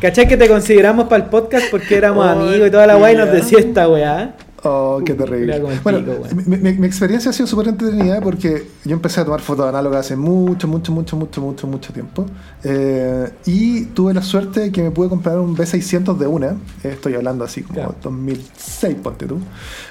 ¿Cachai 0.00 0.28
que 0.28 0.36
te 0.36 0.46
consideramos 0.48 1.08
para 1.08 1.24
el 1.24 1.30
podcast 1.30 1.70
porque 1.70 1.96
éramos 1.96 2.26
Oh, 2.26 2.28
amigos 2.30 2.68
y 2.68 2.70
toda 2.70 2.86
la 2.86 2.98
weá 2.98 3.12
y 3.12 3.16
nos 3.16 3.32
decía 3.32 3.58
esta 3.60 3.88
weá? 3.88 4.34
Oh, 4.66 5.02
qué 5.04 5.12
terrible. 5.14 5.60
Bueno, 5.82 5.98
pico, 6.00 6.12
weón. 6.12 6.42
mi, 6.46 6.56
mi- 6.56 6.72
mi 6.72 6.86
experiencia 6.86 7.30
ha 7.30 7.34
sido 7.34 7.46
súper 7.46 7.68
entretenida 7.68 8.20
porque 8.22 8.66
yo 8.84 8.92
empecé 8.94 9.20
a 9.20 9.24
tomar 9.24 9.40
fotos 9.40 9.66
análogas 9.68 10.06
hace 10.06 10.16
mucho, 10.16 10.66
mucho, 10.66 10.90
mucho, 10.90 11.16
mucho, 11.16 11.40
mucho, 11.42 11.66
mucho 11.66 11.92
tiempo. 11.92 12.24
Eh, 12.62 13.28
y 13.44 13.84
tuve 13.86 14.14
la 14.14 14.22
suerte 14.22 14.60
de 14.60 14.72
que 14.72 14.82
me 14.82 14.90
pude 14.90 15.10
comprar 15.10 15.38
un 15.38 15.54
B600 15.54 16.16
de 16.16 16.26
una. 16.26 16.46
Eh, 16.82 16.90
Estoy 16.94 17.14
hablando 17.14 17.44
así 17.44 17.62
como 17.62 17.74
Claro. 17.74 17.94
2006, 18.02 18.96
ponte 19.02 19.26
tú. 19.26 19.38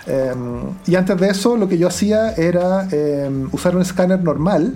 Eh, 0.07 0.33
y 0.87 0.95
antes 0.95 1.19
de 1.19 1.29
eso, 1.29 1.55
lo 1.55 1.67
que 1.67 1.77
yo 1.77 1.87
hacía 1.87 2.31
era 2.33 2.87
eh, 2.91 3.29
usar 3.51 3.75
un 3.75 3.81
escáner 3.83 4.23
normal. 4.23 4.73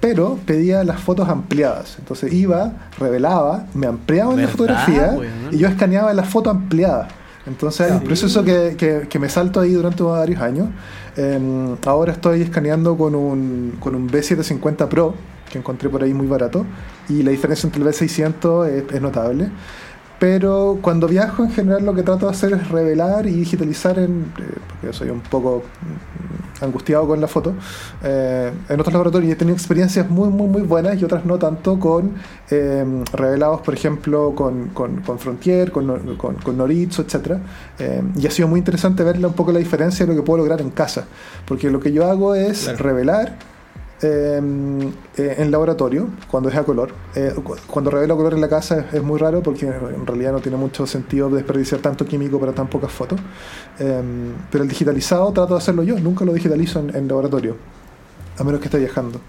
Pero 0.00 0.38
pedía 0.46 0.84
las 0.84 1.00
fotos 1.00 1.28
ampliadas. 1.28 1.96
Entonces 1.98 2.32
iba, 2.32 2.72
revelaba, 3.00 3.66
me 3.74 3.88
ampliaba 3.88 4.30
en 4.32 4.36
la 4.36 4.46
¿Verdad, 4.46 4.52
fotografía 4.56 5.16
y 5.50 5.58
yo 5.58 5.66
escaneaba 5.66 6.14
la 6.14 6.22
foto 6.22 6.50
ampliada. 6.50 7.08
Entonces 7.48 7.80
hay 7.90 7.92
un 7.92 8.04
proceso 8.04 8.44
que, 8.44 8.76
que- 8.76 9.06
que 9.08 9.18
me 9.18 9.28
salto 9.28 9.58
ahí 9.60 9.72
durante 9.72 10.02
varios 10.02 10.40
años. 10.40 10.68
Eh, 11.16 11.76
ahora 11.86 12.12
estoy 12.12 12.42
escaneando 12.42 12.96
con 12.96 13.14
un, 13.14 13.76
con 13.80 13.94
un 13.94 14.08
B750 14.08 14.86
Pro 14.88 15.14
que 15.50 15.58
encontré 15.58 15.88
por 15.88 16.02
ahí 16.04 16.12
muy 16.12 16.26
barato 16.26 16.66
y 17.08 17.22
la 17.22 17.30
diferencia 17.30 17.66
entre 17.66 17.82
el 17.82 17.88
B600 17.88 18.68
es, 18.68 18.84
es 18.94 19.00
notable. 19.00 19.48
Pero 20.18 20.78
cuando 20.82 21.06
viajo 21.06 21.44
en 21.44 21.50
general 21.52 21.84
lo 21.84 21.94
que 21.94 22.02
trato 22.02 22.26
de 22.26 22.32
hacer 22.32 22.52
es 22.52 22.68
revelar 22.68 23.26
y 23.26 23.32
digitalizar 23.32 23.98
en, 23.98 24.32
eh, 24.38 24.42
porque 24.68 24.92
soy 24.92 25.10
un 25.10 25.20
poco 25.20 25.62
mm, 25.80 26.64
angustiado 26.64 27.06
con 27.06 27.20
la 27.20 27.28
foto, 27.28 27.54
eh, 28.02 28.50
en 28.68 28.80
otros 28.80 28.92
laboratorios 28.92 29.28
y 29.28 29.32
he 29.32 29.36
tenido 29.36 29.54
experiencias 29.56 30.10
muy 30.10 30.28
muy 30.28 30.48
muy 30.48 30.62
buenas 30.62 31.00
y 31.00 31.04
otras 31.04 31.24
no 31.24 31.38
tanto 31.38 31.78
con 31.78 32.14
eh, 32.50 32.84
revelados 33.12 33.60
por 33.60 33.74
ejemplo 33.74 34.32
con, 34.34 34.68
con, 34.70 35.02
con 35.02 35.18
Frontier, 35.20 35.70
con, 35.70 36.16
con, 36.16 36.34
con 36.36 36.70
etc. 36.70 37.38
Eh, 37.78 38.02
y 38.16 38.26
ha 38.26 38.30
sido 38.30 38.48
muy 38.48 38.58
interesante 38.58 39.04
ver 39.04 39.24
un 39.24 39.32
poco 39.34 39.52
la 39.52 39.60
diferencia 39.60 40.04
de 40.04 40.12
lo 40.12 40.20
que 40.20 40.26
puedo 40.26 40.38
lograr 40.38 40.60
en 40.60 40.70
casa, 40.70 41.06
porque 41.46 41.70
lo 41.70 41.78
que 41.78 41.92
yo 41.92 42.10
hago 42.10 42.34
es 42.34 42.64
Claro. 42.64 42.78
revelar 42.78 43.36
eh, 44.02 44.40
eh, 45.16 45.34
en 45.38 45.50
laboratorio, 45.50 46.08
cuando 46.30 46.48
es 46.48 46.56
a 46.56 46.64
color. 46.64 46.92
Eh, 47.14 47.32
cu- 47.42 47.56
cuando 47.66 47.90
revelo 47.90 48.16
color 48.16 48.34
en 48.34 48.40
la 48.40 48.48
casa 48.48 48.80
es, 48.80 48.94
es 48.94 49.02
muy 49.02 49.18
raro 49.18 49.42
porque 49.42 49.66
en 49.66 50.06
realidad 50.06 50.32
no 50.32 50.40
tiene 50.40 50.56
mucho 50.56 50.86
sentido 50.86 51.28
desperdiciar 51.30 51.80
tanto 51.80 52.04
químico 52.06 52.38
para 52.38 52.52
tan 52.52 52.68
pocas 52.68 52.92
fotos. 52.92 53.18
Eh, 53.80 54.02
pero 54.50 54.62
el 54.64 54.70
digitalizado 54.70 55.32
trato 55.32 55.54
de 55.54 55.58
hacerlo 55.58 55.82
yo, 55.82 55.98
nunca 55.98 56.24
lo 56.24 56.32
digitalizo 56.32 56.80
en, 56.80 56.94
en 56.94 57.08
laboratorio, 57.08 57.56
a 58.38 58.44
menos 58.44 58.60
que 58.60 58.66
esté 58.66 58.78
viajando. 58.78 59.20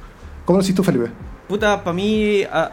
¿Cómo 0.45 0.57
lo 0.57 0.63
hiciste 0.63 0.77
tú, 0.77 0.83
Felipe? 0.83 1.09
Puta, 1.47 1.83
para 1.83 1.93
mí, 1.93 2.43
a, 2.43 2.71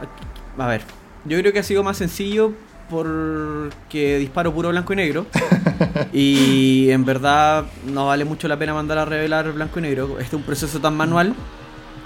a 0.59 0.67
ver, 0.67 0.83
yo 1.25 1.39
creo 1.39 1.53
que 1.53 1.59
ha 1.61 1.63
sido 1.63 1.83
más 1.83 1.97
sencillo 1.97 2.53
porque 2.91 4.19
disparo 4.19 4.53
puro 4.53 4.69
blanco 4.69 4.93
y 4.93 4.97
negro. 4.97 5.27
y 6.13 6.89
en 6.91 7.05
verdad 7.05 7.65
no 7.93 8.07
vale 8.07 8.25
mucho 8.25 8.49
la 8.49 8.59
pena 8.59 8.75
mandar 8.75 8.99
a 8.99 9.05
revelar 9.05 9.51
blanco 9.53 9.79
y 9.79 9.83
negro. 9.83 10.09
Este 10.19 10.25
es 10.25 10.35
un 10.35 10.43
proceso 10.43 10.79
tan 10.81 10.97
manual 10.97 11.35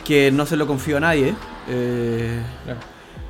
que 0.04 0.30
no 0.32 0.46
se 0.46 0.56
lo 0.56 0.66
confío 0.66 0.96
a 0.96 1.00
nadie. 1.00 1.34
Eh, 1.68 2.40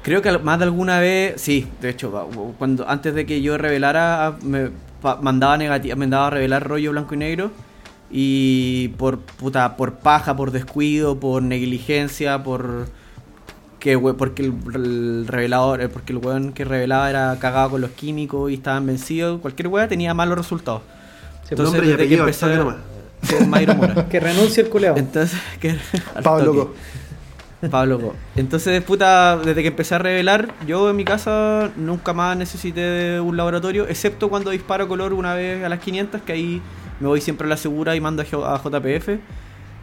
Creo 0.03 0.23
que 0.23 0.31
al- 0.31 0.43
más 0.43 0.59
de 0.59 0.65
alguna 0.65 0.99
vez, 0.99 1.41
sí, 1.41 1.69
de 1.83 1.91
hecho, 1.91 2.11
cuando 2.59 2.89
antes 2.89 3.15
de 3.15 3.27
que 3.27 3.43
yo 3.43 3.59
revelara, 3.59 4.37
me 4.43 4.71
pa- 5.03 5.17
mandaba 5.21 5.59
negati- 5.59 5.95
mandaba 5.95 6.29
a 6.29 6.31
revelar 6.31 6.67
rollo 6.67 6.93
blanco 6.93 7.15
y 7.15 7.19
negro 7.19 7.51
y 8.11 8.89
por 8.97 9.19
puta, 9.19 9.77
por 9.77 9.97
paja, 9.97 10.35
por 10.37 10.53
descuido, 10.53 11.21
por 11.21 11.43
negligencia, 11.43 12.43
por 12.43 12.89
que 13.79 13.99
porque 13.99 14.43
el, 14.43 14.55
el 14.75 15.27
revelador, 15.27 15.81
eh, 15.83 15.89
porque 15.89 16.13
el 16.13 16.19
weón 16.19 16.53
que 16.53 16.65
revelaba 16.65 17.09
era 17.11 17.37
cagado 17.39 17.71
con 17.71 17.81
los 17.83 17.91
químicos 17.91 18.51
y 18.51 18.55
estaban 18.55 18.87
vencidos, 18.87 19.41
cualquier 19.41 19.69
weá 19.69 19.87
tenía 19.89 20.13
malos 20.15 20.37
resultados. 20.39 20.83
Sí, 21.45 21.49
Entonces, 21.51 21.75
Nombre 21.75 21.87
y 21.87 21.91
desde 21.93 22.09
que 22.09 22.15
empecé 22.21 22.47
Sí, 23.23 23.35
Mayro 23.47 23.75
Mora. 23.75 24.09
Que 24.09 24.21
renuncie 24.21 24.63
el 24.63 24.69
culeado. 24.71 24.97
Entonces, 24.97 25.39
que 25.61 25.77
Pablo. 26.23 26.55
Go. 26.55 26.75
Pablo 27.71 27.99
Go. 27.99 28.15
Entonces, 28.37 28.83
puta, 28.83 29.37
desde 29.37 29.63
que 29.63 29.69
empecé 29.69 29.95
a 29.95 29.99
revelar, 29.99 30.55
yo 30.67 30.89
en 30.91 30.97
mi 30.97 31.05
casa 31.05 31.71
nunca 31.77 32.13
más 32.13 32.37
necesité 32.37 32.81
de 32.81 33.21
un 33.21 33.37
laboratorio, 33.37 33.87
excepto 33.87 34.31
cuando 34.31 34.51
disparo 34.51 34.89
color 34.89 35.13
una 35.13 35.35
vez 35.35 35.63
a 35.63 35.69
las 35.69 35.81
500, 35.81 36.23
que 36.23 36.33
ahí 36.33 36.63
me 37.01 37.09
voy 37.09 37.21
siempre 37.21 37.47
a 37.47 37.51
la 37.51 37.57
segura 37.57 37.95
y 37.95 38.01
mando 38.01 38.23
a 38.23 38.25
JPF. 38.25 39.19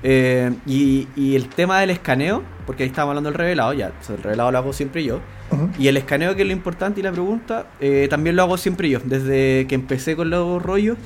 Eh, 0.03 0.53
y, 0.67 1.07
y 1.15 1.35
el 1.35 1.49
tema 1.49 1.79
del 1.79 1.89
escaneo, 1.89 2.43
porque 2.65 2.83
ahí 2.83 2.89
estábamos 2.89 3.11
hablando 3.11 3.29
del 3.31 3.37
revelado, 3.37 3.73
ya, 3.73 3.91
el 4.09 4.23
revelado 4.23 4.51
lo 4.51 4.57
hago 4.59 4.73
siempre 4.73 5.03
yo. 5.03 5.19
Ujú. 5.51 5.69
Y 5.79 5.87
el 5.87 5.97
escaneo, 5.97 6.35
que 6.35 6.43
es 6.43 6.47
lo 6.47 6.53
importante 6.53 6.99
y 6.99 7.03
la 7.03 7.11
pregunta, 7.11 7.67
eh, 7.79 8.07
también 8.09 8.35
lo 8.35 8.43
hago 8.43 8.57
siempre 8.57 8.89
yo. 8.89 8.99
Desde 9.03 9.65
que 9.67 9.75
empecé 9.75 10.15
con 10.15 10.29
los 10.29 10.61
rollos, 10.61 10.97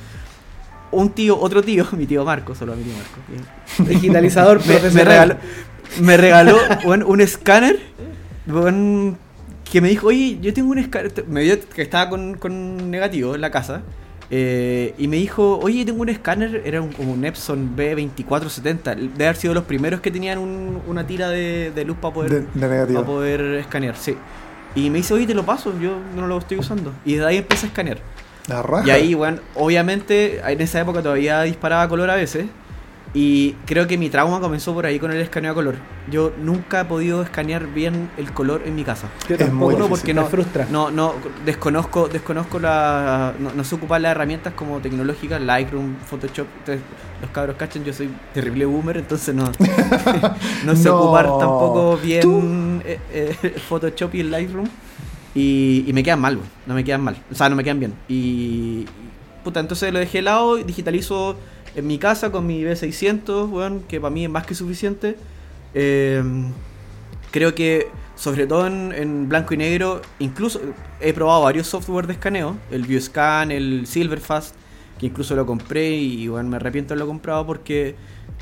un 0.92 1.10
tío, 1.10 1.38
otro 1.40 1.62
tío, 1.62 1.86
mi 1.96 2.06
tío 2.06 2.24
Marco, 2.24 2.54
solo 2.54 2.72
a 2.72 2.76
mi 2.76 2.84
tío 2.84 2.92
Marco. 2.94 3.88
Digitalizador 3.90 4.60
me, 4.66 4.78
me 4.90 5.04
regaló, 5.04 5.36
me 6.00 6.16
regaló 6.16 6.56
un 7.06 7.20
escáner 7.20 7.80
weón, 8.46 9.16
que 9.70 9.80
me 9.80 9.88
dijo, 9.88 10.08
oye, 10.08 10.38
yo 10.40 10.52
tengo 10.52 10.70
un 10.70 10.78
escáner, 10.78 11.12
me 11.28 11.42
dio 11.42 11.58
que 11.74 11.82
estaba 11.82 12.08
con, 12.10 12.34
con 12.34 12.90
negativo 12.90 13.34
en 13.34 13.40
la 13.40 13.50
casa, 13.50 13.82
eh, 14.30 14.94
y 14.98 15.08
me 15.08 15.16
dijo, 15.16 15.58
oye, 15.58 15.84
tengo 15.84 16.00
un 16.02 16.08
escáner, 16.08 16.62
era 16.64 16.80
un, 16.82 16.90
como 16.92 17.12
un 17.12 17.24
Epson 17.24 17.76
B2470, 17.76 18.96
debe 18.96 19.24
haber 19.24 19.36
sido 19.36 19.54
los 19.54 19.64
primeros 19.64 20.00
que 20.00 20.10
tenían 20.10 20.38
un- 20.38 20.80
una 20.86 21.06
tira 21.06 21.28
de, 21.28 21.70
de 21.74 21.84
luz 21.84 21.96
para 22.00 22.14
poder, 22.14 22.30
De, 22.30 22.46
para 22.94 23.06
poder 23.06 23.40
escanear, 23.56 23.96
sí. 23.96 24.16
Y 24.74 24.88
me 24.90 24.98
dice, 24.98 25.12
oye, 25.14 25.26
te 25.26 25.34
lo 25.34 25.44
paso, 25.44 25.72
yo 25.80 25.98
no 26.16 26.26
lo 26.26 26.38
estoy 26.38 26.58
usando. 26.58 26.92
Y 27.04 27.14
de 27.16 27.26
ahí 27.26 27.36
empecé 27.36 27.66
a 27.66 27.68
escanear. 27.68 27.98
La 28.48 28.62
raja. 28.62 28.86
Y 28.86 28.90
ahí, 28.90 29.14
bueno, 29.14 29.38
obviamente 29.54 30.40
en 30.46 30.60
esa 30.60 30.80
época 30.80 31.02
todavía 31.02 31.42
disparaba 31.42 31.88
color 31.88 32.10
a 32.10 32.16
veces. 32.16 32.46
Y 33.14 33.52
creo 33.66 33.86
que 33.86 33.98
mi 33.98 34.08
trauma 34.08 34.40
comenzó 34.40 34.72
por 34.72 34.86
ahí 34.86 34.98
con 34.98 35.12
el 35.12 35.20
escaneo 35.20 35.52
a 35.52 35.54
color. 35.54 35.74
Yo 36.10 36.32
nunca 36.42 36.80
he 36.80 36.84
podido 36.86 37.22
escanear 37.22 37.66
bien 37.66 38.08
el 38.16 38.32
color 38.32 38.62
en 38.64 38.74
mi 38.74 38.84
casa. 38.84 39.06
Yo 39.28 39.36
Es 39.36 39.52
muy 39.52 39.74
porque 39.76 40.14
me 40.14 40.22
no, 40.22 40.26
frustra. 40.28 40.66
no, 40.70 40.90
no, 40.90 41.12
desconozco, 41.44 42.08
desconozco 42.08 42.58
la, 42.58 43.34
no, 43.38 43.52
no 43.52 43.64
sé 43.64 43.74
ocupar 43.74 44.00
las 44.00 44.12
herramientas 44.12 44.54
como 44.54 44.80
tecnológicas, 44.80 45.42
Lightroom, 45.42 45.96
Photoshop. 46.08 46.46
Ustedes, 46.60 46.80
los 47.20 47.30
cabros 47.32 47.56
cachan, 47.56 47.84
yo 47.84 47.92
soy 47.92 48.08
terrible 48.32 48.64
boomer, 48.64 48.96
entonces 48.96 49.34
no, 49.34 49.44
no 50.64 50.74
sé 50.74 50.88
No. 50.88 50.96
ocupar 50.98 51.26
tampoco 51.26 51.98
bien 51.98 52.82
eh, 52.86 52.98
eh, 53.12 53.56
Photoshop 53.68 54.14
y 54.14 54.20
el 54.20 54.30
Lightroom. 54.30 54.66
Y, 55.34 55.84
y 55.86 55.92
me 55.92 56.02
quedan 56.02 56.20
mal, 56.20 56.36
güey. 56.36 56.48
no 56.66 56.74
me 56.74 56.84
quedan 56.84 57.00
mal. 57.02 57.16
O 57.30 57.34
sea, 57.34 57.48
no 57.48 57.56
me 57.56 57.64
quedan 57.64 57.80
bien. 57.80 57.94
Y, 58.08 58.84
puta, 59.44 59.60
entonces 59.60 59.92
lo 59.92 59.98
dejé 59.98 60.18
de 60.18 60.22
lado 60.22 60.56
digitalizo 60.56 61.36
en 61.74 61.86
mi 61.86 61.98
casa 61.98 62.30
con 62.30 62.46
mi 62.46 62.62
B600, 62.62 63.50
weón, 63.50 63.82
que 63.88 64.00
para 64.00 64.12
mí 64.12 64.24
es 64.24 64.30
más 64.30 64.46
que 64.46 64.54
suficiente. 64.54 65.16
Eh, 65.74 66.22
creo 67.30 67.54
que 67.54 67.88
sobre 68.14 68.46
todo 68.46 68.66
en, 68.66 68.92
en 68.94 69.28
blanco 69.28 69.54
y 69.54 69.56
negro, 69.56 70.02
incluso 70.18 70.60
he 71.00 71.12
probado 71.12 71.42
varios 71.42 71.66
software 71.66 72.06
de 72.06 72.12
escaneo, 72.12 72.56
el 72.70 72.82
ViewScan, 72.86 73.50
el 73.50 73.86
Silverfast, 73.86 74.54
que 74.98 75.06
incluso 75.06 75.34
lo 75.34 75.46
compré 75.46 75.90
y 75.96 76.28
bueno, 76.28 76.50
me 76.50 76.56
arrepiento 76.56 76.90
de 76.90 77.00
haberlo 77.00 77.10
comprado 77.10 77.46
porque 77.46 77.96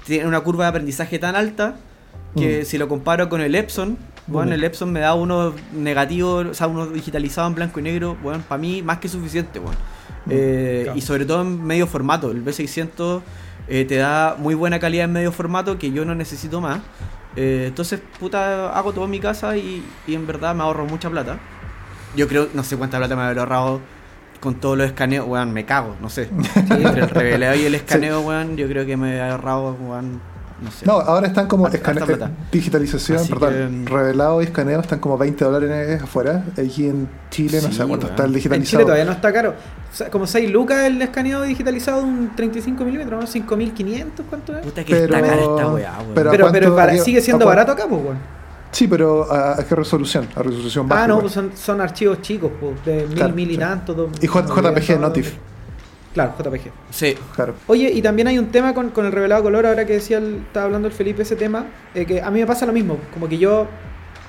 tiene 0.05 0.27
una 0.27 0.41
curva 0.41 0.65
de 0.65 0.71
aprendizaje 0.71 1.19
tan 1.19 1.37
alta 1.37 1.77
que 2.37 2.61
Mm. 2.63 2.65
si 2.67 2.79
lo 2.79 2.89
comparo 2.89 3.29
con 3.29 3.41
el 3.41 3.55
Epson, 3.55 3.97
bueno, 4.31 4.55
el 4.55 4.65
Epson 4.65 4.93
me 4.93 5.01
da 5.01 5.15
uno 5.15 5.53
negativo, 5.73 6.37
o 6.37 6.55
sea, 6.55 6.67
uno 6.67 6.87
digitalizado 6.87 7.49
en 7.49 7.55
blanco 7.55 7.81
y 7.81 7.83
negro, 7.83 8.17
bueno, 8.23 8.43
para 8.49 8.61
mí 8.61 8.83
más 8.83 8.99
que 8.99 9.09
suficiente, 9.09 9.59
bueno. 9.59 9.79
Eh, 10.29 10.83
Claro. 10.85 10.99
Y 10.99 11.01
sobre 11.03 11.25
todo 11.25 11.43
en 11.43 11.65
medio 11.65 11.87
formato, 11.87 12.31
el 12.31 12.45
B600 12.45 13.21
eh, 13.69 13.85
te 13.85 13.97
da 13.97 14.37
muy 14.39 14.55
buena 14.55 14.79
calidad 14.79 15.05
en 15.05 15.13
medio 15.13 15.33
formato 15.33 15.79
que 15.79 15.93
yo 15.93 16.05
no 16.05 16.15
necesito 16.15 16.61
más. 16.61 16.81
Eh, 17.37 17.67
entonces, 17.69 18.01
puta, 18.19 18.71
hago 18.77 18.93
todo 18.93 19.05
en 19.05 19.11
mi 19.11 19.21
casa 19.21 19.57
y, 19.57 19.85
y 20.07 20.15
en 20.15 20.27
verdad 20.27 20.55
me 20.55 20.63
ahorro 20.63 20.85
mucha 20.87 21.09
plata. 21.11 21.39
Yo 22.17 22.27
creo, 22.27 22.49
no 22.55 22.65
sé 22.65 22.77
cuánta 22.77 22.99
plata 22.99 23.15
me 23.15 23.23
habré 23.23 23.41
ahorrado 23.41 23.81
con 24.41 24.55
todos 24.55 24.77
los 24.77 24.87
escaneos, 24.87 25.27
weón, 25.29 25.53
me 25.53 25.65
cago, 25.65 25.97
no 26.01 26.09
sé. 26.09 26.29
Entre 26.57 27.01
el 27.03 27.09
reveleo 27.11 27.55
y 27.55 27.65
el 27.65 27.75
escaneo, 27.75 28.21
weón, 28.21 28.57
yo 28.57 28.67
creo 28.67 28.87
que 28.87 28.97
me 28.97 29.17
he 29.17 29.23
ahorrado, 29.23 29.77
weón, 29.81 30.21
no 30.63 30.71
sé. 30.71 30.87
No, 30.87 30.93
ahora 30.93 31.27
están 31.27 31.47
como 31.47 31.67
Harta- 31.67 31.79
escane- 31.79 32.01
harta 32.03 32.07
plata. 32.17 32.31
digitalización, 32.53 33.19
Así 33.19 33.29
perdón, 33.33 33.85
que- 33.87 33.91
revelado 33.93 34.41
y 34.43 34.45
escaneo 34.45 34.81
están 34.81 34.99
como 34.99 35.17
20 35.19 35.45
dólares 35.45 36.03
afuera. 36.03 36.45
Aquí 36.53 36.87
en 36.87 37.09
Chile 37.31 37.61
no 37.63 37.69
Sí, 37.69 37.75
sé 37.75 37.85
cuánto 37.87 38.07
está 38.07 38.23
el 38.25 38.29
En 38.31 38.35
digitalizado. 38.35 38.71
Chile 38.71 38.85
todavía 38.85 39.05
no 39.05 39.13
está 39.13 39.33
caro. 39.33 39.51
O 39.93 39.95
sea, 39.97 40.11
como 40.11 40.27
6 40.27 40.51
lucas 40.51 40.85
el 40.87 41.01
escaneado 41.03 41.43
digitalizado 41.43 41.99
de 42.03 42.05
un 42.09 42.37
35 42.37 42.85
milímetros, 42.85 43.21
¿no? 43.21 43.27
5500, 43.27 44.27
¿cuánto 44.29 44.57
es? 44.57 44.65
Puta 44.65 44.85
que 44.85 44.95
Pero- 44.95 45.05
está 45.17 45.21
cara 45.21 45.41
esta 45.41 45.49
weá, 45.69 45.69
weón. 45.99 46.13
pero- 46.15 46.29
¿a 46.31 46.33
Pero, 46.33 46.53
pero 46.53 46.77
para- 46.77 46.97
sigue 46.99 47.21
siendo 47.21 47.47
barato 47.47 47.73
acá, 47.73 47.85
pues, 47.89 48.03
weón. 48.03 48.41
Sí, 48.73 48.87
pero 48.87 49.31
¿a, 49.33 49.59
a 49.61 49.65
qué 49.65 49.75
resolución? 49.75 50.29
A 50.37 50.43
resolución 50.45 50.89
baja. 50.89 51.03
Ah, 51.03 51.09
no, 51.09 51.19
pues 51.21 51.33
son, 51.33 51.51
son 51.57 51.81
archivos 51.81 52.23
chicos, 52.23 52.53
pues, 52.61 52.85
de 52.85 53.05
mil, 53.09 53.17
Claro, 53.17 53.35
mil 53.35 53.51
y 53.51 53.55
sí. 53.55 53.59
tanto. 53.59 53.95
dos- 53.95 54.11
Y 54.23 54.29
J- 54.29 54.47
no, 54.47 54.55
JPG, 54.55 54.95
no, 54.95 55.01
no 55.09 55.13
TIFF. 55.13 55.35
Claro, 56.15 56.35
JPG. 56.39 56.71
Sí, 56.91 57.15
Claro. 57.37 57.55
Oye, 57.69 57.91
y 57.93 58.03
también 58.03 58.27
hay 58.29 58.39
un 58.39 58.47
tema 58.49 58.75
con, 58.75 58.91
con 58.91 59.07
el 59.07 59.13
revelado 59.13 59.43
color, 59.45 59.65
ahora 59.67 59.87
que 59.87 59.95
decía 59.95 60.19
el- 60.19 60.43
estaba 60.47 60.67
hablando 60.67 60.89
el 60.89 60.95
Felipe 60.95 61.23
ese 61.23 61.37
tema, 61.37 61.67
eh, 61.95 62.05
que 62.05 62.21
a 62.21 62.31
mí 62.31 62.41
me 62.41 62.47
pasa 62.47 62.67
lo 62.67 62.73
mismo, 62.73 62.97
como 63.15 63.29
que 63.29 63.39
yo 63.39 63.67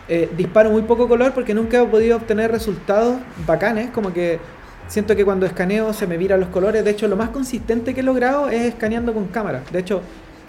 eh, 0.07 0.29
disparo 0.37 0.69
muy 0.69 0.81
poco 0.83 1.07
color 1.07 1.31
porque 1.33 1.53
nunca 1.53 1.81
he 1.81 1.85
podido 1.85 2.17
obtener 2.17 2.51
resultados 2.51 3.15
bacanes, 3.47 3.89
como 3.91 4.13
que 4.13 4.39
siento 4.87 5.15
que 5.15 5.23
cuando 5.25 5.45
escaneo 5.45 5.93
se 5.93 6.05
me 6.05 6.17
viran 6.17 6.39
los 6.39 6.49
colores, 6.49 6.83
de 6.83 6.91
hecho 6.91 7.07
lo 7.07 7.15
más 7.15 7.29
consistente 7.29 7.93
que 7.93 8.01
he 8.01 8.03
logrado 8.03 8.49
es 8.49 8.61
escaneando 8.63 9.13
con 9.13 9.27
cámara, 9.27 9.63
de 9.71 9.79
hecho 9.79 10.01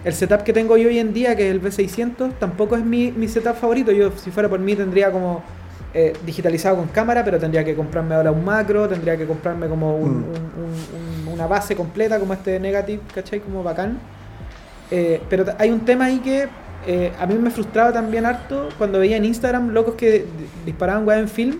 el 0.03 0.13
setup 0.13 0.43
que 0.43 0.51
tengo 0.53 0.75
yo 0.75 0.89
hoy 0.89 0.99
en 0.99 1.13
día, 1.13 1.35
que 1.35 1.47
es 1.49 1.51
el 1.55 1.61
V600, 1.61 2.33
tampoco 2.39 2.75
es 2.75 2.83
mi, 2.83 3.11
mi 3.13 3.27
setup 3.29 3.55
favorito, 3.55 3.91
yo 3.91 4.11
si 4.17 4.31
fuera 4.31 4.49
por 4.49 4.59
mí 4.59 4.75
tendría 4.75 5.09
como 5.11 5.41
eh, 5.93 6.13
digitalizado 6.25 6.77
con 6.77 6.87
cámara, 6.87 7.23
pero 7.23 7.37
tendría 7.39 7.63
que 7.63 7.75
comprarme 7.75 8.15
ahora 8.15 8.31
un 8.31 8.43
macro, 8.43 8.87
tendría 8.89 9.15
que 9.15 9.25
comprarme 9.27 9.67
como 9.67 9.95
un- 9.95 10.21
Mm. 10.21 10.23
un- 10.23 10.63
un- 10.63 11.27
un- 11.27 11.33
una 11.33 11.45
base 11.47 11.75
completa 11.75 12.19
como 12.19 12.33
este 12.33 12.59
Negative, 12.59 13.01
¿cachai? 13.13 13.39
Como 13.41 13.61
bacán. 13.63 13.99
Eh, 14.91 15.21
pero 15.29 15.45
hay 15.57 15.69
un 15.71 15.81
tema 15.81 16.05
ahí 16.05 16.19
que 16.19 16.47
eh, 16.85 17.13
a 17.17 17.25
mí 17.25 17.35
me 17.35 17.49
frustraba 17.49 17.93
también 17.93 18.25
harto 18.25 18.67
cuando 18.77 18.99
veía 18.99 19.15
en 19.15 19.23
Instagram 19.23 19.69
locos 19.69 19.95
que 19.95 20.11
di- 20.11 20.25
disparaban 20.65 21.07
weá 21.07 21.17
en 21.17 21.29
film 21.29 21.59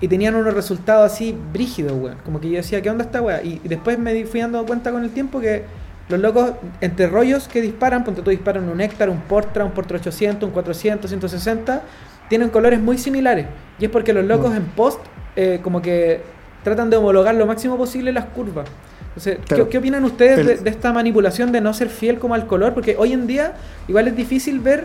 y 0.00 0.06
tenían 0.06 0.36
unos 0.36 0.54
resultados 0.54 1.10
así 1.12 1.36
brígidos, 1.52 1.92
weón. 2.00 2.16
Como 2.24 2.40
que 2.40 2.48
yo 2.50 2.56
decía, 2.58 2.80
¿qué 2.80 2.88
onda 2.88 3.02
esta 3.04 3.20
weá? 3.20 3.42
Y, 3.42 3.60
y 3.64 3.68
después 3.68 3.98
me 3.98 4.24
fui 4.24 4.40
dando 4.40 4.64
cuenta 4.64 4.92
con 4.92 5.02
el 5.02 5.10
tiempo 5.10 5.40
que 5.40 5.64
los 6.08 6.20
locos, 6.20 6.52
entre 6.80 7.08
rollos 7.08 7.48
que 7.48 7.60
disparan, 7.60 8.04
ponte 8.04 8.22
tú 8.22 8.30
disparan 8.30 8.68
un 8.68 8.76
Néctar, 8.76 9.10
un 9.10 9.20
Portra, 9.22 9.64
un 9.64 9.72
Portra 9.72 9.96
800, 9.96 10.46
un 10.46 10.52
400, 10.52 11.10
160, 11.10 11.82
tienen 12.28 12.48
colores 12.50 12.80
muy 12.80 12.98
similares. 12.98 13.46
Y 13.78 13.84
es 13.84 13.90
porque 13.90 14.12
los 14.12 14.24
locos 14.24 14.52
Mm. 14.52 14.56
en 14.56 14.62
post, 14.64 15.00
eh, 15.36 15.60
como 15.62 15.82
que 15.82 16.20
tratan 16.64 16.90
de 16.90 16.96
homologar 16.96 17.34
lo 17.34 17.46
máximo 17.46 17.76
posible 17.76 18.12
las 18.12 18.24
curvas. 18.26 18.66
Entonces, 19.08 19.36
¿qué- 19.38 19.44
Claro. 19.44 19.68
¿qué, 19.68 19.78
opinan 19.78 20.04
ustedes 20.04 20.44
de, 20.46 20.52
El- 20.54 20.64
de 20.64 20.70
esta 20.70 20.92
manipulación 20.92 21.52
de 21.52 21.60
no 21.60 21.72
ser 21.72 21.88
fiel 21.88 22.18
como 22.18 22.34
al 22.34 22.46
color? 22.46 22.74
Porque 22.74 22.96
hoy 22.98 23.12
en 23.12 23.26
día 23.26 23.52
igual 23.88 24.08
es 24.08 24.16
difícil 24.16 24.60
ver 24.60 24.84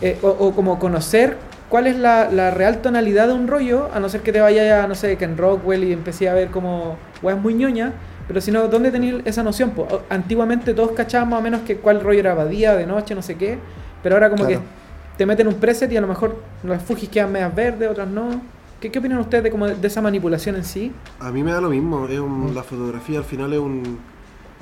eh, 0.00 0.16
o, 0.22 0.28
o 0.28 0.52
como 0.54 0.78
conocer 0.78 1.36
cuál 1.68 1.86
es 1.88 1.96
la, 1.98 2.30
la 2.30 2.50
real 2.52 2.78
tonalidad 2.78 3.26
de 3.26 3.32
un 3.34 3.48
rollo, 3.48 3.88
a 3.92 3.98
no 4.00 4.08
ser 4.08 4.20
que 4.22 4.32
te 4.32 4.40
vayas 4.40 4.84
a, 4.84 4.86
no 4.86 4.94
sé, 4.94 5.16
Ken 5.16 5.36
Rockwell 5.36 5.82
y 5.84 5.92
empecé 5.92 6.28
a 6.28 6.34
ver 6.34 6.48
como 6.50 6.96
weas 7.20 7.38
muy 7.38 7.52
ñoña, 7.54 7.92
pero 8.28 8.40
si 8.40 8.50
no, 8.52 8.68
¿dónde 8.68 8.90
tenéis 8.92 9.16
esa 9.24 9.42
noción? 9.42 9.70
Po? 9.70 10.02
Antiguamente 10.08 10.72
todos 10.72 10.92
cachaban 10.92 11.28
más 11.30 11.40
o 11.40 11.42
menos 11.42 11.62
que 11.62 11.76
cuál 11.78 12.00
rollo 12.00 12.20
era 12.20 12.34
de 12.36 12.48
día, 12.48 12.74
de 12.76 12.86
noche, 12.86 13.14
no 13.16 13.22
sé 13.22 13.34
qué, 13.34 13.58
pero 14.02 14.14
ahora 14.14 14.30
como 14.30 14.46
Claro. 14.46 14.60
que 14.60 14.66
te 15.18 15.26
meten 15.26 15.46
un 15.48 15.54
preset 15.54 15.92
y 15.92 15.96
a 15.96 16.00
lo 16.00 16.06
mejor 16.06 16.36
las 16.62 16.82
Fujis 16.82 17.08
quedan 17.10 17.32
medias 17.32 17.54
verdes, 17.54 17.90
otras 17.90 18.08
no. 18.08 18.40
¿Qué, 18.80 18.90
qué 18.92 19.00
opinan 19.00 19.18
ustedes 19.18 19.42
de, 19.44 19.50
como 19.50 19.66
de, 19.66 19.86
esa 19.86 20.00
manipulación 20.00 20.54
en 20.56 20.64
sí? 20.64 20.92
A 21.20 21.30
mí 21.32 21.42
me 21.42 21.50
da 21.52 21.60
lo 21.60 21.68
mismo, 21.68 22.06
es 22.06 22.20
un- 22.20 22.54
la 22.54 22.62
fotografía 22.62 23.18
al 23.18 23.24
final 23.24 23.52
es 23.52 23.58
un, 23.58 23.98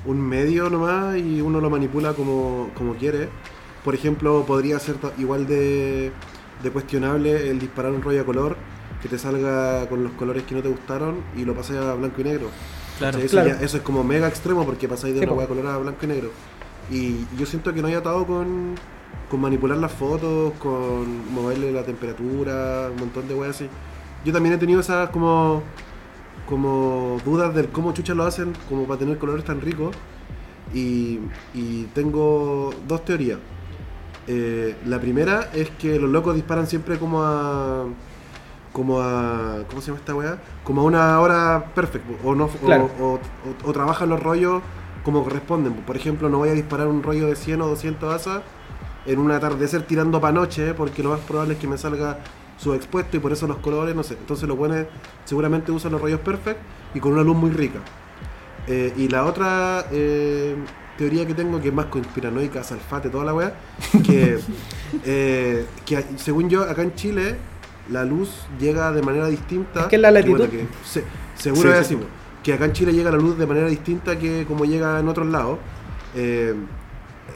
un 0.06 0.20
medio 0.20 0.70
nomás 0.70 1.16
y 1.18 1.40
uno 1.42 1.60
lo 1.60 1.68
manipula 1.70 2.14
como, 2.14 2.70
como 2.74 2.94
quiere. 2.94 3.28
Por 3.84 3.94
ejemplo, 3.94 4.44
podría 4.46 4.78
ser 4.80 4.96
igual 5.18 5.46
de, 5.46 6.10
de 6.62 6.70
cuestionable 6.70 7.50
el 7.50 7.58
disparar 7.58 7.92
un 7.92 8.02
rollo 8.02 8.22
a 8.22 8.24
color 8.24 8.56
que 9.02 9.08
te 9.10 9.18
salga 9.18 9.86
con 9.88 10.02
los 10.02 10.12
colores 10.12 10.44
que 10.44 10.54
no 10.54 10.62
te 10.62 10.68
gustaron 10.70 11.16
y 11.36 11.44
lo 11.44 11.54
pases 11.54 11.76
a 11.76 11.94
blanco 11.94 12.20
y 12.22 12.24
negro. 12.24 12.48
claro. 12.98 13.16
O 13.16 13.20
sea, 13.20 13.26
eso, 13.26 13.36
Claro. 13.36 13.48
ya- 13.50 13.64
eso 13.64 13.76
es 13.76 13.82
como 13.82 14.02
mega 14.02 14.26
extremo 14.26 14.64
porque 14.64 14.88
pasáis 14.88 15.12
de 15.14 15.20
Sí, 15.20 15.26
una 15.26 15.34
hueá 15.34 15.46
color 15.46 15.66
a 15.66 15.76
blanco 15.76 15.98
y 16.04 16.06
negro. 16.08 16.30
Y 16.90 17.26
yo 17.38 17.44
siento 17.44 17.74
que 17.74 17.82
no 17.82 17.88
hay 17.88 17.94
atado 17.94 18.26
con, 18.26 18.74
con 19.30 19.40
manipular 19.40 19.78
las 19.78 19.92
fotos, 19.92 20.52
con 20.58 21.32
moverle 21.32 21.72
la 21.72 21.82
temperatura, 21.84 22.88
un 22.92 23.00
montón 23.00 23.26
de 23.28 23.34
weas 23.34 23.56
así. 23.56 23.68
Yo 24.24 24.32
también 24.32 24.54
he 24.54 24.58
tenido 24.58 24.80
esas 24.80 25.10
como 25.10 25.62
como 26.48 27.18
dudas 27.24 27.54
del 27.54 27.68
cómo 27.68 27.92
chucha 27.92 28.14
lo 28.14 28.24
hacen 28.24 28.52
como 28.68 28.84
para 28.84 28.98
tener 29.00 29.18
colores 29.18 29.44
tan 29.44 29.60
ricos. 29.60 29.94
Y, 30.74 31.20
y 31.54 31.84
tengo 31.94 32.70
dos 32.86 33.04
teorías. 33.04 33.38
Eh, 34.28 34.76
la 34.86 35.00
primera 35.00 35.50
es 35.54 35.70
que 35.70 35.98
los 35.98 36.10
locos 36.10 36.34
disparan 36.34 36.66
siempre 36.66 36.98
como 36.98 37.22
a. 37.22 37.84
como 38.72 39.00
a. 39.00 39.58
¿cómo 39.68 39.80
se 39.80 39.88
llama 39.88 39.98
esta 40.00 40.14
weá? 40.14 40.38
Como 40.64 40.80
a 40.82 40.84
una 40.84 41.20
hora 41.20 41.66
perfecta. 41.74 42.08
O 42.24 42.34
no 42.34 42.48
o- 43.00 43.14
o- 43.14 43.20
o 43.68 43.72
trabajan 43.72 44.08
los 44.08 44.20
rollos 44.22 44.62
como 45.04 45.22
corresponden. 45.22 45.72
Por 45.74 45.96
ejemplo, 45.96 46.28
no 46.28 46.38
voy 46.38 46.48
a 46.48 46.52
disparar 46.52 46.88
un 46.88 47.02
rollo 47.02 47.28
de 47.28 47.36
100 47.36 47.60
o 47.62 47.68
200 47.68 48.12
asas 48.12 48.42
en 49.06 49.18
un 49.18 49.30
atardecer 49.30 49.82
tirando 49.82 50.20
para 50.20 50.32
noche, 50.32 50.74
porque 50.74 51.02
lo 51.02 51.10
más 51.10 51.20
probable 51.20 51.54
es 51.54 51.60
que 51.60 51.68
me 51.68 51.78
salga 51.78 52.18
subexpuesto 52.58 53.16
y 53.16 53.20
por 53.20 53.32
eso 53.32 53.46
los 53.46 53.58
colores, 53.58 53.94
no 53.94 54.02
sé. 54.02 54.14
Entonces 54.14 54.48
los 54.48 54.56
buenos 54.56 54.86
seguramente 55.24 55.70
usan 55.72 55.92
los 55.92 56.00
rollos 56.00 56.20
perfect 56.20 56.58
y 56.94 57.00
con 57.00 57.12
una 57.12 57.22
luz 57.22 57.36
muy 57.36 57.50
rica. 57.50 57.80
Eh, 58.66 58.92
y 58.96 59.08
la 59.08 59.24
otra 59.26 59.86
eh, 59.92 60.56
teoría 60.98 61.26
que 61.26 61.34
tengo, 61.34 61.60
que 61.60 61.68
es 61.68 61.74
más 61.74 61.86
conspiranoica, 61.86 62.64
salfate, 62.64 63.10
toda 63.10 63.24
la 63.24 63.34
weá, 63.34 63.54
que, 64.04 64.38
eh, 65.04 65.66
que 65.84 66.04
según 66.16 66.48
yo, 66.50 66.62
acá 66.64 66.82
en 66.82 66.94
Chile, 66.94 67.36
la 67.90 68.04
luz 68.04 68.30
llega 68.58 68.90
de 68.90 69.02
manera 69.02 69.28
distinta. 69.28 69.82
Es 69.82 69.86
que 69.86 69.96
es 69.96 70.02
la 70.02 70.10
latitud. 70.10 70.38
bueno, 70.38 70.50
que 70.50 70.66
se- 70.84 71.04
seguro 71.36 71.62
Sí, 71.62 71.68
es 71.68 71.74
así, 71.86 71.98
que 72.42 72.52
acá 72.54 72.64
en 72.64 72.72
Chile 72.72 72.92
llega 72.92 73.10
la 73.12 73.18
luz 73.18 73.38
de 73.38 73.46
manera 73.46 73.68
distinta 73.68 74.18
que 74.18 74.44
como 74.46 74.64
llega 74.64 74.98
en 74.98 75.06
otros 75.08 75.26
lados. 75.28 75.58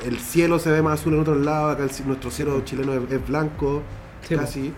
El 0.04 0.18
cielo 0.18 0.58
se 0.58 0.70
ve 0.70 0.82
más 0.82 1.00
azul 1.00 1.14
en 1.14 1.20
otros 1.20 1.38
lados, 1.38 1.74
acá 1.74 1.84
el 1.84 2.06
nuestro 2.06 2.30
cielo 2.30 2.60
chileno 2.64 2.92
es, 2.94 3.10
es 3.12 3.26
blanco, 3.26 3.82
Sí, 4.26 4.36
casi. 4.36 4.72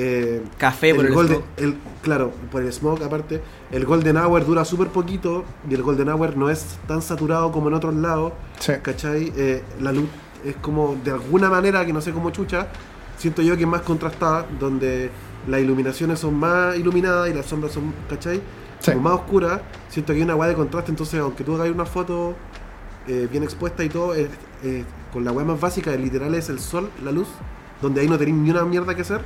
Eh, 0.00 0.42
Café 0.58 0.94
por 0.94 1.04
el 1.06 1.12
golden, 1.12 1.36
smoke. 1.38 1.48
el- 1.60 1.76
claro, 2.02 2.32
por 2.52 2.62
el 2.62 2.72
smoke 2.72 3.02
aparte. 3.02 3.42
El 3.72 3.84
Golden 3.84 4.16
Hour 4.16 4.46
dura 4.46 4.64
súper 4.64 4.88
poquito 4.88 5.44
y 5.68 5.74
el 5.74 5.82
Golden 5.82 6.08
Hour 6.08 6.36
no 6.36 6.48
es 6.50 6.78
tan 6.86 7.02
saturado 7.02 7.50
como 7.50 7.66
en 7.68 7.74
otros 7.74 7.94
lados. 7.94 8.32
Sí. 8.60 8.74
¿Cachai? 8.80 9.32
Eh, 9.36 9.62
la 9.80 9.90
luz 9.92 10.06
es 10.44 10.54
como 10.56 10.96
de 11.04 11.10
alguna 11.10 11.50
manera, 11.50 11.84
que 11.84 11.92
no 11.92 12.00
sé 12.00 12.12
cómo 12.12 12.30
chucha, 12.30 12.68
siento 13.16 13.42
yo 13.42 13.56
que 13.56 13.62
es 13.64 13.68
más 13.68 13.80
contrastada, 13.82 14.46
donde 14.60 15.10
las 15.48 15.60
iluminaciones 15.60 16.20
son 16.20 16.34
más 16.38 16.76
iluminadas 16.76 17.28
y 17.30 17.34
las 17.34 17.46
sombras 17.46 17.72
son, 17.72 17.92
¿cachai? 18.08 18.40
Sí. 18.78 18.92
Como 18.92 19.02
más 19.02 19.14
oscuras. 19.14 19.60
Siento 19.88 20.12
que 20.12 20.18
hay 20.18 20.22
una 20.24 20.34
guay 20.34 20.50
de 20.50 20.54
contraste, 20.54 20.92
entonces 20.92 21.18
aunque 21.18 21.42
tú 21.42 21.56
hagas 21.56 21.68
una 21.70 21.84
foto 21.86 22.36
eh, 23.08 23.26
bien 23.30 23.42
expuesta 23.42 23.82
y 23.84 23.88
todo, 23.88 24.14
eh, 24.14 24.28
eh, 24.62 24.84
con 25.12 25.24
la 25.24 25.30
guay 25.32 25.46
más 25.46 25.60
básica, 25.60 25.90
literal 25.96 26.34
es 26.34 26.48
el 26.48 26.58
sol, 26.60 26.90
la 27.04 27.10
luz, 27.12 27.28
donde 27.82 28.00
ahí 28.02 28.08
no 28.08 28.18
tenéis 28.18 28.36
ni 28.36 28.50
una 28.50 28.64
mierda 28.64 28.94
que 28.94 29.02
hacer. 29.02 29.20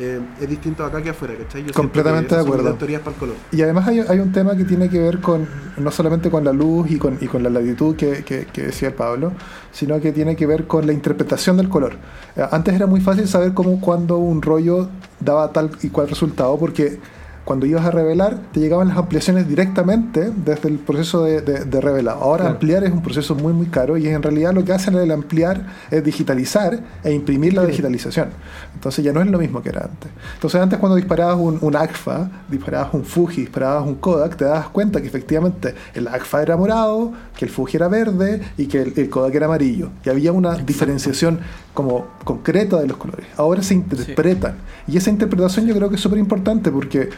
eh, 0.00 0.20
es 0.40 0.48
distinto 0.50 0.84
acá 0.84 1.00
que 1.00 1.10
afuera, 1.10 1.34
¿cachai? 1.40 1.64
Yo 1.64 1.72
Completamente 1.72 2.34
de 2.34 2.40
acuerdo. 2.40 2.64
dos 2.70 2.78
teorías 2.78 3.00
para 3.00 3.14
el 3.14 3.20
color. 3.20 3.36
Y 3.52 3.62
además 3.62 3.86
hay, 3.86 4.00
hay 4.00 4.18
un 4.18 4.32
tema 4.32 4.56
que 4.56 4.64
tiene 4.64 4.88
que 4.90 4.98
ver 4.98 5.20
con 5.20 5.46
no 5.76 5.88
solamente 5.92 6.30
con 6.32 6.42
la 6.44 6.52
luz 6.52 6.90
y 6.90 6.98
con, 6.98 7.16
y 7.20 7.28
con 7.28 7.44
la 7.44 7.48
latitud 7.50 7.94
que, 7.94 8.24
que- 8.24 8.46
que 8.46 8.62
decía 8.62 8.88
el 8.88 8.94
Pablo, 8.94 9.30
sino 9.70 10.00
que 10.00 10.10
tiene 10.10 10.34
que 10.34 10.46
ver 10.48 10.66
con 10.66 10.84
la 10.84 10.92
interpretación 10.92 11.56
del 11.56 11.68
color. 11.68 11.92
Eh, 12.34 12.44
Antes 12.50 12.74
era 12.74 12.86
muy 12.88 13.00
fácil 13.02 13.28
saber 13.28 13.54
cómo 13.54 13.80
cuando 13.80 14.18
un 14.18 14.42
rollo 14.42 14.88
daba 15.20 15.52
tal 15.52 15.70
y 15.80 15.88
cual 15.90 16.08
resultado, 16.08 16.58
porque 16.58 16.98
cuando 17.44 17.66
ibas 17.66 17.84
a 17.84 17.90
revelar, 17.90 18.38
te 18.52 18.60
llegaban 18.60 18.88
las 18.88 18.96
ampliaciones 18.96 19.46
directamente 19.48 20.30
desde 20.44 20.68
el 20.68 20.78
proceso 20.78 21.24
de, 21.24 21.42
de, 21.42 21.64
de 21.64 21.80
revelar. 21.80 22.16
Ahora 22.20 22.44
Claro. 22.44 22.54
ampliar 22.54 22.84
es 22.84 22.92
un 22.92 23.02
proceso 23.02 23.34
muy 23.34 23.52
muy 23.52 23.66
caro 23.66 23.96
y 23.98 24.08
en 24.08 24.22
realidad 24.22 24.54
lo 24.54 24.64
que 24.64 24.72
hacen 24.72 24.96
al 24.96 25.10
ampliar 25.10 25.66
es 25.90 26.02
digitalizar 26.02 26.80
e 27.02 27.12
imprimir 27.12 27.52
la 27.54 27.62
Sí. 27.62 27.68
digitalización. 27.68 28.28
Entonces 28.74 29.04
ya 29.04 29.12
no 29.12 29.20
es 29.20 29.26
lo 29.28 29.38
mismo 29.38 29.62
que 29.62 29.68
era 29.68 29.82
antes. 29.84 30.10
Entonces 30.34 30.60
antes 30.60 30.78
cuando 30.78 30.96
disparabas 30.96 31.36
un, 31.38 31.58
un 31.60 31.76
AGFA, 31.76 32.30
disparabas 32.50 32.94
un 32.94 33.04
Fuji, 33.04 33.42
disparabas 33.42 33.86
un 33.86 33.96
Kodak, 33.96 34.36
te 34.36 34.44
dabas 34.44 34.68
cuenta 34.68 35.00
que 35.00 35.06
efectivamente 35.06 35.74
el 35.94 36.08
AGFA 36.08 36.42
era 36.42 36.56
morado, 36.56 37.12
que 37.36 37.44
el 37.44 37.50
Fuji 37.50 37.76
era 37.76 37.88
verde 37.88 38.40
y 38.56 38.66
que 38.66 38.82
el, 38.82 38.92
el 38.96 39.08
Kodak 39.10 39.34
era 39.34 39.46
amarillo. 39.46 39.90
Y 40.04 40.08
había 40.10 40.32
una 40.32 40.54
diferenciación 40.56 41.40
como 41.74 42.06
concreta 42.24 42.80
de 42.80 42.86
los 42.86 42.96
colores. 42.96 43.26
Ahora 43.36 43.62
se 43.62 43.74
interpretan. 43.74 44.54
Y 44.86 44.96
esa 44.96 45.10
interpretación 45.10 45.66
yo 45.66 45.74
creo 45.74 45.88
que 45.88 45.96
es 45.96 46.00
súper 46.00 46.18
importante 46.18 46.70
porque 46.70 47.08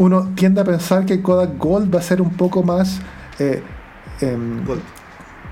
uno 0.00 0.30
tiende 0.34 0.60
a 0.60 0.64
pensar 0.64 1.04
que 1.06 1.20
Kodak 1.22 1.56
Gold 1.58 1.94
va 1.94 1.98
a 2.00 2.02
ser 2.02 2.20
un 2.20 2.30
poco 2.30 2.62
más... 2.62 3.00
eh, 3.38 3.62
em, 4.20 4.64
Gold. 4.64 4.82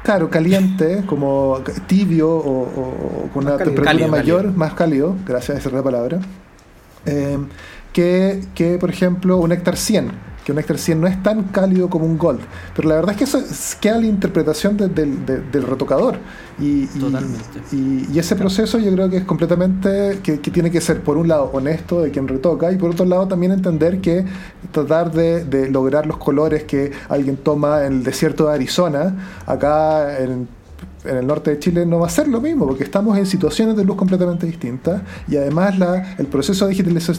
Claro, 0.03 0.30
caliente, 0.30 1.03
como 1.07 1.59
tibio 1.86 2.30
o, 2.30 2.62
o- 2.62 3.24
o 3.24 3.30
con 3.32 3.44
una 3.44 3.57
cálido. 3.57 3.59
temperatura 3.59 3.84
Cálido, 3.84 4.09
mayor, 4.09 4.40
cálido. 4.42 4.59
más 4.59 4.72
cálido, 4.74 5.16
gracias, 5.26 5.59
esa 5.59 5.68
es 5.68 5.74
la 5.74 5.82
palabra, 5.82 6.18
eh, 7.05 7.38
que, 7.92 8.40
que, 8.55 8.78
por 8.78 8.90
ejemplo, 8.90 9.36
un 9.38 9.51
Néctar 9.51 9.76
100, 9.76 10.11
que 10.49 10.53
un 10.53 10.57
Néctar 10.57 10.78
100 10.78 10.99
no 11.03 11.07
es 11.07 11.22
tan 11.22 11.42
cálido 11.44 11.90
como 11.90 12.07
un 12.07 12.16
Gold, 12.16 12.40
pero 12.74 12.88
la 12.88 12.94
verdad 12.94 13.11
es 13.12 13.18
que 13.18 13.24
eso 13.24 13.36
es- 13.36 13.76
queda 13.78 13.99
la 14.01 14.07
interpretación 14.07 14.78
de- 14.78 14.88
del- 14.88 15.26
de- 15.26 15.40
del 15.42 15.62
retocador. 15.64 16.16
Y, 16.59 16.84
y- 16.84 16.86
Totalmente. 16.99 17.61
Y, 17.70 18.07
y 18.11 18.18
ese 18.18 18.34
proceso 18.34 18.78
yo 18.78 18.90
creo 18.92 19.11
que 19.11 19.18
es 19.18 19.24
completamente, 19.24 20.20
que, 20.22 20.40
que 20.40 20.51
tiene 20.51 20.70
que 20.70 20.80
ser, 20.80 21.03
por 21.03 21.18
un 21.18 21.28
lado, 21.28 21.51
honesto 21.53 22.01
de 22.01 22.11
quien 22.11 22.26
retoca, 22.26 22.72
y 22.72 22.76
por 22.76 22.90
otro 22.92 23.05
lado 23.05 23.28
también 23.28 23.53
entender 23.53 24.01
que 24.01 24.24
tratar 24.72 25.12
de, 25.12 25.44
de 25.44 25.68
lograr 25.70 26.07
los 26.07 26.16
colores 26.16 26.64
que 26.64 26.92
alguien 27.11 27.36
toma 27.36 27.84
en 27.84 27.92
el 27.99 28.03
desierto 28.05 28.49
de 28.49 28.55
Arizona, 28.55 29.14
acá 29.46 30.18
en, 30.18 30.49
en 31.05 31.16
el 31.16 31.26
norte 31.26 31.51
de 31.51 31.59
Chile 31.59 31.86
no 31.86 32.01
va 32.01 32.07
a 32.07 32.11
ser 32.11 32.28
lo 32.28 32.40
mismo, 32.40 32.66
porque 32.66 32.84
estamos 32.84 33.16
en 33.16 33.26
situaciones 33.26 33.76
de 33.76 33.84
luz 33.84 33.96
completamente 33.96 34.46
distintas, 34.46 35.03
y 35.28 35.36
además 35.36 35.78
la, 35.78 36.16
el 36.18 36.26
proceso 36.26 36.66
de 36.66 36.72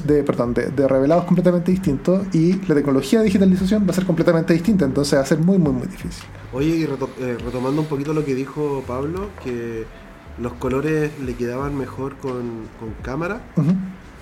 de, 0.05 0.23
perdón, 0.23 0.53
de, 0.53 0.69
de 0.71 0.87
revelado 0.87 1.21
es 1.21 1.27
completamente 1.27 1.71
distinto, 1.71 2.25
y 2.33 2.53
la 2.67 2.75
tecnología 2.75 3.19
de 3.19 3.25
digitalización 3.25 3.85
va 3.87 3.91
a 3.91 3.93
ser 3.93 4.05
completamente 4.05 4.53
distinta, 4.53 4.85
entonces 4.85 5.17
va 5.17 5.23
a 5.23 5.25
ser 5.25 5.39
muy, 5.39 5.57
muy, 5.57 5.71
muy 5.71 5.87
difícil. 5.87 6.23
Oye, 6.51 6.69
y 6.75 6.85
reto- 6.85 7.09
eh, 7.19 7.37
retomando 7.43 7.81
un 7.81 7.87
poquito 7.87 8.13
lo 8.13 8.25
que 8.25 8.35
dijo 8.35 8.83
Pablo, 8.87 9.29
que 9.43 9.85
los 10.41 10.53
colores 10.53 11.11
le 11.25 11.35
quedaban 11.35 11.77
mejor 11.77 12.15
con, 12.17 12.67
con 12.79 12.93
cámara. 13.01 13.41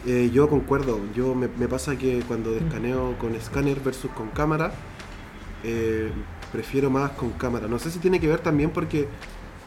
Eh, 0.05 0.30
yo 0.34 0.49
concuerdo, 0.49 0.99
yo 1.16 1.36
me, 1.36 1.47
me 1.60 1.68
pasa 1.68 1.97
que 1.97 2.22
cuando 2.28 2.55
escaneo 2.55 3.18
con 3.20 3.36
escáner 3.36 3.80
versus 3.82 4.10
con 4.12 4.30
cámara, 4.30 4.72
eh, 5.64 6.10
prefiero 6.51 6.89
más 6.89 7.12
con 7.12 7.32
cámara. 7.32 7.68
No 7.68 7.78
sé 7.78 7.91
si 7.91 7.99
tiene 7.99 8.20
que 8.20 8.28
ver 8.28 8.39
también 8.39 8.70
porque 8.70 9.08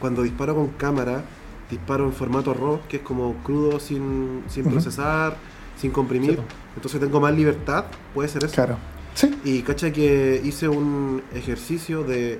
cuando 0.01 0.23
disparo 0.23 0.53
con 0.55 0.67
cámara, 0.69 1.23
disparo 1.69 2.03
en 2.05 2.11
formato 2.11 2.53
RAW, 2.53 2.81
que 2.89 2.97
es 2.97 3.03
como 3.03 3.35
crudo, 3.43 3.79
sin, 3.79 4.43
sin 4.49 4.63
Ujú. 4.65 4.71
procesar, 4.73 5.37
sin 5.77 5.91
comprimir. 5.91 6.33
Sí. 6.35 6.41
Entonces 6.75 6.99
tengo 6.99 7.21
más 7.21 7.33
libertad, 7.33 7.85
puede 8.13 8.27
ser 8.27 8.43
eso. 8.43 8.53
Claro. 8.53 8.77
Sí. 9.13 9.33
Y 9.45 9.61
cacha 9.61 9.91
que 9.91 10.41
hice 10.43 10.67
un 10.67 11.21
ejercicio 11.33 12.03
de. 12.03 12.39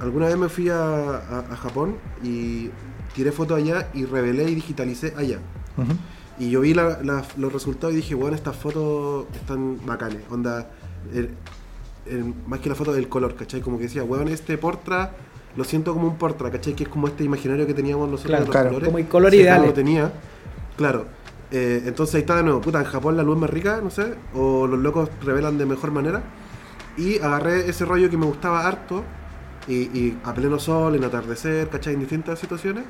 Alguna 0.00 0.26
vez 0.26 0.36
me 0.36 0.48
fui 0.48 0.68
a, 0.68 0.76
a- 0.76 1.46
a 1.52 1.56
Japón 1.56 1.96
y 2.22 2.70
tiré 3.14 3.30
fotos 3.32 3.58
allá 3.58 3.88
y 3.94 4.04
revelé 4.04 4.50
y 4.50 4.54
digitalicé 4.54 5.14
allá. 5.16 5.38
Ujú. 5.76 5.92
Y 6.38 6.50
yo 6.50 6.60
vi 6.62 6.74
la- 6.74 7.00
la- 7.02 7.24
los 7.36 7.52
resultados 7.52 7.92
y 7.92 7.96
dije, 7.96 8.14
bueno, 8.14 8.34
estas 8.34 8.56
fotos 8.56 9.26
están 9.34 9.78
bacanes. 9.86 10.22
Onda, 10.30 10.70
el- 11.14 11.30
el- 12.06 12.34
más 12.46 12.60
que 12.60 12.68
la 12.70 12.74
foto 12.74 12.92
del 12.92 13.08
color, 13.08 13.34
¿cachai? 13.36 13.60
Como 13.60 13.76
que 13.78 13.84
decía, 13.84 14.02
weón, 14.02 14.28
este 14.28 14.56
portra 14.58 15.12
lo 15.56 15.64
siento 15.64 15.92
como 15.94 16.06
un 16.08 16.16
portra, 16.16 16.50
¿cachai? 16.50 16.74
Que 16.74 16.84
es 16.84 16.88
como 16.88 17.08
este 17.08 17.24
imaginario 17.24 17.66
que 17.66 17.74
teníamos 17.74 18.08
nosotros 18.08 18.30
Claro, 18.30 18.42
de 18.44 18.46
los 18.46 18.52
claro. 18.52 18.68
colores. 18.70 18.86
Como 18.88 18.98
el 18.98 19.06
color 19.08 19.34
ideal. 19.34 19.60
no 19.60 19.66
lo 19.66 19.72
tenía. 19.72 20.12
Claro. 20.76 21.06
Eh, 21.50 21.82
entonces 21.84 22.14
ahí 22.14 22.20
está 22.22 22.36
de 22.36 22.42
nuevo, 22.42 22.60
puta, 22.62 22.78
en 22.78 22.86
Japón 22.86 23.16
la 23.16 23.22
luz 23.22 23.34
es 23.36 23.40
más 23.42 23.50
rica, 23.50 23.80
no 23.82 23.90
sé, 23.90 24.14
o 24.34 24.66
los 24.66 24.78
locos 24.80 25.10
revelan 25.22 25.58
de 25.58 25.66
mejor 25.66 25.90
manera. 25.90 26.22
Y 26.96 27.18
agarré 27.18 27.68
ese 27.68 27.84
rollo 27.84 28.08
que 28.08 28.16
me 28.16 28.24
gustaba 28.26 28.66
harto, 28.66 29.04
y, 29.68 29.74
y 29.74 30.18
a 30.24 30.32
pleno 30.34 30.58
sol, 30.58 30.94
en 30.96 31.04
atardecer, 31.04 31.68
¿cachai? 31.68 31.94
En 31.94 32.00
distintas 32.00 32.38
situaciones, 32.38 32.84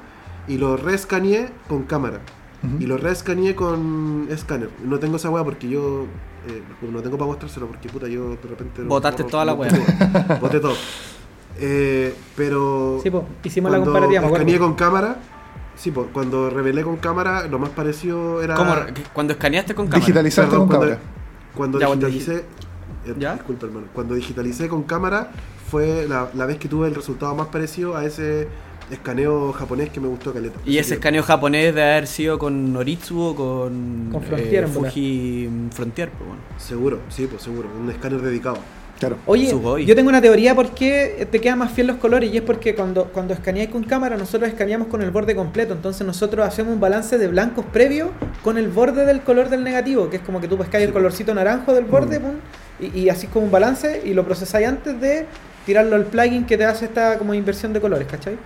y 0.48 0.58
lo 0.58 0.76
reescaneé 0.76 1.48
con 1.68 1.82
cámara. 1.82 2.20
Ujú. 2.62 2.80
Y 2.82 2.86
lo 2.86 2.96
reescaneé 2.96 3.56
con 3.56 4.28
escáner. 4.30 4.70
No 4.84 4.98
tengo 5.00 5.16
esa 5.16 5.28
weá 5.28 5.42
porque 5.42 5.68
yo 5.68 6.06
eh, 6.48 6.62
no 6.88 7.00
tengo 7.02 7.18
para 7.18 7.26
mostrárselo 7.26 7.66
porque 7.66 7.88
puta 7.88 8.06
yo 8.06 8.30
de 8.30 8.48
repente... 8.48 8.82
Botaste 8.82 9.24
borro- 9.24 9.30
toda 9.30 9.44
la 9.44 9.52
lo- 9.54 9.58
weá. 9.58 10.38
Boté 10.40 10.60
todo. 10.60 10.74
Eh, 11.64 12.14
pero... 12.36 12.98
Sí, 13.02 13.10
po, 13.10 13.24
hicimos 13.44 13.70
la 13.70 13.78
cuando 13.78 13.92
comparativa, 13.92 14.26
escaneé 14.26 14.58
con 14.58 14.74
cámara... 14.74 15.16
Sí, 15.74 15.90
pues 15.90 16.08
cuando 16.12 16.50
revelé 16.50 16.82
con 16.82 16.96
cámara, 16.98 17.46
lo 17.46 17.58
más 17.58 17.70
parecido 17.70 18.42
era... 18.42 18.54
¿Cómo? 18.56 18.74
Cuando 19.14 19.32
escaneaste 19.32 19.74
con 19.74 19.86
cámara. 19.86 20.00
Digitalizarte 20.00 20.50
Perdón, 20.50 20.68
con 20.68 20.76
cuando, 20.76 20.94
cámara. 20.96 21.10
cuando 21.56 21.80
Ya, 21.80 21.86
digitalicé... 21.86 22.44
eh, 23.06 23.14
¿Ya? 23.18 23.34
Disculpa, 23.34 23.66
hermano. 23.66 23.86
Cuando 23.94 24.14
digitalicé 24.14 24.68
con 24.68 24.82
cámara 24.82 25.30
fue 25.70 26.06
la, 26.06 26.28
la 26.34 26.44
vez 26.46 26.58
que 26.58 26.68
tuve 26.68 26.88
el 26.88 26.94
resultado 26.94 27.34
más 27.34 27.46
parecido 27.48 27.96
a 27.96 28.04
ese 28.04 28.48
escaneo 28.90 29.52
japonés 29.54 29.88
que 29.88 30.00
me 30.00 30.08
gustó 30.08 30.32
caleta. 30.34 30.58
Y 30.66 30.76
ese 30.76 30.90
que- 30.90 30.94
escaneo 30.96 31.22
japonés 31.22 31.74
de 31.74 31.82
haber 31.82 32.06
sido 32.06 32.38
con 32.38 32.72
Noritsu 32.74 33.18
o 33.20 33.34
con, 33.34 34.10
Con 34.12 34.22
Frontier, 34.22 34.64
eh. 34.64 34.68
Fuji 34.68 35.48
Frontier. 35.72 36.10
Pues 36.10 36.28
bueno. 36.28 36.42
Seguro, 36.58 36.98
sí, 37.08 37.26
pues 37.26 37.42
seguro. 37.42 37.68
Un 37.80 37.90
escáner 37.90 38.20
dedicado. 38.20 38.58
Claro. 39.02 39.18
Oye, 39.26 39.48
yo 39.84 39.96
tengo 39.96 40.08
una 40.08 40.20
teoría 40.20 40.54
por 40.54 40.70
qué 40.70 41.26
te 41.28 41.40
quedan 41.40 41.58
más 41.58 41.72
fiel 41.72 41.88
los 41.88 41.96
colores 41.96 42.32
y 42.32 42.36
es 42.36 42.42
porque 42.42 42.74
cuando, 42.76 43.06
cuando 43.06 43.34
escaneáis 43.34 43.68
con 43.70 43.82
cámara 43.82 44.16
nosotros 44.16 44.48
escaneamos 44.48 44.86
con 44.86 45.02
el 45.02 45.10
borde 45.10 45.34
completo, 45.34 45.72
entonces 45.74 46.06
nosotros 46.06 46.46
hacemos 46.46 46.72
un 46.72 46.78
balance 46.78 47.18
de 47.18 47.26
blancos 47.26 47.64
previo 47.72 48.12
con 48.44 48.58
el 48.58 48.68
borde 48.68 49.04
del 49.04 49.22
color 49.22 49.48
del 49.48 49.64
negativo, 49.64 50.08
que 50.08 50.18
es 50.18 50.22
como 50.22 50.40
que 50.40 50.46
tú 50.46 50.56
pescáis 50.56 50.86
el 50.86 50.92
colorcito 50.92 51.34
naranjo 51.34 51.74
del 51.74 51.84
borde 51.84 52.20
Mm. 52.20 52.22
pum, 52.22 52.34
y, 52.78 53.00
y 53.00 53.08
así 53.08 53.26
es 53.26 53.32
como 53.32 53.46
un 53.46 53.50
balance 53.50 54.02
y 54.04 54.14
lo 54.14 54.24
procesáis 54.24 54.68
antes 54.68 55.00
de 55.00 55.26
tirarlo 55.66 55.96
al 55.96 56.04
plugin 56.04 56.44
que 56.46 56.56
te 56.56 56.64
hace 56.64 56.84
esta 56.84 57.18
como 57.18 57.34
inversión 57.34 57.72
de 57.72 57.80
colores, 57.80 58.06
¿cachai? 58.08 58.36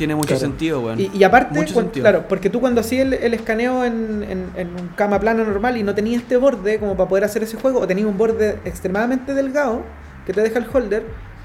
Tiene 0.00 0.14
mucho 0.14 0.28
Claro. 0.28 0.40
sentido, 0.40 0.80
weón. 0.80 0.98
Y, 0.98 1.10
y 1.14 1.24
aparte, 1.24 1.58
Mucho 1.58 1.74
cuan- 1.74 1.84
sentido. 1.84 2.04
claro, 2.04 2.24
porque 2.26 2.48
tú 2.48 2.58
cuando 2.58 2.80
hacías 2.80 3.02
el, 3.02 3.12
el 3.12 3.34
escaneo 3.34 3.84
en, 3.84 4.24
en- 4.26 4.46
en 4.56 4.68
un 4.80 4.88
cama 4.96 5.20
plana 5.20 5.44
normal 5.44 5.76
y 5.76 5.82
no 5.82 5.94
tenías 5.94 6.22
este 6.22 6.38
borde 6.38 6.78
como 6.78 6.96
para 6.96 7.06
poder 7.06 7.24
hacer 7.24 7.42
ese 7.42 7.58
juego, 7.58 7.80
o 7.80 7.86
tenías 7.86 8.08
un 8.08 8.16
borde 8.16 8.56
extremadamente 8.64 9.34
delgado 9.34 9.82
que 10.24 10.32
te 10.32 10.40
deja 10.40 10.58
el 10.58 10.64
holder, 10.72 11.04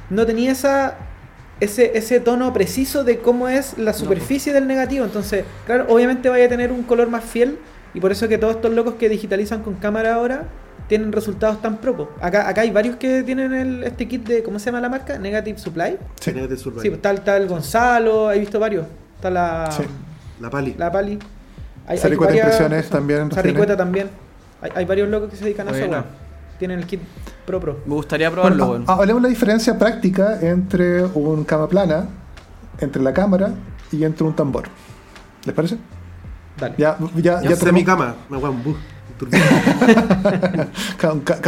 no 0.09 0.25
tenía 0.25 0.53
esa, 0.53 0.95
ese, 1.59 1.97
ese 1.97 2.21
tono 2.21 2.53
preciso 2.53 3.03
de 3.03 3.19
cómo 3.19 3.49
es 3.49 3.77
la 3.77 3.91
superficie 3.91 4.53
del 4.53 4.67
negativo. 4.67 5.03
Entonces, 5.03 5.43
claro, 5.65 5.87
obviamente 5.89 6.29
vaya 6.29 6.45
a 6.45 6.49
tener 6.49 6.71
un 6.71 6.83
color 6.83 7.09
más 7.09 7.25
fiel 7.25 7.59
y 7.93 7.99
por 7.99 8.13
eso 8.13 8.29
que 8.29 8.37
todos 8.37 8.55
estos 8.55 8.71
locos 8.73 8.93
que 8.95 9.09
digitalizan 9.09 9.63
con 9.63 9.73
cámara 9.75 10.13
ahora 10.15 10.43
tienen 10.87 11.11
resultados 11.11 11.61
tan 11.61 11.77
propos. 11.77 12.09
Acá, 12.21 12.47
acá 12.47 12.61
hay 12.61 12.71
varios 12.71 12.95
que 12.97 13.23
tienen 13.23 13.53
el, 13.53 13.83
este 13.83 14.07
kit 14.07 14.27
de, 14.27 14.43
¿cómo 14.43 14.59
se 14.59 14.67
llama 14.67 14.81
la 14.81 14.89
marca? 14.89 15.17
Negative 15.17 15.57
Supply. 15.57 15.97
Sí. 16.19 16.31
Negative 16.31 16.57
Survival. 16.57 16.81
Sí, 16.83 16.89
pues, 16.89 16.97
está, 16.97 17.09
el- 17.11 17.17
está 17.17 17.37
el 17.37 17.47
Gonzalo, 17.47 18.31
he 18.31 18.39
visto 18.39 18.59
varios. 18.59 18.85
Está 19.15 19.29
la, 19.31 19.71
Sí. 19.71 19.83
La 20.39 20.49
Pali. 20.49 20.75
la 20.77 20.91
Pali. 20.91 21.17
Hay, 21.87 21.97
Saricueta 21.97 22.31
varias 22.33 22.45
Impresiones 22.47 22.89
también 22.89 23.31
Saricueta 23.31 23.65
tiene. 23.67 23.77
también. 23.77 24.09
Hay, 24.61 24.71
hay 24.75 24.85
varios 24.85 25.09
locos 25.09 25.29
que 25.29 25.35
se 25.37 25.43
dedican 25.45 25.67
a 25.67 25.71
eso. 25.71 26.03
Tienen 26.59 26.79
el 26.79 26.85
kit 26.85 27.01
Pro 27.45 27.59
Pro. 27.59 27.79
Me 27.85 27.93
gustaría 27.95 28.31
probarlo, 28.31 28.65
Bueno, 28.67 28.71
weón. 28.85 28.89
ha- 28.89 29.01
hablemos 29.01 29.21
de 29.21 29.27
la 29.27 29.29
diferencia 29.29 29.77
práctica 29.77 30.39
entre 30.41 31.03
un 31.03 31.43
cama 31.43 31.67
plana, 31.69 32.05
entre 32.79 33.01
la 33.03 33.13
cámara 33.13 33.51
y 33.91 34.03
entre 34.03 34.23
un 34.25 34.35
tambor. 34.35 34.63
¿Les 35.45 35.53
parece? 35.53 35.77
Dale. 36.59 36.75
Ya, 36.77 36.97
ya, 37.15 37.41
Ya, 37.41 37.49
ya 37.49 37.55
sé 37.55 37.71
mi 37.71 37.83
tenemos- 37.83 37.85
cama. 37.85 38.15
Me 38.29 38.37
voy 38.37 38.47
a 38.47 38.49
un 38.51 38.63
bus. 38.63 38.77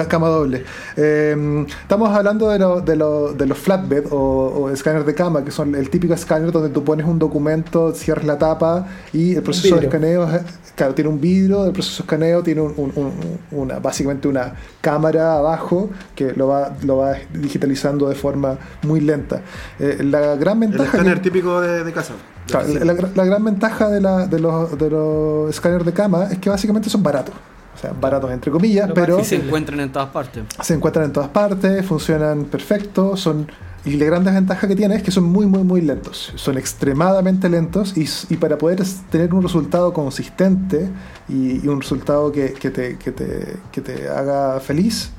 Cama 0.08 0.28
doble. 0.30 0.64
Eh, 0.96 1.66
estamos 1.82 2.10
hablando 2.16 2.50
de, 2.50 2.60
lo- 2.60 2.82
de, 2.82 2.96
lo- 2.96 3.34
de 3.34 3.46
los 3.46 3.58
flatbed 3.58 4.06
o, 4.12 4.18
o 4.18 4.70
escáneres 4.70 5.06
de 5.06 5.14
cama, 5.14 5.44
que 5.44 5.52
son 5.52 5.76
el 5.76 5.90
típico 5.90 6.14
escáner 6.14 6.52
donde 6.52 6.70
tú 6.70 6.84
pones 6.84 7.06
un 7.06 7.20
documento, 7.20 7.94
cierras 7.94 8.26
la 8.26 8.38
tapa 8.38 8.88
y 9.14 9.36
el 9.36 9.44
proceso 9.44 9.76
de 9.78 9.86
escaneo, 9.88 10.24
es- 10.30 10.42
claro, 10.76 10.94
tiene 10.94 11.10
un 11.10 11.20
vidrio, 11.20 11.66
el 11.66 11.72
proceso 11.74 12.04
de 12.04 12.06
escaneo 12.06 12.44
tiene 12.44 12.62
un- 12.62 12.74
un- 12.78 12.94
un- 12.96 13.40
una, 13.52 13.80
básicamente 13.80 14.28
una 14.28 14.54
cámara 14.82 15.38
abajo 15.38 15.90
que 16.16 16.34
lo 16.34 16.48
va, 16.48 16.74
lo 16.84 16.98
va 16.98 17.16
digitalizando 17.34 18.08
de 18.10 18.16
forma 18.16 18.58
muy 18.84 19.00
lenta. 19.02 19.42
Eh, 19.80 19.98
la 20.04 20.36
gran 20.36 20.62
El 20.64 20.70
ventaja... 20.70 20.92
que- 20.92 20.98
escáner 20.98 21.22
típico 21.22 21.62
de, 21.62 21.84
de 21.84 21.92
casa. 21.92 22.14
de 22.14 22.20
Claro, 22.52 22.66
oficina. 22.66 22.86
la, 22.86 22.94
la- 22.94 23.10
la 23.14 23.26
gran 23.26 23.44
ventaja 23.44 23.90
de, 23.90 24.00
la- 24.02 24.28
de 24.28 24.40
los, 24.40 24.78
de 24.78 24.90
los 24.90 25.50
escáneres 25.50 25.86
de 25.86 25.94
cama 25.94 26.28
es 26.32 26.38
que 26.40 26.50
básicamente 26.50 26.90
son 26.90 27.04
baratos. 27.04 27.36
O 27.78 27.80
sea, 27.80 27.94
baratos 27.94 28.32
entre 28.32 28.52
comillas, 28.52 28.90
pero 28.96 29.20
Y 29.20 29.24
se 29.24 29.36
encuentran 29.36 29.80
en 29.80 29.92
todas 29.92 30.10
partes. 30.10 30.44
se 30.62 30.74
encuentran 30.74 31.06
en 31.06 31.14
todas 31.14 31.30
partes, 31.30 31.86
funcionan 31.86 32.46
perfecto, 32.46 33.16
son 33.16 33.48
Y 33.86 33.96
la 33.98 34.06
gran 34.06 34.24
desventaja 34.24 34.68
que 34.68 34.76
tiene 34.76 34.96
es 34.96 35.04
que 35.04 35.12
son 35.12 35.26
muy, 35.26 35.46
muy, 35.46 35.64
muy 35.64 35.82
lentos. 35.82 36.34
Son 36.36 36.58
extremadamente 36.58 37.48
lentos 37.50 37.96
y, 37.96 38.06
y 38.34 38.38
para 38.38 38.58
poder 38.58 38.82
tener 39.12 39.34
un 39.34 39.44
resultado 39.44 39.94
consistente 39.94 40.90
y, 41.30 41.64
y 41.64 41.68
un 41.68 41.80
resultado 41.80 42.32
que, 42.32 42.54
que 42.54 42.70
te, 42.72 42.98
que, 42.98 43.12
te, 43.12 43.56
que 43.72 43.82
te 43.82 44.10
haga 44.10 44.60
feliz, 44.60 45.12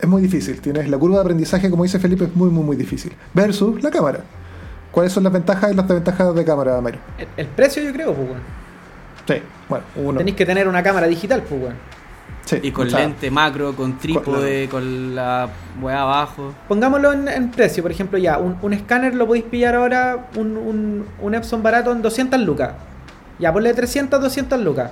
es 0.00 0.08
muy 0.08 0.22
difícil. 0.22 0.60
Tienes 0.60 0.88
la 0.88 0.96
curva 0.96 1.16
de 1.16 1.22
aprendizaje, 1.22 1.68
como 1.68 1.82
dice 1.82 1.98
Felipe, 1.98 2.24
es 2.24 2.34
muy, 2.36 2.48
muy, 2.48 2.64
muy 2.64 2.76
difícil. 2.76 3.12
Versus 3.34 3.82
la 3.82 3.90
cámara. 3.90 4.20
¿Cuáles 4.92 5.12
son 5.12 5.24
las 5.24 5.32
ventajas 5.32 5.72
y 5.72 5.74
las 5.74 5.86
desventajas 5.88 6.34
de 6.34 6.44
cámara, 6.44 6.80
Mario? 6.80 7.00
El, 7.18 7.26
el 7.36 7.46
precio 7.48 7.82
yo 7.82 7.92
creo, 7.92 8.14
pues. 8.14 8.28
Sí, 9.26 9.34
bueno, 9.68 9.84
uno. 9.96 10.18
Tenéis 10.18 10.36
que 10.36 10.46
tener 10.46 10.68
una 10.68 10.82
cámara 10.82 11.06
digital, 11.06 11.42
pues, 11.42 11.60
weón. 11.60 11.74
Sí, 12.44 12.58
Y 12.62 12.72
con 12.72 12.88
o 12.88 12.90
sea, 12.90 13.00
lente 13.00 13.30
macro, 13.30 13.74
con 13.74 13.98
trípode, 13.98 14.68
con 14.68 15.14
la 15.14 15.48
weá 15.80 16.02
abajo. 16.02 16.52
Pongámoslo 16.66 17.12
en, 17.12 17.28
en 17.28 17.50
precio, 17.50 17.82
por 17.84 17.92
ejemplo, 17.92 18.18
ya, 18.18 18.38
un, 18.38 18.56
un 18.60 18.72
escáner 18.72 19.14
lo 19.14 19.26
podéis 19.26 19.44
pillar 19.44 19.76
ahora, 19.76 20.26
un, 20.36 20.56
un, 20.56 21.06
un 21.20 21.34
Epson 21.34 21.62
barato 21.62 21.92
en 21.92 22.02
200 22.02 22.40
lucas. 22.40 22.72
Ya, 23.38 23.52
ponle 23.52 23.72
300, 23.72 24.20
200 24.20 24.60
lucas. 24.60 24.90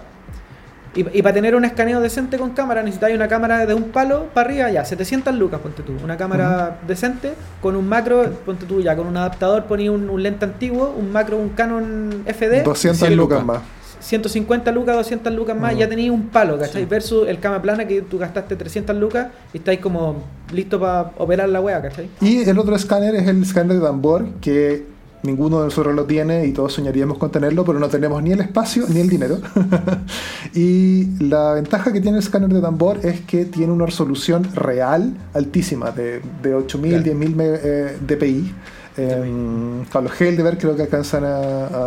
Y, 0.95 1.19
y 1.19 1.23
para 1.23 1.35
tener 1.35 1.55
un 1.55 1.65
escaneo 1.65 2.01
decente 2.01 2.37
con 2.37 2.51
cámara 2.51 2.83
necesitáis 2.83 3.15
una 3.15 3.29
cámara 3.29 3.65
de 3.65 3.75
un 3.75 3.91
palo 3.91 4.27
para 4.35 4.49
arriba, 4.49 4.71
ya, 4.71 4.85
700 4.85 5.35
lucas, 5.35 5.61
ponte 5.61 5.83
tú. 5.83 5.93
Una 6.03 6.17
cámara 6.17 6.79
decente 6.87 7.35
con 7.61 7.77
un 7.77 7.89
macro, 7.89 8.29
ponte 8.45 8.65
tú 8.67 8.81
ya, 8.81 8.97
con 8.97 9.07
un 9.07 9.17
adaptador 9.17 9.65
poní 9.65 9.89
un, 9.89 10.09
un 10.09 10.23
lente 10.23 10.45
antiguo, 10.45 10.95
un 10.97 11.13
macro, 11.13 11.37
un 11.37 11.51
Canon 11.51 12.25
FD. 12.27 12.63
200 12.63 12.99
100 12.99 13.17
lucas 13.17 13.41
lucas. 13.41 13.45
más. 13.45 13.80
150 14.01 14.73
lucas, 14.73 14.97
200 14.97 15.33
lucas 15.35 15.57
más, 15.57 15.75
Mm. 15.75 15.79
ya 15.79 15.89
tenéis 15.89 16.11
un 16.11 16.29
palo, 16.29 16.59
¿cachai? 16.59 16.83
Sí. 16.83 16.89
Versus 16.89 17.29
el 17.29 17.39
cama 17.39 17.61
plana 17.63 17.87
que 17.87 18.03
tú 18.03 18.19
gastaste 18.19 18.57
300 18.57 18.97
lucas 18.97 19.29
y 19.53 19.59
estáis 19.59 19.81
como 19.81 20.17
listos 20.53 20.81
para 20.81 21.13
operar 21.19 21.49
la 21.49 21.61
wea, 21.61 21.81
¿cachai? 21.83 22.09
Y 22.21 22.39
el 22.49 22.59
otro 22.59 22.75
escáner 22.75 23.15
es 23.15 23.29
el 23.29 23.43
escáner 23.43 23.75
de 23.77 23.81
Danbor, 23.81 24.27
que 24.41 24.85
ninguno 25.23 25.59
de 25.59 25.65
nosotros 25.67 25.95
lo 25.95 26.05
tiene 26.07 26.47
y 26.47 26.53
todos 26.53 26.73
soñaríamos 26.73 27.19
con 27.19 27.31
tenerlo, 27.31 27.63
pero 27.67 27.79
no 27.79 27.89
tenemos 27.89 28.23
ni 28.23 28.33
el 28.33 28.41
espacio 28.41 28.87
ni 28.89 29.01
el 29.01 29.09
dinero. 29.11 29.37
y 30.55 31.07
la 31.23 31.53
ventaja 31.55 31.93
que 31.93 32.01
tiene 32.01 32.19
el 32.19 32.23
escáner 32.25 32.49
de 32.51 32.61
Danbor 32.61 33.01
es 33.05 33.21
que 33.21 33.45
tiene 33.45 33.73
una 33.73 33.87
resolución 33.87 34.45
real 34.55 35.15
altísima, 35.35 35.91
de, 35.91 36.21
de 36.43 36.55
8000, 36.55 36.91
Claro. 36.91 37.05
10000 37.05 37.37
me- 37.37 37.45
eh, 37.63 37.97
dpi. 38.07 38.55
Eh, 38.97 39.85
claro, 39.91 40.09
los 40.09 40.21
Heidelberg 40.21 40.59
creo 40.59 40.75
que 40.77 40.83
alcanzan 40.83 41.25
a, 41.25 41.37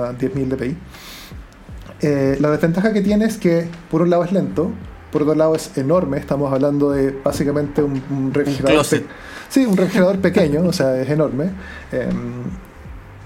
a 0.09 0.14
10.000 0.18 0.47
dpi. 0.49 0.78
Eh, 2.03 2.37
la 2.39 2.51
desventaja 2.51 2.91
que 2.93 3.01
tiene 3.01 3.25
es 3.25 3.37
que 3.37 3.65
por 3.89 4.01
un 4.01 4.09
lado 4.09 4.23
es 4.23 4.31
lento, 4.31 4.71
por 5.11 5.21
otro 5.23 5.35
lado 5.35 5.55
es 5.55 5.77
enorme, 5.77 6.17
estamos 6.17 6.51
hablando 6.51 6.91
de 6.91 7.11
básicamente 7.23 7.81
un, 7.81 8.01
un 8.11 8.33
refrigerador. 8.33 8.85
pe- 8.89 9.03
sí, 9.49 9.65
un 9.65 9.77
refrigerador 9.77 10.19
pequeño, 10.19 10.63
o 10.65 10.73
sea, 10.73 10.99
es 11.01 11.09
enorme. 11.09 11.45
Eh, 11.91 12.09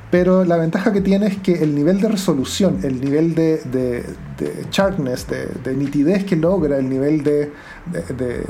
pero 0.09 0.45
la 0.45 0.55
ventaja 0.57 0.93
que 0.93 1.01
tiene 1.01 1.27
es 1.27 1.37
que 1.37 1.53
el 1.63 1.75
nivel 1.75 1.99
de 1.99 2.07
resolución, 2.07 2.79
el 2.83 3.01
nivel 3.01 3.35
de, 3.35 3.57
de, 3.71 4.03
de 4.37 4.65
sharpness, 4.71 5.27
de, 5.27 5.47
de 5.63 5.75
nitidez 5.75 6.23
que 6.23 6.35
logra, 6.37 6.77
el 6.77 6.87
nivel 6.89 7.23
de. 7.23 7.51
de, 7.91 8.01
de- 8.15 8.43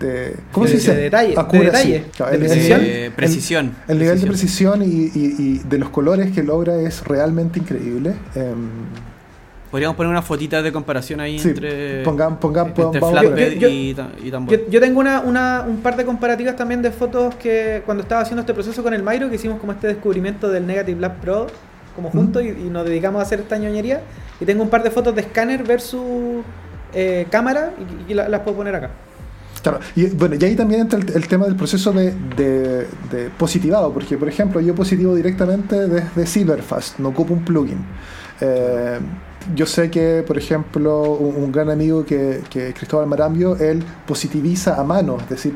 de- 0.00 0.34
¿Cómo 0.52 0.64
De- 0.64 0.72
se 0.72 0.78
dice? 0.78 0.94
de 0.94 1.02
detalle, 1.02 1.34
detalle, 1.66 1.92
de 1.92 2.34
el- 2.96 3.04
el 3.04 3.12
precisión. 3.12 3.74
el 3.86 3.98
nivel 3.98 4.20
de 4.20 4.26
precisión 4.26 4.82
y, 4.82 4.86
y- 4.86 5.34
y 5.38 5.58
de 5.68 5.76
los 5.78 5.90
colores 5.90 6.30
que 6.32 6.42
logra 6.42 6.76
es 6.80 7.04
realmente 7.04 7.58
increíble. 7.58 8.14
Em, 8.34 8.56
Podríamos 9.70 9.96
poner 9.96 10.10
una 10.10 10.22
fotita 10.22 10.62
de 10.62 10.72
comparación 10.72 11.20
ahí 11.20 11.38
sí, 11.38 11.48
entre, 11.50 12.02
pongan, 12.02 12.38
pongan, 12.40 12.68
entre 12.76 13.00
flatbed 13.00 13.30
poner- 13.30 13.54
Yo- 13.54 13.60
yo- 13.60 13.68
y, 13.68 13.96
y 14.24 14.30
tambor. 14.30 14.56
Yo, 14.58 14.68
yo 14.68 14.80
tengo 14.80 14.98
una, 15.00 15.20
una- 15.20 15.64
un 15.66 15.76
par 15.78 15.96
de 15.96 16.04
comparativas 16.04 16.56
también 16.56 16.82
de 16.82 16.90
fotos 16.90 17.34
que 17.36 17.82
cuando 17.86 18.02
estaba 18.02 18.22
haciendo 18.22 18.40
este 18.40 18.52
proceso 18.52 18.82
con 18.82 18.94
el 18.94 19.02
Mairo, 19.02 19.28
que 19.30 19.36
hicimos 19.36 19.60
como 19.60 19.72
este 19.72 19.86
descubrimiento 19.86 20.48
del 20.50 20.66
Negative 20.66 21.00
Lab 21.00 21.20
Pro, 21.20 21.46
como 21.94 22.10
juntos, 22.10 22.42
y, 22.42 22.48
y 22.48 22.68
nos 22.70 22.84
dedicamos 22.84 23.20
a 23.20 23.22
hacer 23.22 23.40
esta 23.40 23.58
ñoñería. 23.58 24.00
Y 24.40 24.44
tengo 24.44 24.62
un 24.62 24.70
par 24.70 24.82
de 24.82 24.90
fotos 24.90 25.14
de 25.14 25.20
escáner 25.20 25.62
versus 25.62 26.42
eh, 26.92 27.26
cámara, 27.30 27.72
y, 28.08 28.10
y 28.12 28.14
la- 28.14 28.28
las 28.28 28.40
puedo 28.40 28.56
poner 28.56 28.74
acá. 28.74 28.90
Claro, 29.62 29.78
y 29.94 30.06
bueno, 30.06 30.34
y 30.40 30.44
ahí 30.44 30.56
también 30.56 30.80
entra 30.80 30.98
el, 30.98 31.08
el 31.14 31.28
tema 31.28 31.44
del 31.44 31.54
proceso 31.54 31.92
de, 31.92 32.12
de- 32.36 32.86
de 33.12 33.30
positivado, 33.38 33.92
porque 33.92 34.16
por 34.16 34.26
ejemplo 34.28 34.60
yo 34.60 34.74
positivo 34.74 35.14
directamente 35.14 35.86
desde 35.86 36.26
Silverfast, 36.26 36.98
no 36.98 37.10
ocupo 37.10 37.34
un 37.34 37.44
plugin. 37.44 37.78
Eh, 38.40 38.98
yo 39.54 39.66
sé 39.66 39.90
que, 39.90 40.22
por 40.26 40.36
ejemplo, 40.38 41.02
un, 41.02 41.42
un 41.44 41.52
gran 41.52 41.70
amigo 41.70 42.04
que, 42.04 42.40
que 42.50 42.68
es 42.68 42.74
Cristóbal 42.74 43.06
Marambio, 43.06 43.56
él 43.56 43.82
positiviza 44.06 44.80
a 44.80 44.84
mano, 44.84 45.16
es 45.22 45.28
decir, 45.30 45.54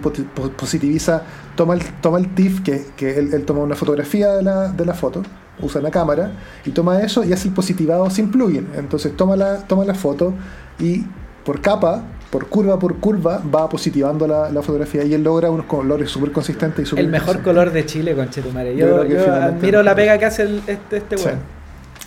positiviza, 0.56 1.22
toma 1.56 1.74
el, 1.74 1.82
toma 2.00 2.18
el 2.18 2.34
TIFF, 2.34 2.62
que, 2.62 2.86
que 2.96 3.18
él, 3.18 3.32
él 3.34 3.44
toma 3.44 3.60
una 3.60 3.76
fotografía 3.76 4.32
de 4.32 4.42
la, 4.42 4.68
de 4.68 4.84
la 4.86 4.94
foto, 4.94 5.22
usa 5.60 5.80
la 5.80 5.90
cámara, 5.90 6.32
y 6.64 6.70
toma 6.70 7.00
eso 7.02 7.24
y 7.24 7.32
hace 7.32 7.48
el 7.48 7.54
positivado 7.54 8.08
sin 8.10 8.30
plugin. 8.30 8.68
Entonces 8.76 9.16
toma 9.16 9.36
la, 9.36 9.58
toma 9.58 9.84
la 9.84 9.94
foto 9.94 10.32
y 10.78 11.04
por 11.44 11.60
capa, 11.60 12.02
por 12.30 12.48
curva 12.48 12.78
por 12.78 12.96
curva, 12.96 13.40
va 13.54 13.68
positivando 13.68 14.26
la, 14.26 14.50
la 14.50 14.62
fotografía 14.62 15.04
y 15.04 15.14
él 15.14 15.22
logra 15.22 15.50
unos 15.50 15.66
colores 15.66 16.10
súper 16.10 16.32
consistentes 16.32 16.84
y 16.84 16.86
súper 16.90 17.04
El 17.04 17.10
mejor 17.10 17.42
color 17.42 17.70
de 17.70 17.86
Chile, 17.86 18.14
conchetumare. 18.16 18.74
Yo 18.76 18.86
Yo, 18.86 19.04
yo 19.04 19.20
finalmente- 19.20 19.58
admiro 19.58 19.82
la 19.82 19.94
pega 19.94 20.18
que 20.18 20.24
hace 20.24 20.42
el- 20.42 20.62
este, 20.66 20.96
este 20.96 21.18
Sí. 21.18 21.28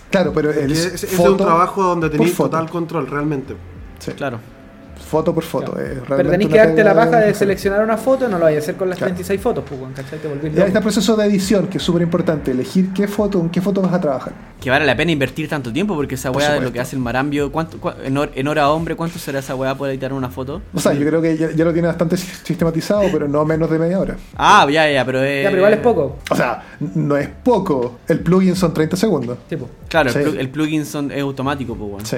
Claro, 0.10 0.32
pero 0.34 0.52
Es, 0.52 0.58
el 0.58 0.72
es- 0.72 1.04
es 1.04 1.10
foto 1.12 1.32
un 1.32 1.38
trabajo 1.38 1.84
donde 1.84 2.10
tenéis 2.10 2.36
total 2.36 2.70
control, 2.70 3.08
realmente. 3.08 3.56
Sí, 4.00 4.12
Claro. 4.12 4.40
Foto 5.00 5.34
por 5.34 5.44
foto. 5.44 5.74
Claro. 5.74 5.88
es 5.92 6.00
Pero 6.08 6.30
tenéis 6.30 6.50
que 6.50 6.58
darte 6.58 6.84
la 6.84 6.94
paja 6.94 7.18
de 7.20 7.34
seleccionar 7.34 7.84
una 7.84 7.98
foto, 7.98 8.28
no 8.28 8.38
lo 8.38 8.46
vais 8.46 8.58
a 8.58 8.60
hacer 8.60 8.76
con 8.76 8.90
las 8.90 8.98
Claro. 8.98 9.10
36 9.14 9.42
fotos, 9.42 9.64
pues, 9.68 9.80
weón, 9.80 9.94
¿cachai? 9.94 10.20
Te 10.20 10.48
está 10.66 10.80
el 10.80 10.84
proceso 10.84 11.16
de 11.16 11.26
edición, 11.26 11.68
que 11.68 11.78
es 11.78 11.84
súper 11.84 12.02
importante, 12.02 12.52
elegir 12.52 12.92
qué 12.94 13.08
foto, 13.08 13.40
en 13.40 13.50
qué 13.50 13.62
foto 13.62 13.82
vas 13.82 13.94
a 13.94 14.02
trabajar. 14.02 14.34
Que 14.60 14.70
vale 14.72 14.86
la 14.86 14.98
pena 14.98 15.12
invertir 15.12 15.48
tanto 15.48 15.72
tiempo 15.72 15.94
porque 15.96 16.16
esa 16.16 16.32
weá 16.32 16.54
de 16.54 16.62
lo 16.62 16.74
que 16.74 16.80
hace 16.80 16.96
el 16.96 17.02
marambio, 17.02 17.52
¿cuánto, 17.52 17.80
cua- 17.80 17.96
en, 18.04 18.16
hor- 18.16 18.32
en 18.34 18.48
hora 18.48 18.70
hombre, 18.72 18.96
¿cuánto 18.96 19.20
será 19.20 19.40
esa 19.40 19.56
weá 19.56 19.76
por 19.76 19.88
editar 19.90 20.12
una 20.14 20.30
foto? 20.30 20.62
O 20.74 20.80
sea, 20.80 20.94
yo 20.94 21.06
creo 21.06 21.22
que 21.22 21.38
ya, 21.38 21.52
ya 21.52 21.64
lo 21.64 21.72
tiene 21.74 21.88
bastante 21.88 22.18
sistematizado, 22.18 23.04
pero 23.12 23.28
no 23.28 23.46
menos 23.46 23.70
de 23.70 23.78
media 23.80 24.00
hora. 24.00 24.16
Ah, 24.36 24.68
ya, 24.70 24.90
ya, 24.92 25.06
pero 25.06 25.22
es. 25.24 25.44
Ya, 25.44 25.50
pero 25.50 25.60
igual 25.62 25.74
es 25.74 25.80
poco. 25.80 26.18
O 26.30 26.36
sea, 26.36 26.64
no 26.96 27.16
es 27.18 27.28
poco. 27.44 28.00
El 28.08 28.20
plugin 28.22 28.56
son 28.56 28.74
30 28.74 28.98
segundos. 28.98 29.38
Tipo. 29.48 29.70
Claro, 29.90 30.10
Sí. 30.12 30.20
el, 30.20 30.26
plu- 30.26 30.40
el 30.40 30.50
plugin 30.50 30.86
son, 30.86 31.12
es 31.12 31.22
automático, 31.22 31.76
pues. 31.76 32.08
Sí, 32.10 32.18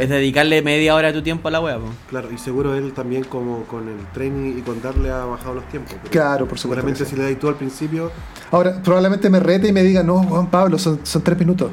es... 0.00 0.08
Dedicarle 0.08 0.62
media 0.62 0.94
hora 0.94 1.08
de 1.08 1.14
tu 1.14 1.22
tiempo 1.22 1.48
a 1.48 1.50
la 1.50 1.60
weá, 1.60 1.78
pues. 1.78 1.90
Claro, 2.08 2.28
y 2.32 2.38
seguro 2.38 2.74
él 2.74 2.92
también 2.92 3.24
como 3.24 3.64
con 3.64 3.88
el 3.88 3.96
training 4.12 4.58
y 4.58 4.62
con 4.62 4.80
darle 4.82 5.10
ha 5.10 5.24
bajado 5.24 5.54
los 5.54 5.68
tiempos. 5.68 5.94
Claro, 6.10 6.46
por 6.46 6.58
supuesto 6.58 6.82
Seguramente 6.82 7.04
sí. 7.04 7.10
si 7.10 7.16
le 7.16 7.30
das 7.30 7.38
tú 7.40 7.48
al 7.48 7.56
principio, 7.56 8.10
Ahora, 8.50 8.80
probablemente 8.82 9.28
me 9.30 9.40
rete 9.40 9.68
y 9.68 9.72
me 9.72 9.82
diga, 9.82 10.02
no, 10.02 10.22
Juan 10.22 10.46
Pablo, 10.48 10.78
son, 10.78 11.00
son 11.02 11.22
3 11.22 11.38
minutos. 11.38 11.70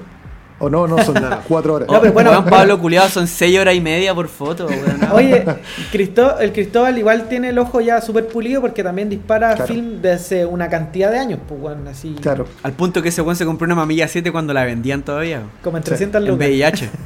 O 0.64 0.70
no, 0.70 0.86
no, 0.88 1.04
son 1.04 1.16
4 1.48 1.74
horas. 1.74 1.90
No, 1.90 2.00
pero 2.00 2.14
bueno, 2.14 2.30
Weón, 2.30 2.46
Pablo 2.50 2.80
culiado 2.80 3.10
son 3.10 3.28
6 3.28 3.60
horas 3.60 3.74
y 3.74 3.82
media 3.82 4.14
por 4.14 4.28
foto, 4.28 4.68
weón. 4.68 5.00
no. 5.00 5.16
Oye, 5.16 5.44
Cristó- 5.92 6.40
el 6.40 6.54
Cristóbal 6.54 6.96
igual 7.00 7.28
tiene 7.28 7.50
el 7.50 7.58
ojo 7.58 7.82
ya 7.82 8.00
súper 8.00 8.28
pulido 8.28 8.62
porque 8.62 8.84
también 8.84 9.10
dispara 9.10 9.56
Claro. 9.56 9.74
film 9.74 10.02
desde 10.04 10.46
una 10.46 10.70
cantidad 10.70 11.10
de 11.12 11.18
años, 11.18 11.40
pues, 11.48 11.60
weón, 11.60 11.88
así. 11.88 12.16
Claro. 12.22 12.46
Al 12.62 12.74
punto 12.74 13.02
que 13.02 13.10
ese 13.10 13.24
weón 13.24 13.36
se 13.36 13.46
compró 13.46 13.66
una 13.66 13.74
mamilla 13.74 14.08
7 14.08 14.32
cuando 14.32 14.54
la 14.54 14.64
vendían 14.64 15.02
todavía. 15.02 15.42
Como 15.64 15.78
en 15.78 15.84
Sí, 15.84 15.90
300 15.90 16.22
En 16.22 16.28
lucas. 16.30 16.48
VIH. 16.48 16.90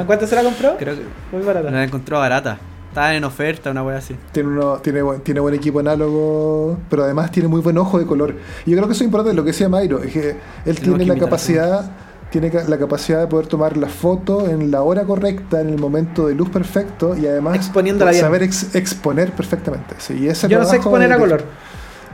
¿En 0.00 0.06
cuánto 0.06 0.26
se 0.26 0.34
la 0.34 0.42
compró? 0.42 0.76
Creo 0.78 0.94
que 0.96 1.02
Muy 1.36 1.44
barata. 1.44 1.70
la 1.70 1.84
encontró 1.84 2.18
barata. 2.18 2.58
Estaba 2.88 3.14
en 3.14 3.24
oferta, 3.24 3.70
una 3.70 3.82
weá 3.82 3.98
así. 3.98 4.14
Tiene, 4.32 4.50
uno, 4.50 4.76
tiene, 4.82 5.00
buen- 5.00 5.20
tiene 5.22 5.40
buen 5.40 5.54
equipo 5.54 5.80
análogo, 5.80 6.76
pero 6.90 7.04
además 7.04 7.30
tiene 7.30 7.48
muy 7.48 7.60
buen 7.62 7.78
ojo 7.78 7.98
de 7.98 8.04
color. 8.06 8.34
Y 8.66 8.70
yo 8.70 8.76
creo 8.76 8.86
que 8.86 8.92
eso 8.92 9.02
es 9.02 9.06
importante, 9.06 9.34
lo 9.34 9.42
que 9.44 9.52
decía 9.52 9.68
Mayro, 9.68 10.02
es 10.02 10.12
que 10.12 10.28
él 10.30 10.36
Tenemos 10.64 10.82
tiene 10.98 11.04
que 11.06 11.12
la 11.12 11.18
capacidad, 11.26 11.90
tiene 12.30 12.50
la 12.68 12.78
capacidad 12.78 13.20
de 13.20 13.26
poder 13.28 13.46
tomar 13.46 13.76
la 13.78 13.88
foto 13.88 14.46
en 14.46 14.70
la 14.70 14.82
hora 14.82 15.04
correcta, 15.04 15.60
en 15.62 15.70
el 15.70 15.78
momento 15.78 16.26
de 16.26 16.34
luz 16.34 16.50
perfecto 16.50 17.16
y 17.16 17.26
además 17.26 17.56
Exponiéndola 17.56 18.10
bien. 18.10 18.20
saber 18.22 18.42
ex- 18.42 18.74
exponer 18.74 19.32
perfectamente. 19.32 19.94
Sí, 19.98 20.14
y 20.20 20.28
ese 20.28 20.48
Yo 20.48 20.58
no 20.58 20.66
sé 20.66 20.76
exponer 20.76 21.08
de- 21.08 21.14
a 21.14 21.18
color. 21.18 21.44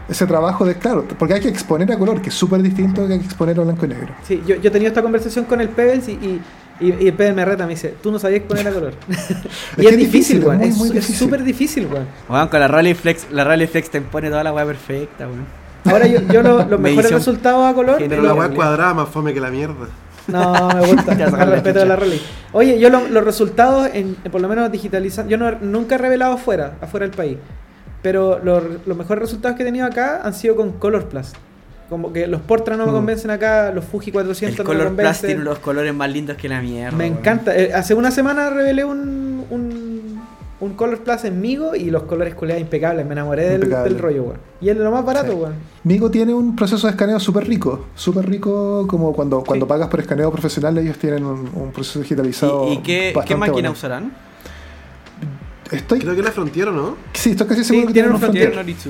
Ese 0.08 0.26
trabajo 0.26 0.64
de, 0.64 0.74
claro, 0.76 1.04
porque 1.18 1.34
hay 1.34 1.40
que 1.40 1.48
exponer 1.48 1.90
a 1.92 1.98
color, 1.98 2.22
que 2.22 2.30
es 2.30 2.34
súper 2.34 2.62
distinto 2.62 3.06
que 3.06 3.14
hay 3.14 3.18
que 3.18 3.26
exponer 3.26 3.58
a 3.60 3.62
blanco 3.64 3.84
y 3.84 3.88
negro. 3.88 4.14
Sí, 4.22 4.42
yo, 4.46 4.54
yo 4.56 4.68
he 4.68 4.72
tenido 4.72 4.88
esta 4.88 5.02
conversación 5.02 5.44
con 5.44 5.60
el 5.60 5.68
Pebbles 5.68 6.08
y, 6.08 6.12
y, 6.12 6.40
y, 6.80 6.86
y 7.04 7.08
el 7.08 7.14
Pebbles 7.14 7.34
me 7.36 7.44
reta, 7.44 7.64
me 7.64 7.70
dice, 7.70 7.94
tú 8.02 8.10
no 8.12 8.18
sabías 8.18 8.38
exponer 8.40 8.68
a 8.68 8.72
color. 8.72 8.94
y 9.76 9.86
es 9.86 9.92
es 9.92 9.96
difícil, 9.96 10.44
weón. 10.44 10.62
es 10.62 11.06
súper 11.18 11.42
difícil, 11.42 11.86
weón. 11.86 12.06
Weón, 12.28 12.48
con 12.48 12.60
la 12.60 12.68
Rally 12.68 12.94
Flex, 12.94 13.26
la 13.30 13.44
Rally 13.44 13.66
Flex 13.66 13.90
te 13.90 14.00
pone 14.00 14.28
toda 14.30 14.44
la 14.44 14.52
weá 14.52 14.64
perfecta, 14.64 15.26
weón. 15.26 15.46
Ahora 15.84 16.06
yo, 16.06 16.20
yo 16.32 16.42
lo- 16.42 16.58
los 16.68 16.80
mejores 16.80 16.80
Medición. 17.10 17.18
resultados 17.18 17.70
a 17.70 17.74
color. 17.74 17.96
Pero 17.98 18.22
la 18.22 18.28
lo- 18.30 18.34
weá 18.34 18.48
cuadrada 18.50 18.94
más 18.94 19.08
fome 19.08 19.32
que 19.34 19.40
la 19.40 19.50
mierda. 19.50 19.88
No, 20.26 20.68
me 20.74 20.86
gusta. 20.92 21.14
La 21.14 21.44
respeto 21.46 21.78
de 21.78 21.86
la 21.86 21.96
rally. 21.96 22.20
Oye, 22.52 22.78
yo 22.78 22.90
lo- 22.90 23.08
los 23.08 23.24
resultados, 23.24 23.88
en, 23.94 24.16
en 24.22 24.30
por 24.30 24.40
lo 24.42 24.48
menos 24.48 24.70
digitalizando, 24.70 25.30
yo 25.30 25.38
no, 25.38 25.50
nunca 25.62 25.94
he 25.94 25.98
revelado 25.98 26.34
afuera, 26.34 26.74
afuera 26.82 27.06
del 27.06 27.16
país. 27.16 27.38
Pero 28.02 28.38
los, 28.44 28.62
los 28.86 28.96
mejores 28.96 29.22
resultados 29.22 29.56
que 29.56 29.62
he 29.62 29.66
tenido 29.66 29.86
acá 29.86 30.20
han 30.22 30.34
sido 30.34 30.54
con 30.54 30.72
Color 30.72 31.08
Plus. 31.08 31.32
Como 31.88 32.12
que 32.12 32.26
los 32.26 32.40
Portra 32.42 32.76
no 32.76 32.84
me 32.84 32.92
Mm. 32.92 32.94
convencen 32.96 33.30
acá, 33.30 33.72
los 33.72 33.84
Fuji 33.84 34.10
El 34.10 34.12
400 34.14 34.58
no 34.58 34.64
me 34.64 34.66
Color 34.78 34.86
Plus 34.88 34.96
convencen. 34.96 35.26
tiene 35.26 35.42
los 35.44 35.58
colores 35.58 35.94
más 35.94 36.10
lindos 36.12 36.36
que 36.36 36.48
la 36.48 36.60
mierda. 36.60 36.96
Me 36.96 37.06
encanta. 37.06 37.56
Eh, 37.56 37.72
hace 37.72 37.94
una 37.94 38.10
semana 38.10 38.50
revelé 38.50 38.84
un, 38.84 39.44
un, 39.48 40.20
un 40.60 40.74
Color 40.74 40.98
Plus 40.98 41.24
en 41.24 41.40
Migo 41.40 41.74
y 41.74 41.90
los 41.90 42.02
colores 42.02 42.34
culeados 42.34 42.60
impecables. 42.60 43.06
Me 43.06 43.12
enamoré 43.12 43.48
del, 43.58 43.70
del 43.70 43.98
rollo, 43.98 44.22
weón. 44.24 44.38
Y 44.60 44.68
es 44.68 44.76
lo 44.76 44.90
más 44.90 45.02
barato, 45.04 45.32
Sí. 45.32 45.38
weón. 45.38 45.54
Migo 45.84 46.10
tiene 46.10 46.34
un 46.34 46.54
proceso 46.56 46.86
de 46.86 46.90
escaneo 46.90 47.18
súper 47.20 47.46
rico, 47.48 47.86
súper 47.94 48.28
rico 48.28 48.86
como 48.86 49.14
cuando, 49.14 49.42
cuando 49.42 49.64
Sí. 49.64 49.68
pagas 49.70 49.88
por 49.88 50.00
escaneo 50.00 50.30
profesional 50.30 50.76
ellos 50.76 50.98
tienen 50.98 51.24
un, 51.24 51.48
un 51.54 51.72
proceso 51.72 52.00
digitalizado. 52.00 52.68
¿Y, 52.68 52.72
y 52.74 52.78
qué, 52.78 53.14
qué 53.24 53.34
máquina 53.36 53.52
bueno. 53.54 53.70
usarán? 53.72 54.12
Estoy, 55.70 55.98
Creo 56.00 56.16
que 56.16 56.22
la 56.22 56.32
Frontier, 56.32 56.68
¿o 56.68 56.72
no? 56.72 56.96
sí, 57.12 57.30
estoy 57.30 57.46
casi 57.46 57.60
Sí, 57.62 57.68
seguro 57.68 57.88
que 57.88 57.92
tienen 57.92 58.10
tienen 58.12 58.22
un 58.22 58.28
un 58.28 58.32
Tiene 58.32 58.52
Frontier. 58.52 58.84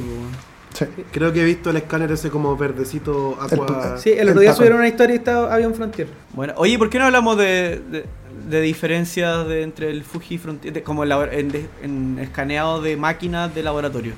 Sí. 0.79 0.85
Creo 1.11 1.33
que 1.33 1.43
he 1.43 1.45
visto 1.45 1.70
el 1.70 1.76
escáner 1.76 2.12
ese 2.12 2.31
como 2.31 2.57
verdecito 2.57 3.37
aqua. 3.41 3.99
Sí, 3.99 4.11
el 4.11 4.18
El 4.20 4.29
otro 4.31 4.41
día 4.43 4.53
subieron 4.55 4.79
una 4.79 4.89
historia 4.89 5.14
y 5.14 5.18
estaba, 5.18 5.53
había 5.53 5.66
un 5.66 5.74
Frontier. 5.74 6.07
Bueno, 6.35 6.53
oye, 6.57 6.79
¿por 6.79 6.89
qué 6.89 6.99
no 6.99 7.07
hablamos 7.07 7.37
de, 7.37 7.81
de, 7.91 8.05
de 8.49 8.61
diferencias 8.61 9.49
de, 9.49 9.62
entre 9.62 9.91
el 9.91 10.05
Fuji 10.05 10.37
y 10.37 10.39
Frontier, 10.39 10.72
de- 10.74 10.83
como 10.83 11.03
en, 11.05 11.12
en, 11.33 11.49
de- 11.51 11.66
en 11.83 12.18
escaneado 12.20 12.81
de 12.81 12.97
máquinas 12.97 13.53
de 13.55 13.62
laboratorio? 13.62 14.12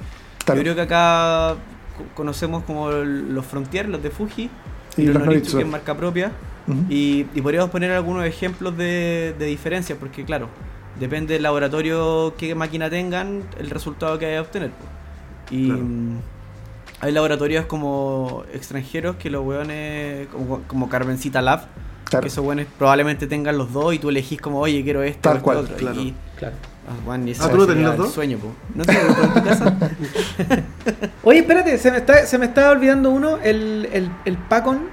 Claro. 0.44 0.58
Yo 0.61 0.64
creo 0.64 0.74
que 0.74 0.82
acá 0.82 1.54
co- 1.96 2.04
conocemos 2.14 2.64
como 2.64 2.90
el- 2.90 3.34
los 3.34 3.46
Frontier, 3.46 3.88
los 3.88 4.02
de 4.02 4.11
Fuji, 4.11 4.50
y, 4.96 5.02
Y 5.02 5.06
los 5.06 5.22
Noritsu, 5.24 5.56
que 5.58 5.62
es 5.62 5.68
marca 5.68 5.96
propia. 5.96 6.32
Y, 6.88 7.26
y 7.34 7.40
podríamos 7.40 7.70
poner 7.70 7.90
algunos 7.90 8.24
ejemplos 8.24 8.76
de, 8.76 9.34
de 9.38 9.46
diferencias, 9.46 9.98
porque 9.98 10.24
claro, 10.24 10.48
depende 11.00 11.34
del 11.34 11.42
laboratorio 11.42 12.34
qué 12.38 12.54
máquina 12.54 12.88
tengan, 12.90 13.42
el 13.58 13.70
resultado 13.70 14.18
que 14.18 14.26
vaya 14.26 14.38
a 14.38 14.42
obtener. 14.42 14.70
Y 15.50 15.66
Claro. 15.66 15.82
Hay 17.01 17.12
laboratorios 17.12 17.66
como 17.66 18.44
extranjeros 18.53 19.16
que 19.16 19.30
los 19.30 19.44
weones, 19.44 20.28
como, 20.28 20.61
como 20.66 20.88
Carmencita 20.88 21.40
Lab, 21.42 21.62
Claro. 22.05 22.22
que 22.22 22.28
esos 22.28 22.44
weones 22.44 22.66
probablemente 22.76 23.26
tengan 23.28 23.57
los 23.57 23.72
dos 23.72 23.94
y 23.94 23.98
tú 24.01 24.09
elegís 24.09 24.40
como, 24.40 24.59
oye, 24.59 24.82
quiero 24.82 25.03
este 25.05 25.20
Tal 25.20 25.34
o 25.34 25.36
este 25.36 25.44
cual, 25.44 25.57
otro. 25.59 25.76
claro. 25.76 26.01
Y, 26.01 26.14
Claro. 26.36 26.57
ah, 27.09 27.18
y 27.24 27.30
eso 27.30 27.44
Ah, 27.44 27.51
¿tú 27.51 27.57
no 27.59 27.66
tenías 27.68 27.90
el 27.92 27.96
dos? 27.98 28.12
sueño, 28.12 28.38
po. 28.38 28.48
¿No 28.74 28.82
en 28.82 29.34
tu 29.34 29.42
casa? 29.44 29.76
Oye, 31.22 31.38
espérate, 31.40 31.78
se 31.78 31.90
me 31.90 31.98
está, 31.98 32.26
se 32.26 32.38
me 32.38 32.46
está 32.46 32.70
olvidando 32.70 33.11
uno, 33.11 33.38
el, 33.42 33.88
el, 33.92 34.11
el 34.24 34.36
Pacon. 34.38 34.88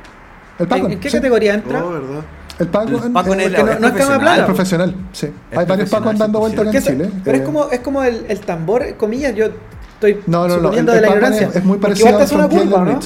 El 0.60 0.68
Paco. 0.68 0.86
¿En, 0.86 0.92
en 0.94 1.00
qué 1.00 1.10
sí. 1.10 1.18
categoría 1.18 1.54
entra? 1.56 1.84
Oh, 1.84 1.90
¿verdad? 1.92 2.22
El 2.60 2.68
Paco, 2.68 3.04
El 3.06 3.12
Paco 3.12 3.30
eh, 3.30 3.34
en 3.34 3.40
el- 3.42 3.54
no- 3.54 3.72
es 3.72 3.80
no 3.80 3.88
es 3.88 3.94
cama 3.94 4.20
plana, 4.20 4.42
po. 4.42 4.46
profesional, 4.48 4.96
sí. 5.12 5.28
Es 5.52 5.58
Hay 5.58 5.66
varios 5.66 5.90
Pacos 5.90 6.18
dando 6.18 6.40
vueltas 6.40 6.74
en 6.76 6.84
Chile. 6.84 7.12
pero 7.24 7.38
eh, 7.38 7.40
es 7.40 7.46
como, 7.46 7.70
es 7.70 7.80
como 7.80 8.04
el, 8.04 8.26
el 8.28 8.40
tambor, 8.42 8.96
comillas, 8.98 9.34
yo 9.36 9.48
estoy 10.00 10.22
No, 10.28 10.48
no, 10.48 10.58
no. 10.58 10.74
el- 10.74 10.86
de 10.86 11.02
la 11.02 11.08
ignorancia. 11.08 11.48
Es, 11.48 11.56
es 11.58 11.64
muy 11.66 11.78
parecido 11.78 12.18
hace 12.18 12.36
una 12.36 12.48
curva, 12.48 12.84
¿no? 12.86 13.00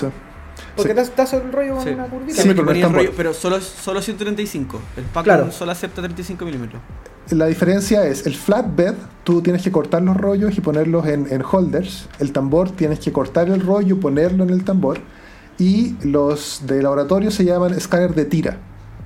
Porque 0.76 0.94
Sí. 0.94 1.12
hace 1.18 1.36
el 1.38 1.52
rollo 1.52 1.76
con 1.76 1.84
Sí. 1.84 1.90
una 1.90 2.06
curvita. 2.06 2.34
Sí, 2.42 2.42
Sí, 2.50 2.54
pero 2.56 2.72
el 2.72 2.94
rollo, 2.94 3.34
solo, 3.34 3.60
solo 3.60 4.02
135. 4.02 4.80
El 4.96 5.04
Claro. 5.24 5.52
solo 5.52 5.72
acepta 5.72 6.02
35 6.02 6.46
milímetros. 6.46 6.82
La 7.32 7.46
diferencia 7.46 8.06
es 8.06 8.26
el 8.26 8.36
flatbed, 8.36 8.94
tú 9.24 9.42
tienes 9.42 9.62
que 9.64 9.72
cortar 9.72 10.02
los 10.02 10.18
rollos 10.18 10.58
y 10.58 10.62
ponerlos 10.62 11.06
en, 11.08 11.28
en 11.32 11.44
holders. 11.50 12.08
El 12.20 12.32
tambor 12.32 12.72
tienes 12.72 13.00
que 13.00 13.12
cortar 13.12 13.50
el 13.50 13.62
rollo, 13.62 14.00
ponerlo 14.00 14.44
en 14.44 14.50
el 14.50 14.64
tambor. 14.64 15.00
Y 15.60 15.96
los 16.04 16.62
de 16.66 16.82
laboratorio 16.82 17.32
se 17.32 17.46
llaman 17.46 17.74
escáner 17.74 18.16
de 18.16 18.26
tira, 18.26 18.58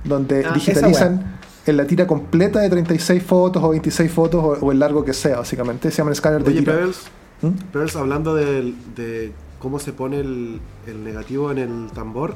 donde 0.04 0.44
Ah, 0.46 0.52
digitalizan 0.54 1.36
en 1.66 1.76
la 1.76 1.84
tira 1.86 2.06
completa 2.06 2.60
de 2.60 2.70
36 2.70 3.22
fotos 3.22 3.62
o 3.62 3.68
26 3.70 4.10
fotos 4.10 4.42
o, 4.42 4.64
o 4.66 4.72
el 4.72 4.78
largo 4.78 5.04
que 5.04 5.12
sea, 5.12 5.38
básicamente. 5.38 5.90
Se 5.90 5.98
llaman 5.98 6.12
escáner 6.12 6.42
de 6.44 6.52
tira. 6.52 6.72
Pebbles, 6.74 6.98
¿Mm? 7.42 7.48
Pebbles, 7.72 7.96
hablando 7.96 8.34
de, 8.34 9.32
cómo 9.58 9.78
se 9.78 9.92
pone 9.92 10.20
el, 10.20 10.60
el 10.86 11.04
negativo 11.04 11.50
en 11.50 11.58
el 11.58 11.86
tambor, 11.92 12.34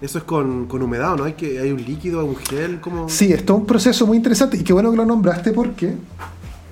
eso 0.00 0.18
es 0.18 0.24
con, 0.24 0.66
con 0.66 0.82
humedad, 0.82 1.12
¿o 1.12 1.16
¿no? 1.16 1.24
Hay, 1.24 1.34
que, 1.34 1.60
hay 1.60 1.70
un 1.70 1.82
líquido, 1.84 2.24
un 2.24 2.36
gel, 2.36 2.80
como... 2.80 3.08
Sí, 3.08 3.32
esto 3.32 3.54
es 3.54 3.60
un 3.60 3.66
proceso 3.66 4.06
muy 4.06 4.16
interesante 4.16 4.56
y 4.56 4.64
qué 4.64 4.72
bueno 4.72 4.90
que 4.90 4.96
lo 4.96 5.06
nombraste 5.06 5.52
porque 5.52 5.94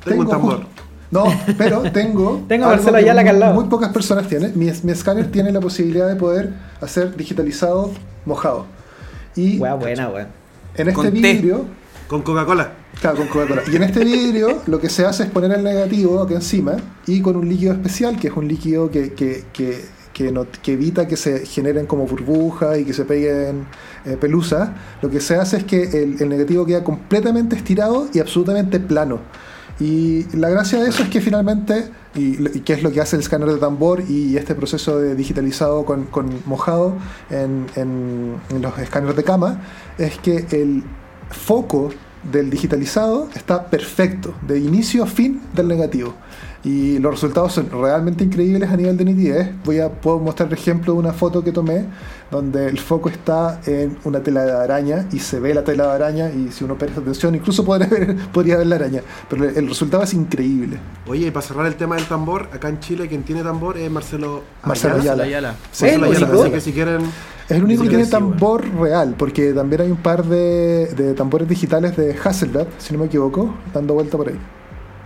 Tengo 0.05 0.22
un 0.22 0.28
tambor. 0.28 0.57
justo- 0.57 0.83
No, 1.12 1.24
pero 1.57 1.83
tengo. 1.93 2.43
Tengo 2.49 2.66
Marcelo 2.66 2.93
que 2.93 2.99
Ayala 3.05 3.20
acá 3.22 3.31
al 3.31 3.41
lado. 3.41 3.55
Muy 3.55 3.64
pocas 3.64 3.93
personas 3.93 4.26
tienen. 4.28 4.53
Mi, 4.59 4.70
mi 4.83 4.93
escáner 4.93 5.31
tiene 5.31 5.53
la 5.53 5.61
posibilidad 5.61 6.09
de 6.09 6.16
poder 6.16 6.55
hacer 6.81 7.16
digitalizado 7.16 7.91
mojado. 8.24 8.66
Y 9.37 9.59
Wea 9.59 9.74
buena, 9.74 10.09
weón. 10.09 10.28
en 10.76 10.89
este 10.89 10.93
Con 10.93 11.12
té. 11.20 11.55
Con 12.09 12.22
Coca-Cola. 12.22 12.72
Y 13.72 13.76
en 13.76 13.82
este 13.82 14.05
vidrio 14.05 14.62
lo 14.66 14.78
que 14.80 14.90
se 14.90 15.07
hace 15.07 15.24
es 15.24 15.30
poner 15.30 15.53
el 15.53 15.64
negativo 15.64 16.22
aquí 16.22 16.34
encima 16.34 16.76
y 17.07 17.20
con 17.22 17.36
un 17.36 17.48
líquido 17.48 17.72
especial, 17.72 18.18
que 18.18 18.28
es 18.28 18.36
un 18.36 18.46
líquido 18.46 18.90
que, 18.90 19.12
que, 19.14 19.44
que, 19.53 20.72
evita 20.72 21.09
que 21.09 21.16
se 21.16 21.46
generen 21.46 21.86
como 21.86 22.07
burbujas 22.07 22.78
y 22.78 22.84
que 22.84 22.92
se 22.92 23.05
peguen 23.07 23.64
eh, 24.05 24.16
pelusas. 24.20 24.70
Lo 25.01 25.09
que 25.11 25.20
se 25.20 25.36
hace 25.36 25.57
es 25.59 25.64
que 25.64 25.82
el, 26.03 26.28
negativo 26.28 26.66
queda 26.66 26.84
completamente 26.84 27.57
estirado 27.57 28.07
y 28.12 28.18
absolutamente 28.18 28.78
plano. 28.80 29.20
Y 29.80 30.26
la 30.36 30.51
gracia 30.51 30.78
de 30.82 30.90
eso 30.90 31.03
es 31.03 31.09
que 31.09 31.22
finalmente, 31.22 31.88
y, 32.14 32.36
y 32.59 32.61
que 32.61 32.74
es 32.74 32.82
lo 32.82 32.92
que 32.92 33.01
hace 33.01 33.16
el 33.16 33.22
escáner 33.22 33.48
de 33.48 33.57
tambor 33.57 34.03
y 34.07 34.36
este 34.36 34.55
proceso 34.55 34.98
de 34.98 35.14
digitalizado 35.14 35.86
con, 35.86 36.05
con 36.05 36.42
mojado 36.44 36.96
en, 37.30 37.64
en- 37.76 38.36
en 38.51 38.61
los 38.61 38.78
escáneres 38.78 39.16
de 39.16 39.24
cama, 39.24 39.62
es 39.96 40.18
que 40.18 40.44
el 40.51 40.82
foco 41.30 41.88
del 42.23 42.51
digitalizado 42.51 43.29
está 43.35 43.66
perfecto, 43.66 44.35
de 44.47 44.59
inicio 44.59 45.03
a 45.03 45.07
fin 45.07 45.41
del 45.55 45.68
negativo. 45.68 46.14
Y 46.62 46.99
los 46.99 47.12
resultados 47.12 47.55
son 47.55 47.71
realmente 47.71 48.23
increíbles 48.23 48.68
a 48.68 48.77
nivel 48.77 48.97
de 48.97 49.05
nitidez. 49.07 49.51
Voy 49.64 49.81
a, 49.81 49.89
puedo 49.89 50.18
mostrar 50.18 50.49
el 50.49 50.55
ejemplo 50.55 50.93
de 50.93 50.99
una 50.99 51.12
foto 51.14 51.43
que 51.43 51.53
tomé 51.53 51.87
donde 52.31 52.68
el 52.68 52.79
foco 52.79 53.09
está 53.09 53.61
en 53.66 53.97
una 54.05 54.23
tela 54.23 54.45
de 54.45 54.53
araña 54.53 55.07
y 55.11 55.18
se 55.18 55.41
ve 55.41 55.55
la 55.55 55.64
tela 55.64 55.87
de 55.87 55.93
araña 55.93 56.31
y 56.31 56.53
si 56.53 56.62
uno 56.62 56.77
presta 56.77 57.01
atención 57.01 57.35
incluso 57.35 57.64
podría 57.64 57.89
ver, 57.89 58.16
podría 58.33 58.59
ver 58.59 58.66
la 58.66 58.77
araña. 58.77 59.03
Pero 59.29 59.49
el 59.49 59.66
resultado 59.66 60.03
es 60.03 60.12
increíble. 60.12 60.79
Oye, 61.07 61.29
y 61.29 61.31
para 61.31 61.47
cerrar 61.47 61.66
el 61.66 61.77
tema 61.77 61.97
del 61.97 62.05
tambor, 62.05 62.49
acá 62.53 62.68
en 62.68 62.79
Chile 62.81 63.09
quien 63.09 63.23
tiene 63.23 63.43
tambor 63.43 63.79
es 63.79 63.91
Marcelo 63.91 64.43
Marcelo 64.62 64.97
Ayala. 64.97 65.25
Ayala. 65.25 65.49
Ayala. 65.49 65.55
Sí, 65.73 65.87
¿Es 65.87 65.95
el 65.95 66.01
Marcelo 66.01 66.27
Ayala? 66.27 66.43
Así 66.43 66.51
que 66.53 66.61
si 66.61 66.73
quieren... 66.73 67.01
Es 67.51 67.57
el 67.57 67.64
único 67.64 67.82
que 67.82 67.88
tiene 67.88 68.07
tambor 68.07 68.64
real, 68.78 69.16
porque 69.18 69.53
también 69.53 69.82
hay 69.82 69.90
un 69.90 69.96
par 69.96 70.24
de, 70.24 70.86
de 70.86 71.14
tambores 71.14 71.48
digitales 71.48 71.96
de 71.96 72.14
Hasselblad, 72.14 72.68
si 72.78 72.92
no 72.92 73.01
me 73.01 73.07
equivoco, 73.07 73.53
dando 73.74 73.94
vuelta 73.94 74.16
por 74.16 74.28
ahí. 74.28 74.38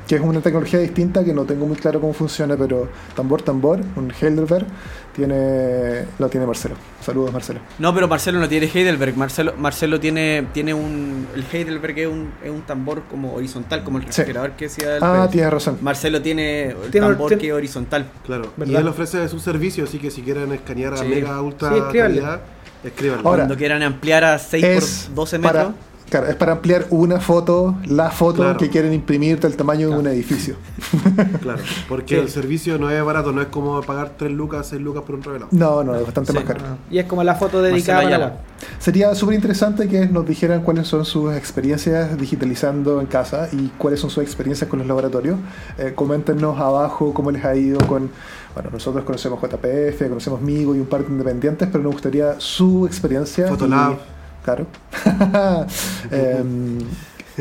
Que 0.06 0.16
es 0.16 0.20
una 0.20 0.40
tecnología 0.42 0.78
distinta 0.80 1.24
que 1.24 1.32
no 1.32 1.44
tengo 1.44 1.66
muy 1.66 1.76
claro 1.76 1.98
cómo 2.00 2.12
funciona, 2.12 2.56
pero 2.56 2.88
tambor, 3.16 3.40
tambor, 3.40 3.80
un 3.96 4.12
Heidelberg, 4.12 4.66
tiene, 5.14 6.04
lo 6.18 6.28
tiene 6.28 6.46
Marcelo. 6.46 6.74
Saludos, 7.00 7.32
Marcelo. 7.32 7.60
No, 7.78 7.94
pero 7.94 8.06
Marcelo 8.08 8.38
no 8.38 8.48
tiene 8.48 8.66
Heidelberg. 8.72 9.16
Marcelo, 9.16 9.54
Marcelo 9.56 9.98
tiene, 10.00 10.46
tiene 10.52 10.74
un. 10.74 11.26
El 11.34 11.44
Heidelberg 11.50 11.98
es 11.98 12.06
un, 12.08 12.32
es 12.42 12.50
un 12.50 12.62
tambor 12.62 13.02
como 13.10 13.34
horizontal, 13.34 13.82
como 13.84 13.98
el 13.98 14.04
Sí. 14.04 14.08
refrigerador 14.22 14.52
que 14.52 14.64
decía 14.66 14.96
el 14.96 15.02
Ah, 15.02 15.28
tienes 15.30 15.50
razón. 15.52 15.78
Marcelo 15.80 16.20
tiene 16.20 16.68
el 16.70 16.76
Tiene- 16.90 17.06
tambor 17.08 17.28
tiene- 17.28 17.40
que 17.40 17.48
es 17.48 17.52
horizontal. 17.54 18.06
Claro. 18.26 18.52
Y 18.56 18.60
¿Verdad? 18.60 18.80
él 18.82 18.88
ofrece 18.88 19.28
su 19.28 19.38
servicio, 19.38 19.84
así 19.84 19.98
que 19.98 20.10
si 20.10 20.22
quieren 20.22 20.52
escanear 20.52 20.94
a 20.94 20.96
Sí. 20.98 21.06
mega 21.06 21.40
ultra 21.40 21.70
Sí, 21.92 21.98
calidad, 21.98 22.40
escríbanlo. 22.82 23.26
Ahora, 23.28 23.42
Cuando 23.44 23.56
quieran 23.56 23.82
ampliar 23.82 24.24
a 24.24 24.38
6 24.38 24.64
Es 24.64 25.04
por 25.06 25.14
12 25.14 25.38
metros. 25.38 25.52
para, 25.64 25.74
claro, 26.18 26.28
es 26.30 26.36
para 26.36 26.52
ampliar 26.52 26.86
una 26.90 27.18
foto, 27.18 27.74
la 27.86 28.10
foto 28.10 28.42
Claro. 28.42 28.58
que 28.58 28.70
quieren 28.70 28.92
imprimir 28.92 29.40
del 29.40 29.56
tamaño 29.56 29.90
de 29.90 29.96
un 29.96 30.06
edificio. 30.06 30.54
Claro, 31.40 31.58
porque 31.88 32.14
Sí. 32.16 32.20
el 32.20 32.28
servicio 32.28 32.78
no 32.78 32.88
es 32.90 33.04
barato, 33.04 33.32
no 33.32 33.40
es 33.42 33.48
como 33.48 33.80
pagar 33.82 34.12
3 34.16 34.30
lucas, 34.32 34.66
6 34.68 34.80
lucas 34.80 35.02
por 35.04 35.16
un 35.16 35.22
revelado. 35.22 35.48
No, 35.50 35.82
no, 35.82 35.94
es 35.96 36.02
bastante 36.04 36.32
Sí. 36.32 36.38
más 36.38 36.46
caro. 36.46 36.60
Ah, 36.64 36.76
Y 36.90 36.98
es 36.98 37.06
como 37.06 37.22
la 37.24 37.34
foto 37.34 37.60
dedicada 37.62 38.00
Ayala. 38.00 38.18
la. 38.18 38.36
Sería 38.78 39.14
súper 39.14 39.34
interesante 39.34 39.88
que 39.88 40.06
nos 40.06 40.24
dijeran 40.26 40.62
cuáles 40.62 40.86
son 40.86 41.04
sus 41.04 41.34
experiencias 41.34 42.16
digitalizando 42.18 43.00
en 43.00 43.06
casa 43.06 43.48
y 43.52 43.68
cuáles 43.76 44.00
son 44.00 44.10
sus 44.10 44.22
experiencias 44.22 44.70
con 44.70 44.78
los 44.78 44.88
laboratorios. 44.88 45.38
Eh, 45.78 45.92
coméntenos 45.94 46.58
abajo 46.60 47.12
cómo 47.12 47.30
les 47.30 47.44
ha 47.44 47.54
ido 47.56 47.78
con... 47.86 48.10
Bueno, 48.54 48.70
nosotros 48.72 49.04
conocemos 49.04 49.40
JPF, 49.42 50.08
conocemos 50.08 50.40
Migo 50.40 50.74
y 50.76 50.78
un 50.78 50.86
par 50.86 51.04
de 51.04 51.10
independientes, 51.10 51.68
pero 51.70 51.82
nos 51.82 51.92
gustaría 51.94 52.36
su 52.38 52.86
experiencia. 52.86 53.48
Fotolab. 53.48 53.92
y- 53.92 54.13
claro. 54.44 54.66
Em, 56.10 56.78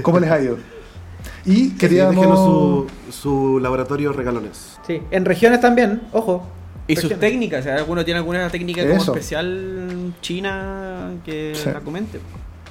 ¿Cómo 0.02 0.20
les 0.20 0.32
ha 0.32 0.42
ido? 0.42 0.58
Y 1.46 1.72
queríamos... 1.72 2.16
Déjenos 2.16 2.40
su, 2.40 2.88
su 3.12 3.60
laboratorio 3.60 4.14
regalones. 4.14 4.78
Sí, 4.88 5.02
en 5.12 5.26
regiones 5.26 5.60
también, 5.60 6.02
ojo. 6.12 6.48
Y 6.88 6.96
sus 6.96 7.18
técnicas. 7.18 7.66
¿alguno 7.68 8.04
tiene 8.04 8.18
alguna 8.20 8.50
técnica 8.50 8.82
como 8.88 9.02
especial 9.02 10.14
china 10.22 11.12
que 11.24 11.54
Sí. 11.56 11.70
la 11.72 11.80
comente? 11.80 12.20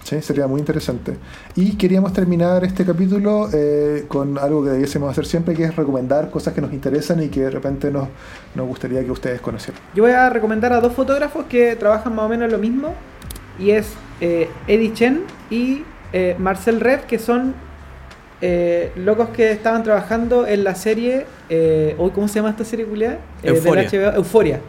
Sí, 0.05 0.21
sería 0.21 0.47
muy 0.49 0.59
interesante. 0.59 1.17
Y 1.55 1.77
queríamos 1.77 2.13
terminar 2.13 2.65
este 2.65 2.85
capítulo 2.85 3.49
eh, 3.53 4.05
con 4.09 4.37
algo 4.37 4.65
que 4.65 4.71
debiésemos 4.71 5.09
hacer 5.11 5.25
siempre, 5.25 5.55
que 5.55 5.65
es 5.65 5.77
recomendar 5.77 6.29
cosas 6.29 6.53
que 6.53 6.61
nos 6.61 6.73
interesan 6.73 7.23
y 7.23 7.29
que 7.29 7.43
de 7.43 7.51
repente 7.51 7.91
nos, 7.91 8.09
nos 8.55 8.67
gustaría 8.67 9.03
que 9.05 9.11
ustedes 9.13 9.41
conocieran. 9.41 9.81
Yo 9.95 10.03
voy 10.03 10.13
a 10.13 10.29
recomendar 10.29 10.73
a 10.73 10.81
dos 10.81 10.93
fotógrafos 10.93 11.47
que 11.47 11.77
trabajan 11.77 12.15
más 12.15 12.27
o 12.27 12.29
menos 12.29 12.51
lo 12.51 12.59
mismo. 12.59 12.95
Y 13.59 13.71
es 13.71 13.93
eh, 14.23 14.49
Eddie 14.67 14.93
Chen 14.95 15.21
y 15.51 15.83
eh, 16.15 16.35
Marcel 16.39 16.81
Rev, 16.81 17.03
que 17.07 17.19
son 17.19 17.55
eh, 18.41 18.91
locos 18.97 19.29
que 19.31 19.53
estaban 19.53 19.83
trabajando 19.83 20.47
en 20.47 20.65
la 20.65 20.75
serie. 20.75 21.27
Eh, 21.51 21.95
hoy, 21.99 22.11
¿Cómo 22.11 22.29
se 22.29 22.37
llama 22.37 22.51
esta 22.51 22.65
serie, 22.65 22.85
culiada? 22.87 23.19
Euforia. 23.43 23.89
Euforia. 24.15 24.61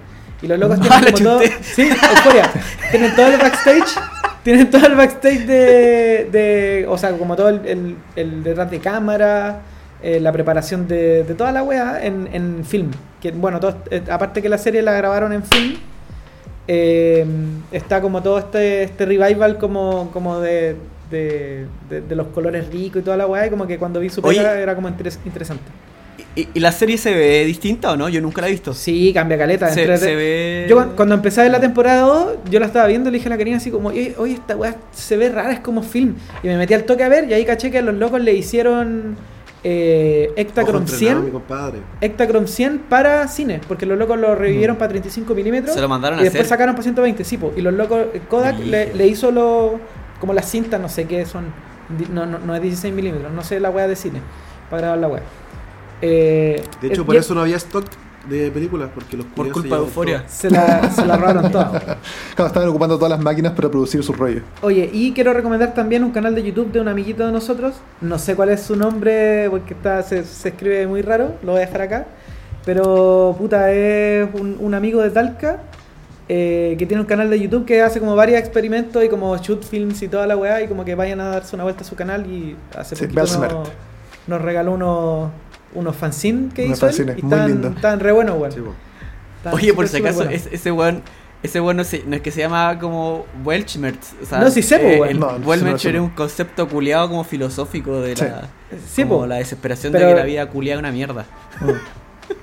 Y 0.42 0.48
los 0.48 0.60
locos 0.60 0.78
Ah, 0.82 1.00
tienen 1.00 1.06
la 1.06 1.12
como 1.12 1.24
todo. 1.24 1.42
Sí, 1.62 1.82
Euforia. 1.84 2.52
tienen 2.92 3.16
todo 3.16 3.28
el 3.28 3.38
backstage. 3.38 4.00
Tienen 4.44 4.70
todo 4.70 4.86
el 4.88 4.96
backstage 4.96 5.46
de. 5.46 6.28
de 6.32 6.86
o 6.90 6.98
sea, 6.98 7.12
como 7.18 7.36
todo 7.36 7.48
el, 7.50 7.66
el- 7.66 7.96
el 8.16 8.44
detrás 8.44 8.70
de 8.70 8.80
cámara. 8.80 9.62
eh, 10.04 10.20
la 10.20 10.34
preparación 10.34 10.86
de, 10.88 11.24
de 11.24 11.34
toda 11.34 11.54
la 11.54 11.64
weá 11.64 12.04
en, 12.06 12.28
en 12.34 12.66
film. 12.66 12.92
Que, 13.22 13.32
bueno, 13.32 13.60
todo- 13.62 13.78
eh, 13.90 14.04
aparte 14.12 14.42
que 14.42 14.50
la 14.50 14.58
serie 14.58 14.82
la 14.82 14.92
grabaron 14.92 15.32
en 15.32 15.44
film, 15.44 15.78
eh, 16.68 17.26
está 17.72 18.02
como 18.02 18.22
todo 18.24 18.40
este, 18.40 18.84
este 18.84 19.06
revival 19.06 19.58
como, 19.58 20.10
como 20.12 20.40
de, 20.40 20.76
de, 21.12 21.66
de- 21.90 22.02
de 22.02 22.16
los 22.16 22.28
colores 22.28 22.70
ricos 22.72 23.02
y 23.02 23.06
toda 23.06 23.18
la 23.18 23.28
weá, 23.28 23.48
y 23.48 23.50
como 23.50 23.68
que 23.68 23.78
cuando 23.78 24.00
vi 24.00 24.10
su 24.10 24.22
pega 24.22 24.58
era 24.60 24.76
como 24.76 24.88
interes- 24.90 25.20
interesante. 25.26 25.64
¿Y, 26.36 26.48
y 26.56 26.60
la 26.62 26.72
serie 26.72 26.98
se 26.98 27.14
ve 27.14 27.46
distinta 27.46 27.92
o 27.92 27.98
no? 27.98 28.10
Yo 28.10 28.20
nunca 28.22 28.42
la 28.42 28.48
he 28.48 28.52
visto. 28.52 28.74
Sí, 28.74 29.12
cambia 29.14 29.38
caleta. 29.38 29.70
se, 29.70 29.82
entre- 29.82 29.98
se 29.98 30.16
ve. 30.16 30.66
Yo 30.70 30.96
cuando- 30.96 31.14
empecé 31.16 31.42
a 31.42 31.44
ver 31.44 31.52
la 31.52 31.60
temporada 31.60 32.02
2, 32.02 32.36
yo 32.50 32.60
la 32.60 32.66
estaba 32.68 32.88
viendo 32.88 33.10
y 33.10 33.12
le 33.12 33.18
dije 33.18 33.28
a 33.28 33.32
la 33.32 33.38
Karina 33.38 33.58
así 33.58 33.70
como, 33.70 33.90
oye, 33.90 34.16
oye, 34.18 34.34
esta 34.34 34.56
weá 34.56 34.76
se 34.94 35.18
ve 35.18 35.30
rara, 35.30 35.52
es 35.54 35.60
como 35.60 35.84
film. 35.84 36.16
Y 36.42 36.48
me 36.48 36.58
metí 36.58 36.74
al 36.74 36.86
toque 36.86 37.04
a 37.04 37.10
ver 37.10 37.30
y 37.30 37.34
ahí 37.34 37.46
caché 37.46 37.70
que 37.70 37.80
a 37.80 37.82
los 37.84 37.96
locos 37.96 38.20
le 38.22 38.34
hicieron 38.34 39.16
eh, 39.64 40.28
Ojo 40.30 40.40
Ektachrome 40.40 40.80
entrenado, 40.80 41.22
mi 41.22 41.28
100, 41.28 41.32
compadre. 41.32 41.80
Ektachrome 42.02 42.48
100 42.48 42.80
para 42.90 43.28
cine, 43.28 43.62
porque 43.68 43.86
los 43.86 43.98
locos 43.98 44.20
lo 44.20 44.36
revivieron 44.36 44.76
para 44.76 44.90
35 44.90 45.34
milímetros 45.34 45.74
Se 45.74 45.82
lo 45.82 45.88
mandaron 45.90 46.20
y 46.20 46.22
a 46.22 46.24
después 46.26 46.42
hacer. 46.42 46.50
sacaron 46.50 46.76
para 46.76 46.84
120, 46.84 47.24
sí, 47.24 47.38
po. 47.38 47.54
y 47.56 47.62
los 47.62 47.74
locos, 47.74 48.00
eh, 48.14 48.22
Kodak 48.30 48.60
le, 48.60 49.08
hizo 49.08 49.32
lo, 49.32 49.80
como 50.20 50.34
las 50.34 50.50
cintas, 50.50 50.82
no 50.82 50.90
sé 50.90 51.06
qué 51.06 51.26
son, 51.26 51.46
no, 52.12 52.26
no, 52.26 52.40
no 52.40 52.56
es 52.56 52.62
16 52.62 52.94
milímetros, 52.94 53.32
no 53.32 53.44
sé 53.44 53.60
la 53.60 53.70
weá 53.70 53.88
de 53.88 53.96
cine, 53.96 54.20
para 54.70 54.82
grabar 54.82 55.00
la 55.00 55.08
weá. 55.08 55.24
Eh, 56.02 56.62
De 56.82 56.88
hecho, 56.90 57.06
por 57.06 57.16
eso 57.16 57.34
no 57.34 57.42
había 57.42 57.56
stock 57.58 57.86
de 58.30 58.52
películas, 58.52 58.90
porque 58.94 59.18
los 59.18 59.26
Por 59.28 59.52
culpa 59.52 59.76
de 59.76 59.82
Euforia. 59.82 60.24
Se 60.28 60.50
la, 60.50 60.90
se 60.90 61.06
la 61.06 61.18
robaron 61.18 61.52
todas. 61.52 61.84
Claro, 62.36 62.48
estaban 62.48 62.70
ocupando 62.70 62.96
todas 62.98 63.12
las 63.12 63.20
máquinas 63.20 63.54
para 63.54 63.70
producir 63.70 64.04
sus 64.04 64.18
rollos. 64.18 64.44
Oye, 64.62 64.90
y 64.92 65.12
quiero 65.14 65.34
recomendar 65.34 65.74
también 65.74 66.04
un 66.04 66.12
canal 66.12 66.34
de 66.34 66.44
YouTube 66.44 66.72
de 66.72 66.80
un 66.80 66.88
amiguito 66.88 67.26
de 67.26 67.32
nosotros. 67.32 67.76
No 68.02 68.18
sé 68.18 68.36
cuál 68.36 68.50
es 68.50 68.62
su 68.62 68.76
nombre 68.76 69.48
porque 69.50 69.74
está, 69.74 70.02
se, 70.04 70.24
se 70.24 70.50
escribe 70.50 70.88
muy 70.88 71.02
raro, 71.02 71.36
lo 71.44 71.52
voy 71.54 71.62
a 71.62 71.66
dejar 71.66 71.82
acá. 71.82 72.08
Pero, 72.66 73.36
puta, 73.38 73.72
es 73.72 74.28
un, 74.34 74.58
un 74.60 74.74
amigo 74.74 75.02
de 75.02 75.10
Talca 75.10 75.60
eh, 76.30 76.76
que 76.80 76.86
tiene 76.86 77.02
un 77.02 77.08
canal 77.08 77.30
de 77.30 77.40
YouTube 77.40 77.66
que 77.66 77.82
hace 77.82 78.00
como 78.00 78.16
varios 78.16 78.40
experimentos 78.40 79.04
y 79.04 79.10
como 79.10 79.36
shoot 79.38 79.64
films 79.64 80.02
y 80.02 80.08
toda 80.08 80.26
la 80.26 80.38
weá. 80.38 80.62
Y 80.62 80.68
como 80.68 80.86
que 80.86 80.96
vayan 80.96 81.20
a 81.20 81.26
darse 81.26 81.56
una 81.56 81.64
vuelta 81.66 81.82
a 81.84 81.86
su 81.86 81.96
canal. 81.96 82.26
Y 82.26 82.56
hace 82.78 82.96
Sí, 82.96 83.08
poquito 83.08 83.22
nos, 83.22 83.70
nos 84.28 84.42
regaló 84.42 84.72
unos, 84.72 85.32
unos 85.76 85.96
fanzines 85.96 86.54
que 86.54 86.66
Unos 86.66 86.78
hizo. 86.78 86.86
él, 86.88 86.92
fanzines, 86.94 87.18
y 87.20 87.22
muy 87.24 87.40
lindo. 87.48 87.68
estaban 87.70 88.00
re 88.00 88.12
buenos, 88.12 88.38
weón. 88.38 88.52
Sí, 88.52 88.60
Oye, 89.52 89.74
por 89.74 89.88
si 89.88 89.98
acaso, 89.98 90.24
es- 90.30 90.48
ese 90.52 90.72
weón. 90.72 91.02
Ese 91.44 91.60
weón 91.60 91.76
no, 91.76 91.84
es 91.84 92.22
que 92.22 92.32
se 92.32 92.40
llama 92.40 92.80
como 92.80 93.26
Welchmerz. 93.44 94.14
O 94.22 94.26
sea, 94.26 94.40
No, 94.40 94.50
sí 94.50 94.64
sé, 94.64 94.96
eh, 94.96 95.02
weón. 95.02 95.20
No, 95.20 95.28
Welchmerz 95.46 95.84
era 95.84 96.02
un 96.02 96.10
concepto 96.12 96.70
culiado 96.70 97.10
como 97.10 97.26
filosófico 97.26 98.00
de 98.00 98.16
Sí. 98.16 98.24
la. 98.24 98.44
Sí, 98.90 99.04
como 99.04 99.28
la 99.28 99.36
desesperación 99.36 99.92
Pero- 99.92 100.08
de 100.08 100.14
que 100.14 100.20
la 100.20 100.26
vida 100.26 100.46
culiada 100.50 100.78
es 100.78 100.80
una 100.80 100.92
mierda. 100.94 101.26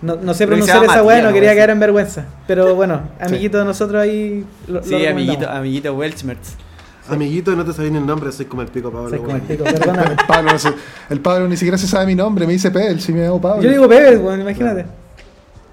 No, 0.02 0.16
no 0.16 0.34
sé 0.34 0.46
pronunciar 0.46 0.84
esa 0.84 1.02
weá, 1.02 1.22
no 1.22 1.28
¿no? 1.28 1.32
quería 1.34 1.54
caer 1.56 1.70
en 1.70 1.80
vergüenza. 1.80 2.26
Pero 2.46 2.74
bueno, 2.74 3.08
amiguito 3.18 3.58
de 3.58 3.64
nosotros 3.64 4.02
ahí 4.02 4.44
lo, 4.68 4.74
lo 4.74 4.82
Sí, 4.82 4.90
recomendamos. 4.90 5.22
amiguito, 5.22 5.50
amiguito 5.50 5.94
Welchmerz. 5.94 6.54
Amiguito, 7.12 7.54
no 7.56 7.64
te 7.64 7.72
sabía 7.72 7.90
ni 7.90 7.98
el 7.98 8.06
nombre, 8.06 8.30
soy 8.32 8.46
como 8.46 8.62
el 8.62 8.68
pico 8.68 8.90
Pablo. 8.90 9.11
Soy 9.11 9.18
como 9.18 9.36
el 9.36 9.42
pico, 9.42 9.64
perdóname. 9.64 10.16
El 11.08 11.20
Pablo, 11.20 11.44
el 11.44 11.50
ni 11.50 11.56
siquiera 11.56 11.76
se 11.78 11.86
sabe 11.86 12.06
mi 12.06 12.14
nombre, 12.14 12.46
me 12.46 12.52
dice 12.52 12.70
P, 12.70 12.86
él 12.86 13.00
sí 13.00 13.12
me 13.12 13.22
llamo 13.22 13.40
Pablo. 13.40 13.62
Yo 13.62 13.70
digo 13.70 13.88
Pepe, 13.88 14.16
bueno, 14.16 14.42
imagínate. 14.42 14.86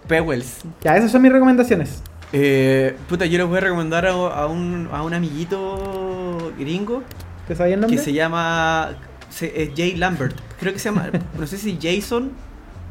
Pewells. 0.08 0.60
Ya, 0.82 0.96
esas 0.98 1.12
son 1.12 1.22
mis 1.22 1.32
recomendaciones. 1.32 2.02
Eh, 2.34 2.96
puta, 3.10 3.26
yo 3.26 3.38
les 3.38 3.48
voy 3.48 3.58
a 3.58 3.62
recomendar 3.62 4.06
a, 4.06 4.12
a 4.12 4.48
un, 4.48 4.90
a 4.92 5.02
un 5.02 5.14
amiguito 5.14 6.52
gringo 6.60 7.02
¿Te 7.48 7.56
sabía 7.56 7.76
el 7.76 7.80
nombre? 7.82 7.98
que 7.98 8.04
se 8.04 8.12
llama 8.12 8.90
se- 9.30 9.64
es 9.64 9.70
Jay 9.76 9.96
Lambert. 9.96 10.36
Creo 10.60 10.74
que 10.74 10.80
se 10.80 10.90
llama, 10.90 11.10
no 11.40 11.48
sé 11.48 11.58
si 11.58 11.78
Jason 11.82 12.32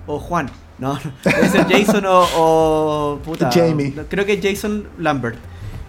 o 0.06 0.18
Juan. 0.18 0.48
No, 0.78 0.94
no, 1.04 1.12
debe 1.24 1.48
ser 1.48 1.66
Jason 1.68 2.04
o, 2.06 2.26
o 2.36 3.18
puta. 3.24 3.50
Jamie. 3.52 3.94
Creo 4.08 4.24
que 4.24 4.34
es 4.34 4.40
Jason 4.42 4.86
Lambert. 4.98 5.36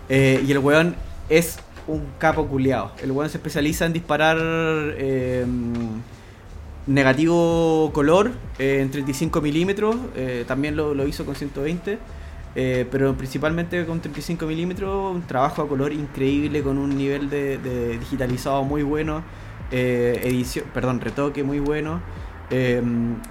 Eh, 0.10 0.44
y 0.46 0.52
el 0.52 0.60
weón 0.60 0.96
es 1.30 1.58
un 1.88 2.04
capo 2.20 2.48
culiao. 2.48 2.92
El 3.02 3.12
weón 3.12 3.30
se 3.30 3.38
especializa 3.38 3.86
en 3.86 3.94
disparar 3.94 4.38
eh, 4.40 5.46
negativo 6.86 7.92
color 7.94 8.32
eh, 8.60 8.80
en 8.82 8.92
35 8.92 9.42
milímetros. 9.42 9.96
eh, 10.16 10.46
también 10.48 10.76
lo, 10.76 10.94
lo 10.94 11.08
hizo 11.08 11.26
con 11.26 11.36
120. 11.36 12.00
eh, 12.56 12.88
pero 12.90 13.16
principalmente 13.16 13.86
con 13.86 14.02
35 14.02 14.46
milímetros, 14.48 15.16
un 15.16 15.28
trabajo 15.28 15.62
a 15.62 15.68
color 15.68 15.92
increíble 15.94 16.64
con 16.64 16.78
un 16.78 16.98
nivel 16.98 17.30
de, 17.30 17.58
de 17.60 17.98
digitalizado 18.00 18.64
muy 18.64 18.84
bueno, 18.84 19.24
edición, 19.70 20.66
perdón, 20.74 21.02
retoque 21.02 21.44
muy 21.44 21.60
bueno. 21.60 22.02
Eh, 22.50 22.82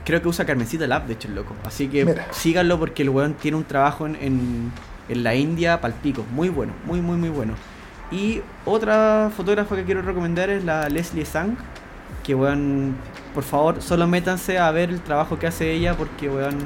creo 0.05 0.21
que 0.23 0.29
usa 0.29 0.45
Carmencita 0.45 0.87
Lab, 0.87 1.07
de 1.07 1.15
hecho, 1.15 1.29
el 1.29 1.35
loco. 1.35 1.57
Así 1.65 1.89
que 1.89 2.05
Mira. 2.05 2.27
síganlo 2.33 2.79
porque 2.79 3.03
el 3.03 3.09
weón 3.11 3.35
tiene 3.35 3.57
un 3.57 3.65
trabajo 3.65 4.07
en, 4.07 4.17
en, 4.17 4.73
en 5.09 5.23
la 5.25 5.35
India 5.35 5.81
palpico. 5.81 6.25
Muy 6.31 6.51
bueno, 6.51 6.75
muy, 6.85 7.01
muy, 7.01 7.17
muy 7.17 7.31
bueno. 7.31 7.59
Y 8.11 8.41
otra 8.65 9.31
fotógrafa 9.37 9.77
que 9.77 9.85
quiero 9.85 10.03
recomendar 10.03 10.51
es 10.51 10.65
la 10.65 10.89
Leslie 10.89 11.25
Sang. 11.25 11.57
Que 12.23 12.35
weón, 12.35 12.95
por 13.35 13.45
favor, 13.45 13.83
solo 13.83 14.07
métanse 14.07 14.59
a 14.59 14.71
ver 14.71 14.91
el 14.91 15.01
trabajo 15.01 15.39
que 15.39 15.47
hace 15.47 15.73
ella 15.73 15.95
porque 15.95 16.29
weón 16.29 16.57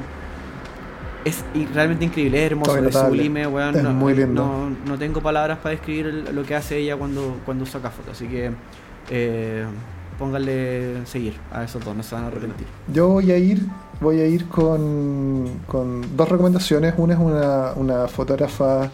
es 1.24 1.44
realmente 1.74 2.04
increíble, 2.04 2.38
es 2.38 2.50
hermoso, 2.50 2.76
es 2.76 2.94
sublime, 2.94 3.46
weón. 3.46 3.76
Es 3.76 3.82
no, 3.82 3.92
muy 3.92 4.14
lindo. 4.14 4.42
No, 4.42 4.70
no 4.86 4.98
tengo 4.98 5.20
palabras 5.20 5.58
para 5.58 5.70
describir 5.70 6.30
lo 6.32 6.42
que 6.44 6.54
hace 6.54 6.78
ella 6.78 6.96
cuando, 6.96 7.38
cuando 7.44 7.66
saca 7.66 7.90
fotos. 7.90 8.12
Así 8.12 8.26
que 8.26 8.50
eh, 9.10 9.64
pónganle 10.18 11.06
seguir 11.06 11.34
a 11.52 11.64
esos 11.64 11.84
dos, 11.84 11.96
no 11.96 12.02
se 12.02 12.14
van 12.14 12.24
a 12.24 12.26
arrepentir. 12.28 12.66
Yo 12.92 13.08
voy 13.08 13.30
a 13.30 13.38
ir, 13.38 13.60
voy 14.00 14.20
a 14.20 14.26
ir 14.26 14.46
con, 14.48 15.60
con 15.66 16.16
dos 16.16 16.28
recomendaciones. 16.28 16.94
Una 16.96 17.14
es 17.14 17.20
una, 17.20 17.72
una 17.74 18.08
fotógrafa 18.08 18.90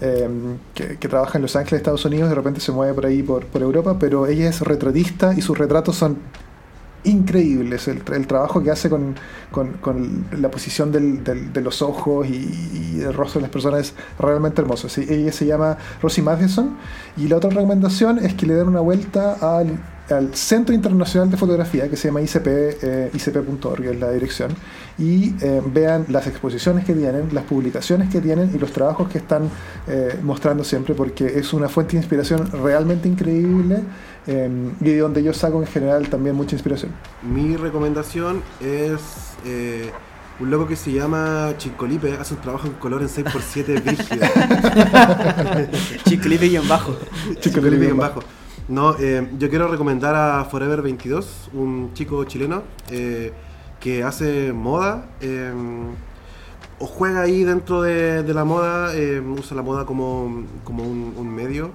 eh, 0.00 0.28
que, 0.74 0.96
que 0.98 1.08
trabaja 1.08 1.38
en 1.38 1.42
Los 1.42 1.56
Ángeles, 1.56 1.78
Estados 1.80 2.04
Unidos, 2.04 2.28
de 2.28 2.34
repente 2.34 2.60
se 2.60 2.72
mueve 2.72 2.94
por 2.94 3.06
ahí, 3.06 3.22
por, 3.22 3.46
por 3.46 3.62
Europa, 3.62 3.96
pero 3.98 4.26
ella 4.26 4.48
es 4.48 4.60
retratista 4.60 5.34
y 5.36 5.42
sus 5.42 5.56
retratos 5.58 5.96
son 5.96 6.18
increíbles. 7.04 7.88
El, 7.88 8.02
el 8.12 8.26
trabajo 8.26 8.62
que 8.62 8.70
hace 8.70 8.90
con, 8.90 9.14
con- 9.50 9.74
con 9.74 10.26
la 10.40 10.50
posición 10.50 10.90
del- 10.92 11.22
del- 11.24 11.52
de 11.52 11.60
los 11.60 11.80
ojos 11.82 12.26
y, 12.28 12.96
y 12.98 13.00
el 13.02 13.14
rostro 13.14 13.38
de 13.40 13.42
las 13.42 13.50
personas 13.52 13.80
es 13.80 13.94
realmente 14.18 14.60
hermoso. 14.60 14.88
Sí, 14.88 15.06
ella 15.08 15.32
se 15.32 15.46
llama 15.46 15.78
Rosie 16.02 16.22
Matheson 16.22 16.76
y 17.16 17.28
la 17.28 17.36
otra 17.36 17.50
recomendación 17.50 18.18
es 18.18 18.34
que 18.34 18.46
le 18.46 18.54
den 18.54 18.68
una 18.68 18.80
vuelta 18.80 19.34
al, 19.58 19.78
al 20.10 20.34
Centro 20.34 20.74
Internacional 20.74 21.30
de 21.30 21.36
Fotografía 21.36 21.88
que 21.88 21.96
se 21.96 22.08
llama 22.08 22.20
ICP, 22.20 22.46
eh, 22.46 23.10
icp.org 23.14 23.84
es 23.84 24.00
la 24.00 24.10
dirección 24.10 24.50
y 24.98 25.34
eh, 25.40 25.62
vean 25.64 26.06
las 26.08 26.26
exposiciones 26.26 26.84
que 26.84 26.94
tienen, 26.94 27.28
las 27.32 27.44
publicaciones 27.44 28.08
que 28.10 28.20
tienen 28.20 28.50
y 28.54 28.58
los 28.58 28.72
trabajos 28.72 29.08
que 29.08 29.18
están 29.18 29.48
eh, 29.86 30.18
mostrando 30.22 30.64
siempre 30.64 30.94
porque 30.94 31.26
es 31.26 31.52
una 31.52 31.68
fuente 31.68 31.92
de 31.92 31.98
inspiración 31.98 32.50
realmente 32.50 33.08
increíble 33.08 33.82
eh, 34.26 34.72
y 34.80 34.84
de 34.84 34.98
donde 34.98 35.22
yo 35.22 35.32
saco 35.32 35.60
en 35.60 35.66
general 35.68 36.08
también 36.08 36.34
mucha 36.34 36.56
inspiración. 36.56 36.92
Mi 37.22 37.56
recomendación 37.56 38.42
es 38.60 39.00
eh, 39.44 39.90
un 40.40 40.50
loco 40.50 40.66
que 40.66 40.76
se 40.76 40.92
llama 40.92 41.54
Chincolipe, 41.58 42.14
hace 42.14 42.34
un 42.34 42.40
trabajo 42.40 42.66
en 42.66 42.74
color 42.74 43.02
en 43.02 43.08
6x7 43.08 43.84
brígido. 43.84 44.26
Chiclipe 46.04 46.46
y 46.46 46.56
en 46.56 46.68
bajo. 46.68 46.96
Chincolipe 47.40 47.88
en 47.88 47.96
bajo. 47.96 48.20
No, 48.68 48.94
eh, 48.98 49.26
yo 49.38 49.48
quiero 49.48 49.66
recomendar 49.66 50.14
a 50.14 50.44
Forever 50.44 50.82
22, 50.82 51.50
un 51.54 51.92
chico 51.94 52.24
chileno 52.24 52.64
eh, 52.90 53.32
que 53.80 54.02
hace 54.04 54.52
moda. 54.52 55.06
eh, 55.20 55.52
o 56.80 56.86
juega 56.86 57.22
ahí 57.22 57.42
dentro 57.42 57.82
de, 57.82 58.22
de 58.22 58.34
la 58.34 58.44
moda, 58.44 58.94
eh, 58.94 59.20
usa 59.20 59.56
la 59.56 59.62
moda 59.62 59.84
como, 59.84 60.44
como 60.62 60.84
un, 60.84 61.12
un 61.16 61.28
medio 61.34 61.70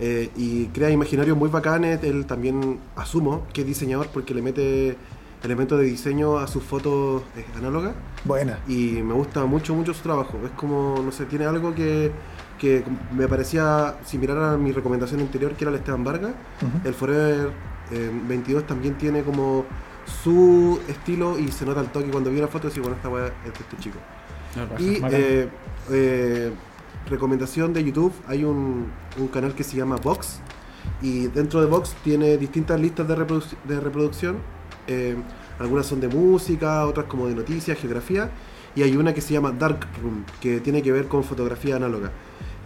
eh, 0.00 0.30
y 0.36 0.66
crea 0.66 0.90
imaginarios 0.90 1.36
muy 1.36 1.48
bacanes. 1.48 2.02
Él 2.02 2.26
también 2.26 2.80
asumo 2.96 3.46
que 3.52 3.60
es 3.60 3.66
diseñador 3.68 4.08
porque 4.08 4.34
le 4.34 4.42
mete 4.42 4.96
elementos 5.44 5.78
de 5.78 5.84
diseño 5.84 6.38
a 6.38 6.48
sus 6.48 6.62
fotos 6.64 7.22
eh, 7.36 7.44
análogas 7.56 7.94
Buena. 8.24 8.58
y 8.66 9.00
me 9.02 9.14
gusta 9.14 9.44
mucho, 9.44 9.74
mucho 9.74 9.94
su 9.94 10.02
trabajo. 10.02 10.38
Es 10.44 10.50
como, 10.52 11.00
no 11.04 11.12
sé, 11.12 11.26
tiene 11.26 11.44
algo 11.44 11.72
que, 11.72 12.10
que 12.58 12.82
me 13.12 13.28
parecía 13.28 13.96
similar 14.04 14.38
a 14.38 14.56
mi 14.56 14.72
recomendación 14.72 15.20
anterior, 15.20 15.52
que 15.52 15.62
era 15.64 15.70
el 15.70 15.76
Esteban 15.78 16.02
Vargas. 16.02 16.32
El 16.84 16.94
Forever 16.94 17.50
eh, 17.92 18.10
22 18.28 18.66
también 18.66 18.94
tiene 18.98 19.22
como 19.22 19.64
su 20.22 20.80
estilo 20.88 21.38
y 21.38 21.48
se 21.48 21.64
nota 21.64 21.80
el 21.80 21.88
toque 21.88 22.06
cuando 22.10 22.30
vi 22.30 22.38
una 22.38 22.48
foto 22.48 22.68
y 22.74 22.80
bueno, 22.80 22.96
esta 22.96 23.08
weá 23.08 23.26
es 23.26 23.52
de 23.52 23.60
este 23.60 23.76
chico. 23.78 23.98
Y 24.78 25.00
Bacán. 25.00 25.10
eh, 25.20 25.48
eh, 25.90 26.52
recomendación 27.08 27.72
de 27.72 27.82
YouTube, 27.84 28.12
hay 28.26 28.44
un, 28.44 28.86
un 29.18 29.28
canal 29.28 29.54
que 29.54 29.64
se 29.64 29.76
llama 29.76 29.96
Vox 29.96 30.40
y 31.00 31.28
dentro 31.28 31.60
de 31.60 31.66
Vox 31.66 31.94
tiene 32.04 32.36
distintas 32.36 32.80
listas 32.80 33.06
de, 33.08 33.16
reproduc- 33.16 33.56
de 33.64 33.80
reproducción. 33.80 34.36
eh, 34.86 35.16
algunas 35.58 35.86
son 35.86 36.00
de 36.00 36.08
música, 36.08 36.84
otras 36.86 37.06
como 37.06 37.26
de 37.28 37.34
noticias, 37.34 37.78
geografía 37.78 38.30
y 38.74 38.82
hay 38.82 38.96
una 38.96 39.12
que 39.14 39.20
se 39.20 39.32
llama 39.34 39.52
Dark 39.52 39.86
Room 40.02 40.24
que 40.40 40.60
tiene 40.60 40.82
que 40.82 40.90
ver 40.90 41.06
con 41.06 41.22
fotografía 41.22 41.76
análoga. 41.76 42.10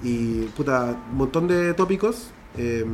Y 0.03 0.43
puta, 0.57 0.97
un 1.11 1.16
montón 1.16 1.47
de 1.49 1.74
tópicos. 1.74 2.30
eh, 2.57 2.84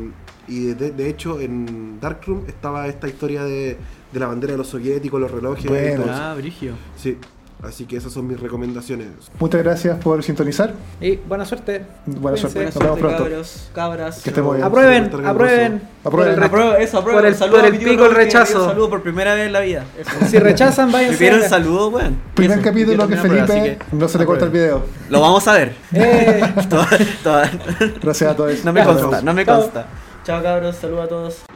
Y 0.49 0.67
de, 0.75 0.91
de 0.91 1.09
hecho 1.09 1.41
en 1.41 1.99
Darkroom 2.01 2.45
estaba 2.49 2.87
esta 2.89 3.09
historia 3.09 3.45
de, 3.45 3.77
de 4.13 4.21
la 4.21 4.27
bandera 4.27 4.53
de 4.53 4.59
los 4.59 4.69
soviéticos, 4.69 5.21
los 5.21 5.31
relojes. 5.31 5.65
y 5.65 5.69
Bueno. 5.69 6.03
todo. 6.03 6.13
Ah, 6.13 6.35
brigio. 6.37 6.73
Sí, 6.97 7.17
así 7.63 7.85
que 7.87 7.97
esas 7.97 8.13
son 8.13 8.27
mis 8.27 8.41
recomendaciones. 8.41 9.07
Muchas 9.39 9.63
gracias 9.63 9.99
por 10.01 10.21
sintonizar. 10.25 10.75
Y 11.01 11.15
buena 11.17 11.45
suerte. 11.45 11.83
Buena 12.07 12.21
Cuídense. 12.37 12.41
suerte. 12.41 12.59
Buena 12.59 12.71
Nos 12.75 12.83
vemos 12.83 12.99
pronto. 12.99 13.19
cabros, 13.23 13.71
cabras. 13.73 14.23
Que 14.23 14.31
estemos 14.31 14.55
bien. 14.57 14.67
Aprueben, 14.67 15.05
aprueben. 15.25 15.73
nervioso. 15.75 16.11
Por 16.11 16.27
el 16.27 16.43
Aprueben. 16.43 16.83
eso, 16.83 16.99
apruebo. 16.99 17.19
Por 17.21 17.29
el- 17.29 17.35
saludo 17.37 17.57
por 17.61 17.67
el 17.73 17.79
pico, 17.79 18.05
el 18.07 18.15
rechazo. 18.17 18.63
un 18.65 18.69
saludo 18.71 18.91
por 18.91 19.03
primera 19.05 19.35
vez 19.37 19.47
en 19.47 19.53
la 19.53 19.61
vida. 19.61 19.85
Eso. 19.97 20.11
Si 20.29 20.39
rechazan, 20.41 20.87
Me 20.89 20.93
váyanse. 20.95 21.19
pidieron 21.19 21.39
a 21.39 21.43
la- 21.45 21.49
saludo, 21.49 21.89
weón. 21.91 22.17
Primer 22.35 22.59
Eso, 22.59 22.65
capítulo 22.69 23.07
que 23.07 23.17
Felipe 23.17 23.41
así 23.43 23.53
que 23.63 23.79
no 23.93 24.09
se 24.09 24.19
le 24.19 24.27
corta 24.27 24.45
el 24.47 24.49
aprueben. 24.49 24.71
video. 24.81 24.87
Lo 25.09 25.21
vamos 25.21 25.47
a 25.47 25.53
ver. 25.53 25.77
Eh. 25.93 26.41
Toda- 26.69 26.89
toda- 27.23 27.51
Gracias 28.03 28.31
a 28.33 28.37
todos. 28.37 28.65
no 28.65 28.73
me 28.73 28.85
consta, 28.85 29.23
no 29.23 29.33
me 29.35 29.47
Chao. 29.47 29.61
consta. 29.61 29.87
Chao 30.25 30.41
cabros, 30.41 30.77
saludos 30.77 31.05
a 31.05 31.09
todos. 31.09 31.52